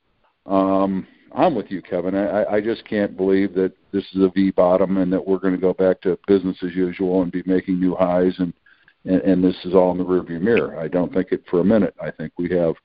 um, 0.46 1.08
I'm 1.34 1.56
with 1.56 1.70
you, 1.70 1.82
Kevin. 1.82 2.16
I, 2.16 2.46
I 2.46 2.62
just 2.62 2.86
can't 2.86 3.16
believe 3.18 3.54
that 3.56 3.74
this 3.92 4.06
is 4.14 4.24
a 4.24 4.30
V 4.30 4.52
bottom 4.52 4.98
and 4.98 5.12
that 5.14 5.26
we're 5.26 5.40
going 5.40 5.54
to 5.54 5.60
go 5.60 5.74
back 5.74 6.02
to 6.02 6.18
business 6.28 6.58
as 6.64 6.74
usual 6.74 7.22
and 7.22 7.32
be 7.32 7.44
making 7.46 7.80
new 7.80 7.96
highs 7.96 8.34
and 8.40 8.54
and, 9.06 9.22
and 9.22 9.44
this 9.44 9.56
is 9.64 9.74
all 9.74 9.92
in 9.92 9.98
the 9.98 10.04
rearview 10.04 10.42
mirror. 10.42 10.80
I 10.80 10.88
don't 10.88 11.14
think 11.14 11.32
it 11.32 11.44
for 11.50 11.62
a 11.62 11.66
minute. 11.66 11.96
I 12.02 12.12
think 12.12 12.34
we 12.38 12.50
have 12.50 12.76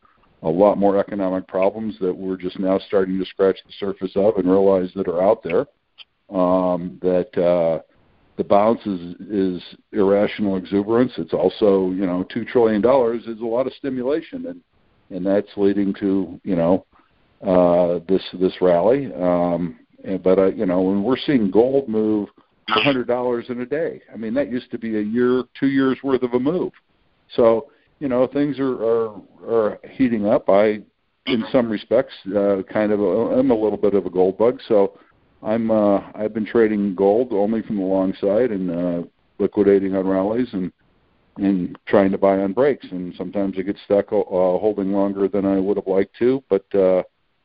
a 0.42 0.48
lot 0.48 0.78
more 0.78 0.98
economic 0.98 1.46
problems 1.46 1.96
that 2.00 2.16
we're 2.16 2.36
just 2.36 2.58
now 2.58 2.78
starting 2.78 3.18
to 3.18 3.26
scratch 3.26 3.58
the 3.66 3.72
surface 3.78 4.12
of 4.16 4.36
and 4.36 4.50
realize 4.50 4.90
that 4.94 5.08
are 5.08 5.22
out 5.22 5.42
there. 5.42 5.66
Um, 6.30 6.98
that 7.02 7.36
uh, 7.36 7.82
the 8.36 8.44
bounce 8.44 8.80
is, 8.86 9.14
is 9.20 9.62
irrational 9.92 10.56
exuberance. 10.56 11.12
It's 11.18 11.34
also, 11.34 11.90
you 11.90 12.06
know, 12.06 12.24
two 12.32 12.44
trillion 12.44 12.80
dollars 12.80 13.24
is 13.26 13.40
a 13.40 13.44
lot 13.44 13.66
of 13.66 13.72
stimulation, 13.74 14.46
and 14.46 14.60
and 15.10 15.26
that's 15.26 15.50
leading 15.56 15.92
to, 16.00 16.40
you 16.42 16.56
know, 16.56 16.86
uh, 17.46 18.00
this 18.08 18.22
this 18.40 18.54
rally. 18.60 19.12
Um, 19.14 19.78
but 20.22 20.38
uh, 20.38 20.46
you 20.46 20.66
know, 20.66 20.80
when 20.82 21.02
we're 21.02 21.16
seeing 21.16 21.50
gold 21.50 21.88
move 21.88 22.28
hundred 22.68 23.06
dollars 23.06 23.46
in 23.48 23.60
a 23.60 23.66
day, 23.66 24.00
I 24.12 24.16
mean 24.16 24.34
that 24.34 24.50
used 24.50 24.70
to 24.70 24.78
be 24.78 24.96
a 24.96 25.02
year, 25.02 25.44
two 25.58 25.68
years 25.68 25.98
worth 26.02 26.22
of 26.22 26.34
a 26.34 26.40
move. 26.40 26.72
So 27.34 27.70
you 27.98 28.08
know 28.08 28.26
things 28.26 28.58
are 28.58 28.74
are, 28.74 29.22
are 29.46 29.78
heating 29.90 30.26
up. 30.26 30.48
I, 30.48 30.80
in 31.26 31.44
some 31.52 31.70
respects, 31.70 32.14
uh, 32.36 32.62
kind 32.72 32.92
of 32.92 33.00
I'm 33.00 33.50
a 33.50 33.54
little 33.54 33.78
bit 33.78 33.94
of 33.94 34.06
a 34.06 34.10
gold 34.10 34.38
bug. 34.38 34.60
So 34.68 34.98
I'm 35.42 35.70
uh, 35.70 36.00
I've 36.14 36.34
been 36.34 36.46
trading 36.46 36.94
gold 36.94 37.32
only 37.32 37.62
from 37.62 37.76
the 37.76 37.82
long 37.82 38.14
side 38.20 38.50
and 38.50 38.70
uh, 38.70 39.06
liquidating 39.38 39.94
on 39.96 40.06
rallies 40.06 40.48
and 40.52 40.72
and 41.36 41.78
trying 41.86 42.10
to 42.12 42.18
buy 42.18 42.38
on 42.38 42.52
breaks. 42.52 42.86
And 42.90 43.14
sometimes 43.16 43.56
I 43.58 43.62
get 43.62 43.78
stuck 43.84 44.12
uh, 44.12 44.22
holding 44.22 44.92
longer 44.92 45.28
than 45.28 45.46
I 45.46 45.58
would 45.58 45.76
have 45.76 45.86
liked 45.86 46.16
to. 46.18 46.42
But 46.48 46.74
uh, 46.74 47.02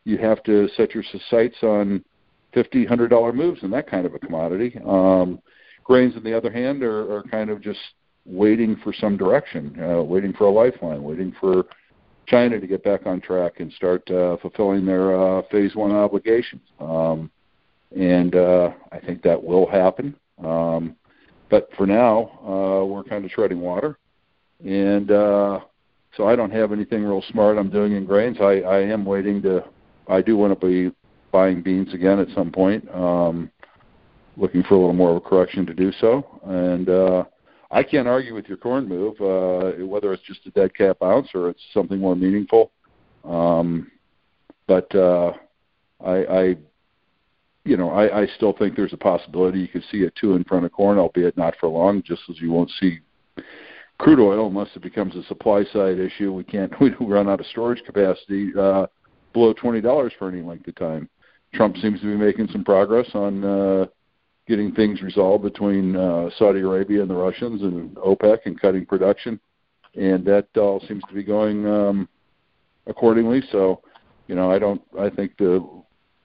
you 0.08 0.18
have 0.18 0.42
to 0.44 0.70
set 0.78 0.94
your 0.96 1.04
sights 1.30 1.58
on 1.64 2.04
fifty, 2.54 2.86
hundred 2.86 3.10
dollar 3.10 3.34
moves 3.34 3.62
in 3.64 3.70
that 3.72 3.90
kind 3.94 4.06
of 4.06 4.14
a 4.14 4.20
commodity. 4.20 4.80
Um, 4.86 5.42
grains, 5.84 6.16
on 6.16 6.24
the 6.24 6.36
other 6.36 6.52
hand, 6.52 6.82
are, 6.82 7.02
are 7.14 7.24
kind 7.24 7.50
of 7.50 7.62
just 7.62 7.80
waiting 8.26 8.78
for 8.84 8.94
some 8.94 9.18
direction, 9.18 9.62
uh, 9.84 10.02
waiting 10.02 10.34
for 10.34 10.46
a 10.46 10.50
lifeline, 10.50 11.04
waiting 11.04 11.36
for 11.42 11.66
China 12.26 12.60
to 12.60 12.68
get 12.68 12.84
back 12.84 13.06
on 13.06 13.20
track 13.20 13.60
and 13.60 13.72
start 13.74 14.10
uh, 14.12 14.38
fulfilling 14.38 14.86
their 14.86 15.06
uh, 15.20 15.42
phase 15.52 15.76
one 15.76 15.92
obligations. 15.92 16.62
Um, 16.80 17.30
and 17.96 18.36
uh, 18.36 18.72
I 18.92 19.00
think 19.00 19.22
that 19.24 19.42
will 19.42 19.68
happen. 19.70 20.16
Um, 20.44 20.96
but 21.50 21.70
for 21.78 21.86
now, 21.86 22.40
uh, 22.46 22.86
we're 22.86 23.04
kind 23.04 23.24
of 23.26 23.32
treading 23.32 23.62
water. 23.62 23.98
And 24.66 25.10
uh, 25.12 25.60
so 26.16 26.28
I 26.28 26.36
don't 26.36 26.52
have 26.52 26.72
anything 26.72 27.04
real 27.04 27.24
smart 27.32 27.58
I'm 27.58 27.70
doing 27.70 27.94
in 27.94 28.06
grains. 28.06 28.38
I, 28.42 28.62
I 28.78 28.80
am 28.82 29.06
waiting 29.06 29.42
to, 29.44 29.64
I 30.10 30.22
do 30.22 30.38
want 30.38 30.60
to 30.60 30.68
be 30.68 30.96
buying 31.32 31.62
beans 31.62 31.94
again 31.94 32.20
at 32.20 32.28
some 32.34 32.52
point, 32.52 32.88
um, 32.94 33.52
looking 34.38 34.64
for 34.64 34.76
a 34.76 34.78
little 34.78 34.94
more 34.94 35.12
of 35.12 35.18
a 35.18 35.22
correction 35.22 35.66
to 35.66 35.74
do 35.74 35.92
so. 36.00 36.40
And, 36.46 36.90
uh, 36.90 37.24
I 37.70 37.84
can't 37.84 38.08
argue 38.08 38.34
with 38.34 38.48
your 38.48 38.58
corn 38.58 38.88
move, 38.88 39.20
uh, 39.20 39.86
whether 39.86 40.14
it's 40.14 40.24
just 40.24 40.46
a 40.46 40.52
dead 40.52 40.76
cat 40.76 41.00
bounce 41.00 41.28
or 41.34 41.50
it's 41.50 41.62
something 41.74 42.00
more 42.00 42.16
meaningful. 42.16 42.72
Um, 43.26 43.92
but 44.68 44.94
uh, 44.96 45.34
I, 46.04 46.16
I, 46.16 46.56
you 47.66 47.76
know, 47.76 47.92
I, 47.92 48.22
I 48.22 48.28
still 48.38 48.54
think 48.54 48.76
there's 48.76 48.94
a 48.94 48.98
possibility 48.98 49.60
you 49.60 49.68
could 49.68 49.84
see 49.92 50.04
a 50.04 50.12
two 50.12 50.34
in 50.34 50.46
front 50.46 50.66
of 50.66 50.72
corn, 50.72 50.98
albeit 50.98 51.38
not 51.38 51.56
for 51.60 51.68
long. 51.68 52.02
Just 52.04 52.22
as 52.30 52.40
you 52.40 52.52
won't 52.52 52.72
see 52.80 53.00
crude 53.98 54.20
oil 54.20 54.48
unless 54.48 54.70
it 54.76 54.82
becomes 54.82 55.16
a 55.16 55.24
supply 55.24 55.66
side 55.74 56.00
issue. 56.00 56.32
We 56.32 56.46
can't 56.46 56.72
we 56.82 56.92
run 57.00 57.28
out 57.28 57.42
of 57.42 57.46
storage 57.48 57.84
capacity 57.84 58.52
uh, 58.58 58.88
below 59.34 59.54
twenty 59.54 59.82
dollars 59.82 60.14
for 60.18 60.30
any 60.30 60.42
length 60.42 60.68
of 60.68 60.76
time. 60.76 61.10
Trump 61.54 61.78
seems 61.78 62.00
to 62.02 62.06
be 62.06 62.18
making 62.18 62.48
some 62.52 62.64
progress 62.64 63.08
on 63.14 63.44
uh, 63.44 63.86
getting 64.48 64.74
things 64.74 65.02
resolved 65.02 65.44
between 65.44 65.96
uh, 65.96 66.30
Saudi 66.38 66.62
Arabia 66.62 67.02
and 67.02 67.10
the 67.10 67.16
Russians 67.16 67.62
and 67.62 67.96
OPEC 67.98 68.40
and 68.46 68.60
cutting 68.60 68.86
production, 68.86 69.40
and 69.96 70.26
that 70.26 70.48
all 70.56 70.82
seems 70.88 71.04
to 71.08 71.14
be 71.14 71.24
going 71.24 71.66
um, 71.68 72.10
accordingly. 72.86 73.42
So, 73.52 73.82
you 74.28 74.36
know, 74.36 74.52
I 74.52 74.60
don't. 74.60 74.82
I 75.00 75.10
think 75.10 75.38
the 75.38 75.68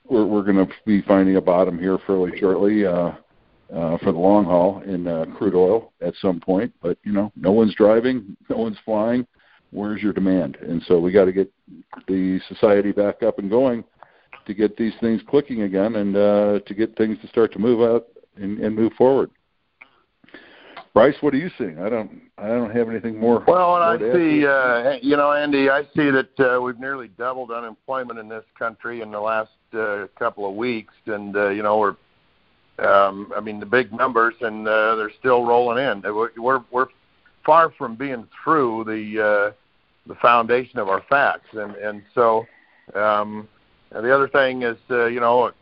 we're 0.09 0.27
we're 0.27 0.43
going 0.43 0.67
to 0.67 0.73
be 0.87 1.03
finding 1.03 1.37
a 1.37 1.41
bottom 1.41 1.79
here 1.79 1.99
fairly 2.07 2.39
shortly 2.39 2.85
uh, 2.85 3.13
uh, 3.75 3.99
for 3.99 4.13
the 4.13 4.19
long 4.19 4.45
haul 4.45 4.83
in 4.83 5.07
uh, 5.07 5.25
crude 5.37 5.55
oil 5.55 5.93
at 6.01 6.15
some 6.21 6.41
point. 6.41 6.73
But 6.83 6.99
you 7.05 7.13
know, 7.13 7.33
no 7.37 7.53
one's 7.53 7.75
driving, 7.75 8.37
no 8.49 8.57
one's 8.57 8.79
flying. 8.85 9.27
Where's 9.73 10.03
your 10.03 10.13
demand? 10.13 10.59
And 10.61 10.83
so 10.87 11.01
we 11.01 11.13
got 11.13 11.25
to 11.25 11.33
get 11.33 11.51
the 12.07 12.39
society 12.49 12.93
back 12.93 13.23
up 13.23 13.39
and 13.39 13.51
going 13.51 13.85
to 14.47 14.55
get 14.55 14.77
these 14.77 14.93
things 15.01 15.23
clicking 15.29 15.63
again 15.63 15.97
and 15.97 16.15
uh, 16.15 16.61
to 16.67 16.75
get 16.75 16.97
things 16.97 17.19
to 17.23 17.29
start 17.29 17.53
to 17.55 17.59
move 17.59 17.81
out 17.81 18.07
and, 18.37 18.59
and 18.59 18.77
move 18.77 18.93
forward. 18.99 19.31
Bryce, 20.95 21.15
what 21.23 21.33
are 21.33 21.39
you 21.39 21.51
seeing? 21.57 21.79
I 21.79 21.89
don't, 21.89 22.21
I 22.37 22.49
don't 22.49 22.71
have 22.77 22.91
anything 22.91 23.19
more. 23.19 23.43
Well, 23.49 23.77
and 23.77 24.05
I 24.05 24.13
see, 24.13 24.47
uh, 24.47 24.99
you 25.01 25.17
know, 25.17 25.33
Andy, 25.33 25.71
I 25.71 25.85
see 25.97 26.11
that 26.11 26.39
uh, 26.39 26.61
we've 26.61 26.79
nearly 26.79 27.09
doubled 27.09 27.51
unemployment 27.51 28.19
in 28.19 28.29
this 28.29 28.45
country 28.59 29.01
in 29.01 29.11
the 29.11 29.21
last 29.21 29.53
uh, 29.73 30.07
couple 30.19 30.47
of 30.47 30.55
weeks, 30.55 30.93
and 31.07 31.35
uh, 31.35 31.49
you 31.49 31.63
know, 31.63 31.79
we're, 31.79 31.97
um, 32.87 33.33
I 33.35 33.41
mean, 33.41 33.59
the 33.59 33.65
big 33.65 33.91
numbers, 33.91 34.35
and 34.43 34.69
uh, 34.69 34.97
they're 34.97 35.13
still 35.19 35.47
rolling 35.47 35.83
in. 35.83 36.03
We're, 36.03 36.31
we're, 36.37 36.61
we're 36.71 36.89
far 37.47 37.73
from 37.79 37.97
being 37.97 38.29
through 38.45 38.85
the 38.85 39.25
uh, 39.25 39.53
the 40.07 40.15
foundation 40.17 40.79
of 40.79 40.89
our 40.89 41.03
facts, 41.09 41.49
and 41.53 41.75
and 41.77 42.03
so, 42.15 42.47
um, 42.95 43.49
and 43.93 44.05
the 44.05 44.15
other 44.15 44.29
thing 44.29 44.63
is, 44.63 44.77
uh, 44.91 45.07
you 45.07 45.21
know, 45.21 45.53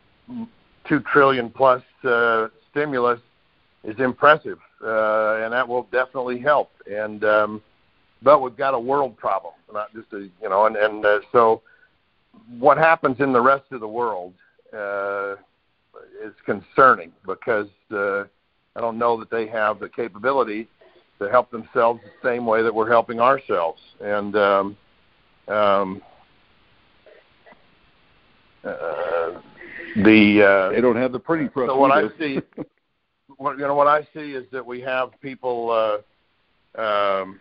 two 0.88 1.00
trillion 1.00 1.50
plus 1.50 1.82
uh, 2.04 2.48
stimulus 2.70 3.20
is 3.84 3.98
impressive, 3.98 4.58
uh, 4.82 5.36
and 5.42 5.52
that 5.52 5.66
will 5.66 5.84
definitely 5.92 6.38
help. 6.38 6.70
And 6.90 7.24
um, 7.24 7.62
but 8.22 8.40
we've 8.40 8.56
got 8.56 8.74
a 8.74 8.78
world 8.78 9.16
problem, 9.16 9.54
not 9.72 9.92
just 9.94 10.12
a 10.12 10.28
you 10.42 10.48
know, 10.48 10.66
and 10.66 10.76
and 10.76 11.04
uh, 11.04 11.20
so 11.32 11.62
what 12.58 12.78
happens 12.78 13.20
in 13.20 13.32
the 13.32 13.40
rest 13.40 13.64
of 13.72 13.80
the 13.80 13.88
world 13.88 14.34
uh, 14.72 15.34
is 16.22 16.34
concerning 16.44 17.12
because 17.26 17.68
uh, 17.92 18.24
I 18.76 18.80
don't 18.80 18.98
know 18.98 19.18
that 19.18 19.30
they 19.30 19.46
have 19.48 19.80
the 19.80 19.88
capability 19.88 20.68
to 21.20 21.30
help 21.30 21.50
themselves 21.50 22.00
the 22.02 22.28
same 22.28 22.46
way 22.46 22.62
that 22.62 22.74
we're 22.74 22.90
helping 22.90 23.20
ourselves. 23.20 23.80
And 24.00 24.34
um, 24.36 24.76
um, 25.48 26.02
uh, 28.64 29.40
the 29.96 30.42
uh, 30.42 30.74
they 30.74 30.80
don't 30.80 30.96
have 30.96 31.12
the 31.12 31.18
printing 31.18 31.50
press. 31.50 31.68
So 31.68 31.76
what 31.76 31.92
either. 31.92 32.12
I 32.14 32.18
see, 32.18 32.40
what 33.36 33.58
you 33.58 33.66
know, 33.66 33.74
what 33.74 33.86
I 33.86 34.02
see 34.14 34.32
is 34.32 34.44
that 34.52 34.64
we 34.64 34.80
have 34.80 35.10
people. 35.20 35.70
Uh, 35.70 36.80
um, 36.80 37.38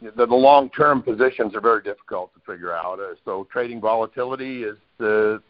the, 0.00 0.26
the 0.26 0.34
long-term 0.34 1.02
positions 1.02 1.54
are 1.54 1.60
very 1.60 1.80
difficult 1.80 2.32
to 2.34 2.40
figure 2.52 2.72
out. 2.72 2.98
Uh, 2.98 3.14
so 3.24 3.46
trading 3.52 3.80
volatility 3.80 4.64
is 4.64 4.76
the 4.98 5.40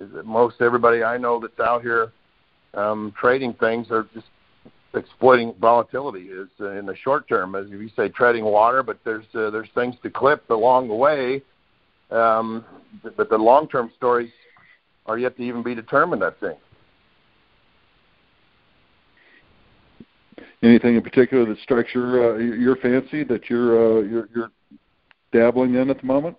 is 0.00 0.10
that 0.12 0.26
most 0.26 0.56
everybody 0.60 1.02
I 1.02 1.18
know 1.18 1.40
that's 1.40 1.58
out 1.58 1.82
here 1.82 2.12
um, 2.74 3.12
trading 3.18 3.52
things 3.54 3.90
are 3.90 4.06
just 4.14 4.26
exploiting 4.94 5.54
volatility 5.60 6.28
is 6.28 6.48
uh, 6.60 6.70
in 6.70 6.86
the 6.86 6.96
short 6.96 7.28
term, 7.28 7.54
as 7.54 7.68
you 7.68 7.90
say, 7.96 8.08
treading 8.08 8.44
water. 8.44 8.82
But 8.82 8.98
there's 9.04 9.24
uh, 9.34 9.50
there's 9.50 9.68
things 9.74 9.94
to 10.02 10.10
clip 10.10 10.48
along 10.50 10.88
the 10.88 10.94
way. 10.94 11.42
Um, 12.10 12.64
but 13.16 13.28
the 13.28 13.38
long 13.38 13.68
term 13.68 13.90
stories 13.96 14.30
are 15.06 15.18
yet 15.18 15.36
to 15.36 15.42
even 15.42 15.62
be 15.62 15.74
determined. 15.74 16.22
I 16.22 16.30
think. 16.40 16.58
Anything 20.62 20.96
in 20.96 21.02
particular 21.02 21.44
that 21.46 21.58
strikes 21.58 21.94
your 21.94 22.36
uh, 22.36 22.38
your 22.38 22.76
fancy 22.76 23.22
that 23.24 23.50
you're 23.50 23.98
uh, 23.98 24.00
you're, 24.02 24.28
you're 24.34 24.50
dabbling 25.32 25.74
in 25.74 25.90
at 25.90 26.00
the 26.00 26.06
moment? 26.06 26.36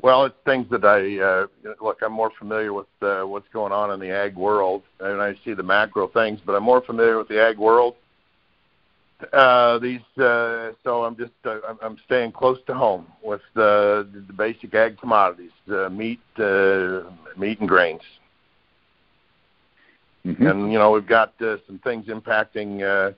Well, 0.00 0.24
it's 0.26 0.36
things 0.44 0.66
that 0.70 0.84
I 0.84 1.18
uh, 1.18 1.46
look. 1.82 1.98
I'm 2.02 2.12
more 2.12 2.30
familiar 2.38 2.72
with 2.72 2.86
uh, 3.02 3.22
what's 3.22 3.48
going 3.52 3.72
on 3.72 3.90
in 3.90 3.98
the 3.98 4.10
ag 4.10 4.36
world, 4.36 4.82
and 5.00 5.20
I 5.20 5.34
see 5.44 5.54
the 5.54 5.62
macro 5.64 6.06
things. 6.06 6.40
But 6.44 6.54
I'm 6.54 6.62
more 6.62 6.80
familiar 6.80 7.18
with 7.18 7.28
the 7.28 7.42
ag 7.42 7.58
world. 7.58 7.96
Uh, 9.32 9.80
these, 9.80 10.00
uh, 10.18 10.70
so 10.84 11.02
I'm 11.04 11.16
just 11.16 11.32
uh, 11.44 11.58
I'm 11.82 11.98
staying 12.06 12.30
close 12.30 12.58
to 12.68 12.74
home 12.74 13.06
with 13.24 13.40
the, 13.54 14.08
the 14.28 14.32
basic 14.32 14.72
ag 14.74 14.98
commodities, 14.98 15.50
uh, 15.72 15.88
meat, 15.88 16.20
uh, 16.38 17.00
meat 17.36 17.58
and 17.58 17.68
grains. 17.68 18.02
Mm-hmm. 20.24 20.46
And 20.46 20.72
you 20.72 20.78
know 20.78 20.92
we've 20.92 21.06
got 21.06 21.32
uh, 21.42 21.56
some 21.66 21.80
things 21.80 22.06
impacting. 22.06 22.82
Uh, 22.82 23.14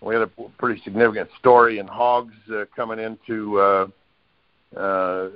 we 0.00 0.14
had 0.14 0.22
a 0.22 0.30
pretty 0.56 0.80
significant 0.80 1.28
story 1.38 1.78
in 1.78 1.86
hogs 1.86 2.32
uh, 2.50 2.64
coming 2.74 2.98
into 2.98 3.60
uh, 3.60 3.86
uh, 4.76 5.28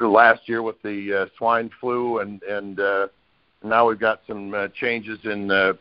last 0.00 0.48
year 0.48 0.62
with 0.62 0.80
the 0.82 1.22
uh, 1.22 1.26
swine 1.38 1.70
flu, 1.80 2.18
and 2.18 2.42
and 2.42 2.80
uh, 2.80 3.08
now 3.62 3.88
we've 3.88 4.00
got 4.00 4.20
some 4.26 4.54
uh, 4.54 4.68
changes 4.68 5.18
in 5.24 5.50
uh, 5.50 5.72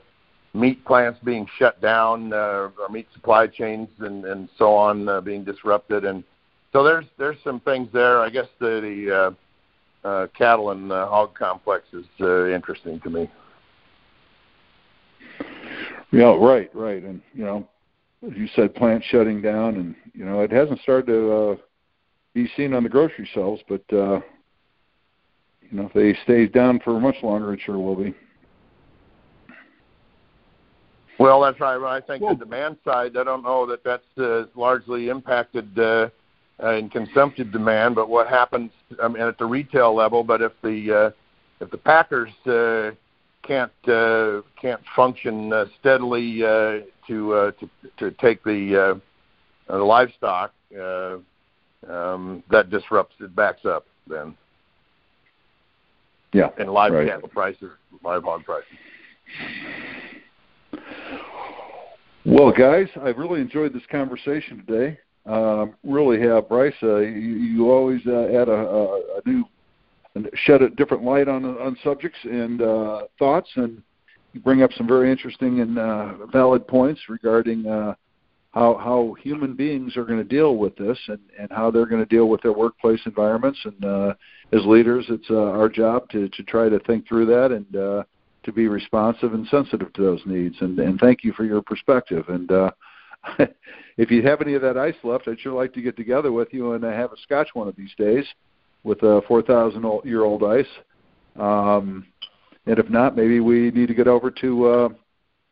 meat 0.53 0.83
plants 0.85 1.19
being 1.23 1.47
shut 1.57 1.81
down, 1.81 2.31
uh, 2.31 2.69
our 2.79 2.89
meat 2.91 3.07
supply 3.13 3.47
chains 3.47 3.89
and 3.99 4.25
and 4.25 4.49
so 4.57 4.73
on 4.75 5.09
uh, 5.09 5.21
being 5.21 5.43
disrupted, 5.43 6.05
and 6.05 6.23
so 6.71 6.83
there's 6.83 7.05
there's 7.17 7.37
some 7.43 7.59
things 7.61 7.89
there. 7.93 8.19
I 8.19 8.29
guess 8.29 8.47
the, 8.59 8.81
the 8.81 9.15
uh, 10.05 10.07
uh, 10.07 10.27
cattle 10.37 10.71
and 10.71 10.91
uh, 10.91 11.07
hog 11.07 11.33
complex 11.33 11.85
is 11.93 12.05
uh, 12.21 12.47
interesting 12.49 12.99
to 13.01 13.09
me. 13.09 13.29
Yeah, 16.11 16.35
right, 16.39 16.69
right, 16.75 17.03
and 17.03 17.21
you 17.33 17.43
know, 17.43 17.67
as 18.25 18.37
you 18.37 18.47
said, 18.55 18.75
plants 18.75 19.05
shutting 19.07 19.41
down, 19.41 19.75
and 19.75 19.95
you 20.13 20.23
know, 20.23 20.41
it 20.41 20.51
hasn't 20.51 20.79
started 20.81 21.07
to 21.07 21.31
uh, 21.31 21.55
be 22.35 22.51
seen 22.55 22.73
on 22.73 22.83
the 22.83 22.89
grocery 22.89 23.27
shelves, 23.33 23.63
but 23.67 23.81
uh, 23.91 24.19
you 25.61 25.71
know, 25.71 25.89
if 25.91 25.93
they 25.93 26.15
stay 26.23 26.45
down 26.45 26.79
for 26.83 26.99
much 26.99 27.15
longer, 27.23 27.53
it 27.53 27.61
sure 27.65 27.79
will 27.79 27.95
be. 27.95 28.13
Well, 31.17 31.41
that's 31.41 31.59
right. 31.61 31.81
I 31.81 32.01
think 32.01 32.21
well, 32.21 32.35
the 32.35 32.43
demand 32.43 32.77
side, 32.83 33.15
I 33.15 33.23
don't 33.23 33.41
know 33.41 33.65
that 33.65 33.85
that's 33.85 34.03
uh, 34.17 34.43
largely 34.53 35.07
impacted 35.07 35.79
uh, 35.79 36.09
uh, 36.61 36.71
in 36.73 36.89
consumptive 36.89 37.53
demand, 37.53 37.95
but 37.95 38.09
what 38.09 38.27
happens, 38.27 38.71
I 39.01 39.07
mean, 39.07 39.23
at 39.23 39.37
the 39.37 39.45
retail 39.45 39.95
level. 39.95 40.23
But 40.25 40.41
if 40.41 40.51
the 40.61 40.93
uh, 41.13 41.63
if 41.63 41.71
the 41.71 41.77
packers 41.77 42.31
uh, 42.45 42.91
can't 43.43 43.71
uh, 43.87 44.41
can't 44.61 44.81
function 44.93 45.53
uh, 45.53 45.65
steadily 45.79 46.43
uh, 46.43 46.79
to 47.07 47.33
uh, 47.33 47.51
to 47.51 47.69
to 47.97 48.11
take 48.19 48.43
the 48.43 48.99
uh, 49.69 49.71
the 49.71 49.77
livestock. 49.77 50.51
Uh, 50.77 51.17
um, 51.89 52.43
that 52.49 52.69
disrupts 52.69 53.15
it 53.19 53.35
backs 53.35 53.65
up 53.65 53.85
then. 54.07 54.35
Yeah. 56.33 56.49
And 56.57 56.69
live 56.69 56.93
right. 56.93 57.07
cattle 57.07 57.29
prices, 57.29 57.71
live 58.03 58.23
hog 58.23 58.43
prices. 58.43 58.67
Well, 62.25 62.51
guys, 62.51 62.87
I've 63.01 63.17
really 63.17 63.39
enjoyed 63.39 63.71
this 63.73 63.83
conversation 63.89 64.65
today. 64.65 64.99
Um, 65.25 65.75
really 65.83 66.19
have, 66.21 66.49
Bryce. 66.49 66.73
Uh, 66.81 66.97
you, 66.97 67.09
you 67.09 67.71
always 67.71 68.01
uh, 68.07 68.25
add 68.25 68.49
a, 68.49 68.51
a, 68.51 68.95
a 68.97 69.21
new 69.25 69.45
shed 70.33 70.61
a 70.61 70.69
different 70.69 71.03
light 71.03 71.27
on 71.27 71.45
on 71.45 71.77
subjects 71.83 72.19
and 72.23 72.61
uh, 72.61 73.03
thoughts, 73.19 73.49
and 73.55 73.81
you 74.33 74.39
bring 74.39 74.63
up 74.63 74.71
some 74.73 74.87
very 74.87 75.11
interesting 75.11 75.61
and 75.61 75.77
uh, 75.77 76.25
valid 76.27 76.67
points 76.67 77.01
regarding 77.09 77.65
uh, 77.65 77.95
how 78.55 78.75
how 78.75 79.15
human 79.21 79.53
beings 79.53 79.97
are 79.97 80.05
going 80.05 80.17
to 80.17 80.23
deal 80.23 80.55
with 80.55 80.75
this 80.77 80.97
and 81.07 81.19
and 81.37 81.51
how 81.51 81.69
they're 81.69 81.85
going 81.85 82.01
to 82.01 82.09
deal 82.09 82.29
with 82.29 82.41
their 82.41 82.53
workplace 82.53 83.01
environments. 83.05 83.59
And 83.65 83.85
uh, 83.85 84.13
as 84.53 84.65
leaders, 84.65 85.05
it's 85.09 85.29
uh, 85.29 85.51
our 85.51 85.69
job 85.69 86.09
to 86.11 86.29
to 86.29 86.43
try 86.43 86.69
to 86.69 86.79
think 86.79 87.07
through 87.07 87.25
that 87.27 87.51
and 87.51 87.75
uh, 87.75 88.03
to 88.43 88.51
be 88.53 88.67
responsive 88.67 89.33
and 89.33 89.45
sensitive 89.49 89.91
to 89.93 90.01
those 90.01 90.21
needs. 90.25 90.55
And 90.61 90.79
and 90.79 90.99
thank 90.99 91.23
you 91.23 91.33
for 91.33 91.43
your 91.43 91.61
perspective. 91.61 92.23
And 92.29 92.49
uh, 92.49 92.71
if 93.97 94.09
you 94.09 94.23
have 94.23 94.41
any 94.41 94.53
of 94.53 94.61
that 94.61 94.77
ice 94.77 94.95
left, 95.03 95.27
I'd 95.27 95.39
sure 95.39 95.53
like 95.53 95.73
to 95.73 95.81
get 95.81 95.97
together 95.97 96.31
with 96.31 96.47
you 96.51 96.73
and 96.73 96.85
uh, 96.85 96.91
have 96.91 97.11
a 97.11 97.17
scotch 97.23 97.49
one 97.53 97.67
of 97.67 97.75
these 97.75 97.93
days 97.97 98.25
with 98.83 99.03
a 99.03 99.21
4,000 99.27 99.83
year 100.05 100.23
old 100.23 100.43
ice. 100.43 100.65
Um, 101.37 102.05
and 102.67 102.79
if 102.79 102.89
not, 102.89 103.15
maybe 103.15 103.41
we 103.41 103.71
need 103.71 103.87
to 103.87 103.93
get 103.93 104.07
over 104.07 104.31
to 104.31 104.65
uh, 104.65 104.89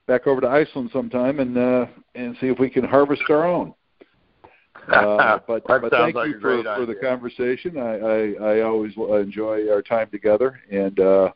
back 0.08 0.28
over 0.28 0.42
to 0.42 0.48
Iceland 0.48 0.90
sometime 0.92 1.40
and 1.40 1.58
uh, 1.58 1.86
and 2.16 2.36
see 2.40 2.48
if 2.48 2.60
we 2.60 2.70
can 2.70 2.84
harvest 2.84 3.24
our 3.30 3.46
own. 3.46 3.74
Uh, 4.92 5.40
but 5.48 5.64
but 5.66 5.90
thank 5.92 6.14
like 6.14 6.28
you 6.28 6.40
for, 6.42 6.62
for 6.62 6.86
the 6.86 6.96
conversation. 6.96 7.78
I, 7.78 8.00
I 8.00 8.56
I 8.56 8.62
always 8.64 8.92
enjoy 8.98 9.70
our 9.72 9.82
time 9.82 10.10
together, 10.10 10.60
and 10.70 11.00
uh, 11.00 11.32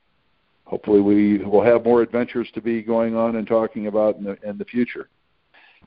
hopefully 0.65 0.99
we 0.99 1.37
will 1.37 1.63
have 1.63 1.85
more 1.85 2.01
adventures 2.01 2.49
to 2.55 2.61
be 2.61 2.81
going 2.81 3.15
on 3.15 3.37
and 3.37 3.47
talking 3.47 3.87
about 3.87 4.17
in 4.17 4.25
the 4.25 4.37
in 4.43 4.57
the 4.57 4.65
future. 4.65 5.07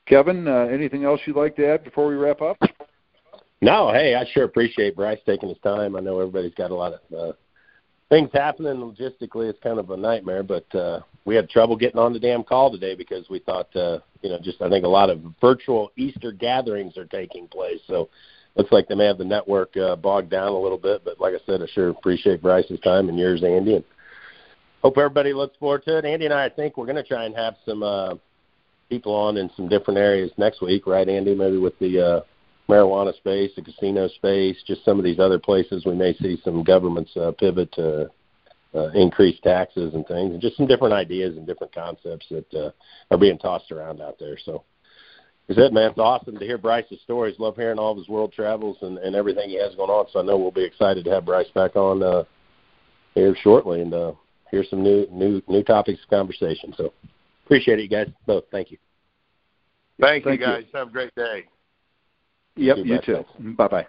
Kevin, 0.07 0.47
uh, 0.47 0.69
anything 0.71 1.03
else 1.03 1.21
you'd 1.25 1.35
like 1.35 1.55
to 1.57 1.67
add 1.67 1.83
before 1.83 2.07
we 2.07 2.15
wrap 2.15 2.41
up? 2.41 2.57
No, 3.61 3.91
hey, 3.91 4.15
I 4.15 4.25
sure 4.33 4.45
appreciate 4.45 4.95
Bryce 4.95 5.19
taking 5.25 5.49
his 5.49 5.59
time. 5.59 5.95
I 5.95 5.99
know 5.99 6.19
everybody's 6.19 6.55
got 6.55 6.71
a 6.71 6.75
lot 6.75 6.93
of 6.93 7.15
uh, 7.15 7.33
things 8.09 8.29
happening 8.33 8.77
logistically. 8.77 9.49
It's 9.49 9.59
kind 9.61 9.77
of 9.77 9.91
a 9.91 9.97
nightmare, 9.97 10.41
but 10.41 10.73
uh, 10.73 11.01
we 11.25 11.35
had 11.35 11.49
trouble 11.49 11.75
getting 11.75 11.99
on 11.99 12.13
the 12.13 12.19
damn 12.19 12.43
call 12.43 12.71
today 12.71 12.95
because 12.95 13.29
we 13.29 13.39
thought, 13.39 13.73
uh, 13.75 13.99
you 14.21 14.29
know, 14.29 14.39
just 14.41 14.61
I 14.61 14.69
think 14.69 14.85
a 14.85 14.89
lot 14.89 15.09
of 15.09 15.21
virtual 15.39 15.91
Easter 15.95 16.31
gatherings 16.31 16.97
are 16.97 17.05
taking 17.05 17.47
place. 17.47 17.79
So 17.87 18.09
looks 18.55 18.71
like 18.71 18.87
they 18.87 18.95
may 18.95 19.05
have 19.05 19.17
the 19.17 19.25
network 19.25 19.75
uh, 19.77 19.95
bogged 19.95 20.29
down 20.29 20.49
a 20.49 20.59
little 20.59 20.77
bit. 20.77 21.03
But 21.05 21.19
like 21.19 21.33
I 21.33 21.45
said, 21.45 21.61
I 21.61 21.67
sure 21.73 21.89
appreciate 21.89 22.41
Bryce's 22.41 22.79
time 22.79 23.09
and 23.09 23.17
yours, 23.17 23.43
Andy, 23.43 23.75
and 23.75 23.83
hope 24.81 24.97
everybody 24.97 25.33
looks 25.33 25.57
forward 25.57 25.83
to 25.85 25.97
it. 25.97 26.05
Andy 26.05 26.25
and 26.25 26.33
I, 26.33 26.45
I 26.45 26.49
think 26.49 26.77
we're 26.77 26.85
going 26.85 26.95
to 26.95 27.03
try 27.03 27.25
and 27.25 27.35
have 27.35 27.55
some 27.65 27.83
uh, 27.83 28.15
people 28.89 29.13
on 29.13 29.37
in 29.37 29.49
some 29.55 29.69
different 29.69 29.99
areas 29.99 30.31
next 30.37 30.61
week, 30.61 30.87
right, 30.87 31.07
Andy? 31.07 31.35
Maybe 31.35 31.57
with 31.57 31.77
the 31.79 31.99
uh, 31.99 32.21
marijuana 32.67 33.15
space, 33.15 33.51
the 33.55 33.61
casino 33.61 34.07
space, 34.07 34.57
just 34.65 34.83
some 34.83 34.97
of 34.97 35.05
these 35.05 35.19
other 35.19 35.39
places 35.39 35.85
we 35.85 35.93
may 35.93 36.13
see 36.15 36.39
some 36.43 36.63
governments 36.63 37.11
uh, 37.15 37.31
pivot 37.37 37.71
to 37.73 38.09
uh, 38.73 38.89
increase 38.91 39.39
taxes 39.41 39.93
and 39.93 40.07
things, 40.07 40.31
and 40.31 40.41
just 40.41 40.57
some 40.57 40.67
different 40.67 40.93
ideas 40.93 41.37
and 41.37 41.45
different 41.45 41.73
concepts 41.73 42.25
that 42.29 42.53
uh, 42.53 42.71
are 43.09 43.17
being 43.17 43.37
tossed 43.37 43.71
around 43.71 44.01
out 44.01 44.17
there. 44.19 44.37
So 44.45 44.63
is 45.49 45.57
it, 45.57 45.73
man. 45.73 45.89
It's 45.89 45.99
awesome 45.99 46.37
to 46.37 46.45
hear 46.45 46.57
Bryce's 46.57 47.01
stories. 47.03 47.35
Love 47.37 47.55
hearing 47.55 47.79
all 47.79 47.91
of 47.91 47.97
his 47.97 48.07
world 48.07 48.31
travels 48.31 48.77
and, 48.81 48.97
and 48.99 49.15
everything 49.15 49.49
he 49.49 49.59
has 49.61 49.75
going 49.75 49.89
on. 49.89 50.05
So 50.11 50.19
I 50.19 50.23
know 50.23 50.37
we'll 50.37 50.51
be 50.51 50.63
excited 50.63 51.03
to 51.05 51.11
have 51.11 51.25
Bryce 51.25 51.49
back 51.53 51.75
on 51.75 52.01
uh, 52.01 52.23
here 53.15 53.35
shortly 53.43 53.81
and 53.81 53.93
uh, 53.93 54.13
hear 54.49 54.63
some 54.69 54.81
new 54.81 55.07
new 55.11 55.41
new 55.47 55.63
topics 55.63 56.01
of 56.03 56.09
conversation. 56.09 56.73
So 56.77 56.93
appreciate 57.45 57.79
it, 57.79 57.83
you 57.83 57.89
guys 57.89 58.07
both. 58.25 58.45
Thank 58.51 58.71
you. 58.71 58.77
Thank, 59.99 60.23
Thank 60.23 60.39
you, 60.39 60.45
guys. 60.45 60.63
You. 60.71 60.79
Have 60.79 60.87
a 60.87 60.91
great 60.91 61.13
day. 61.15 61.45
Yep, 62.55 62.77
you, 62.77 62.83
you 62.83 62.99
too. 63.05 63.25
Bye 63.55 63.67
bye. 63.67 63.87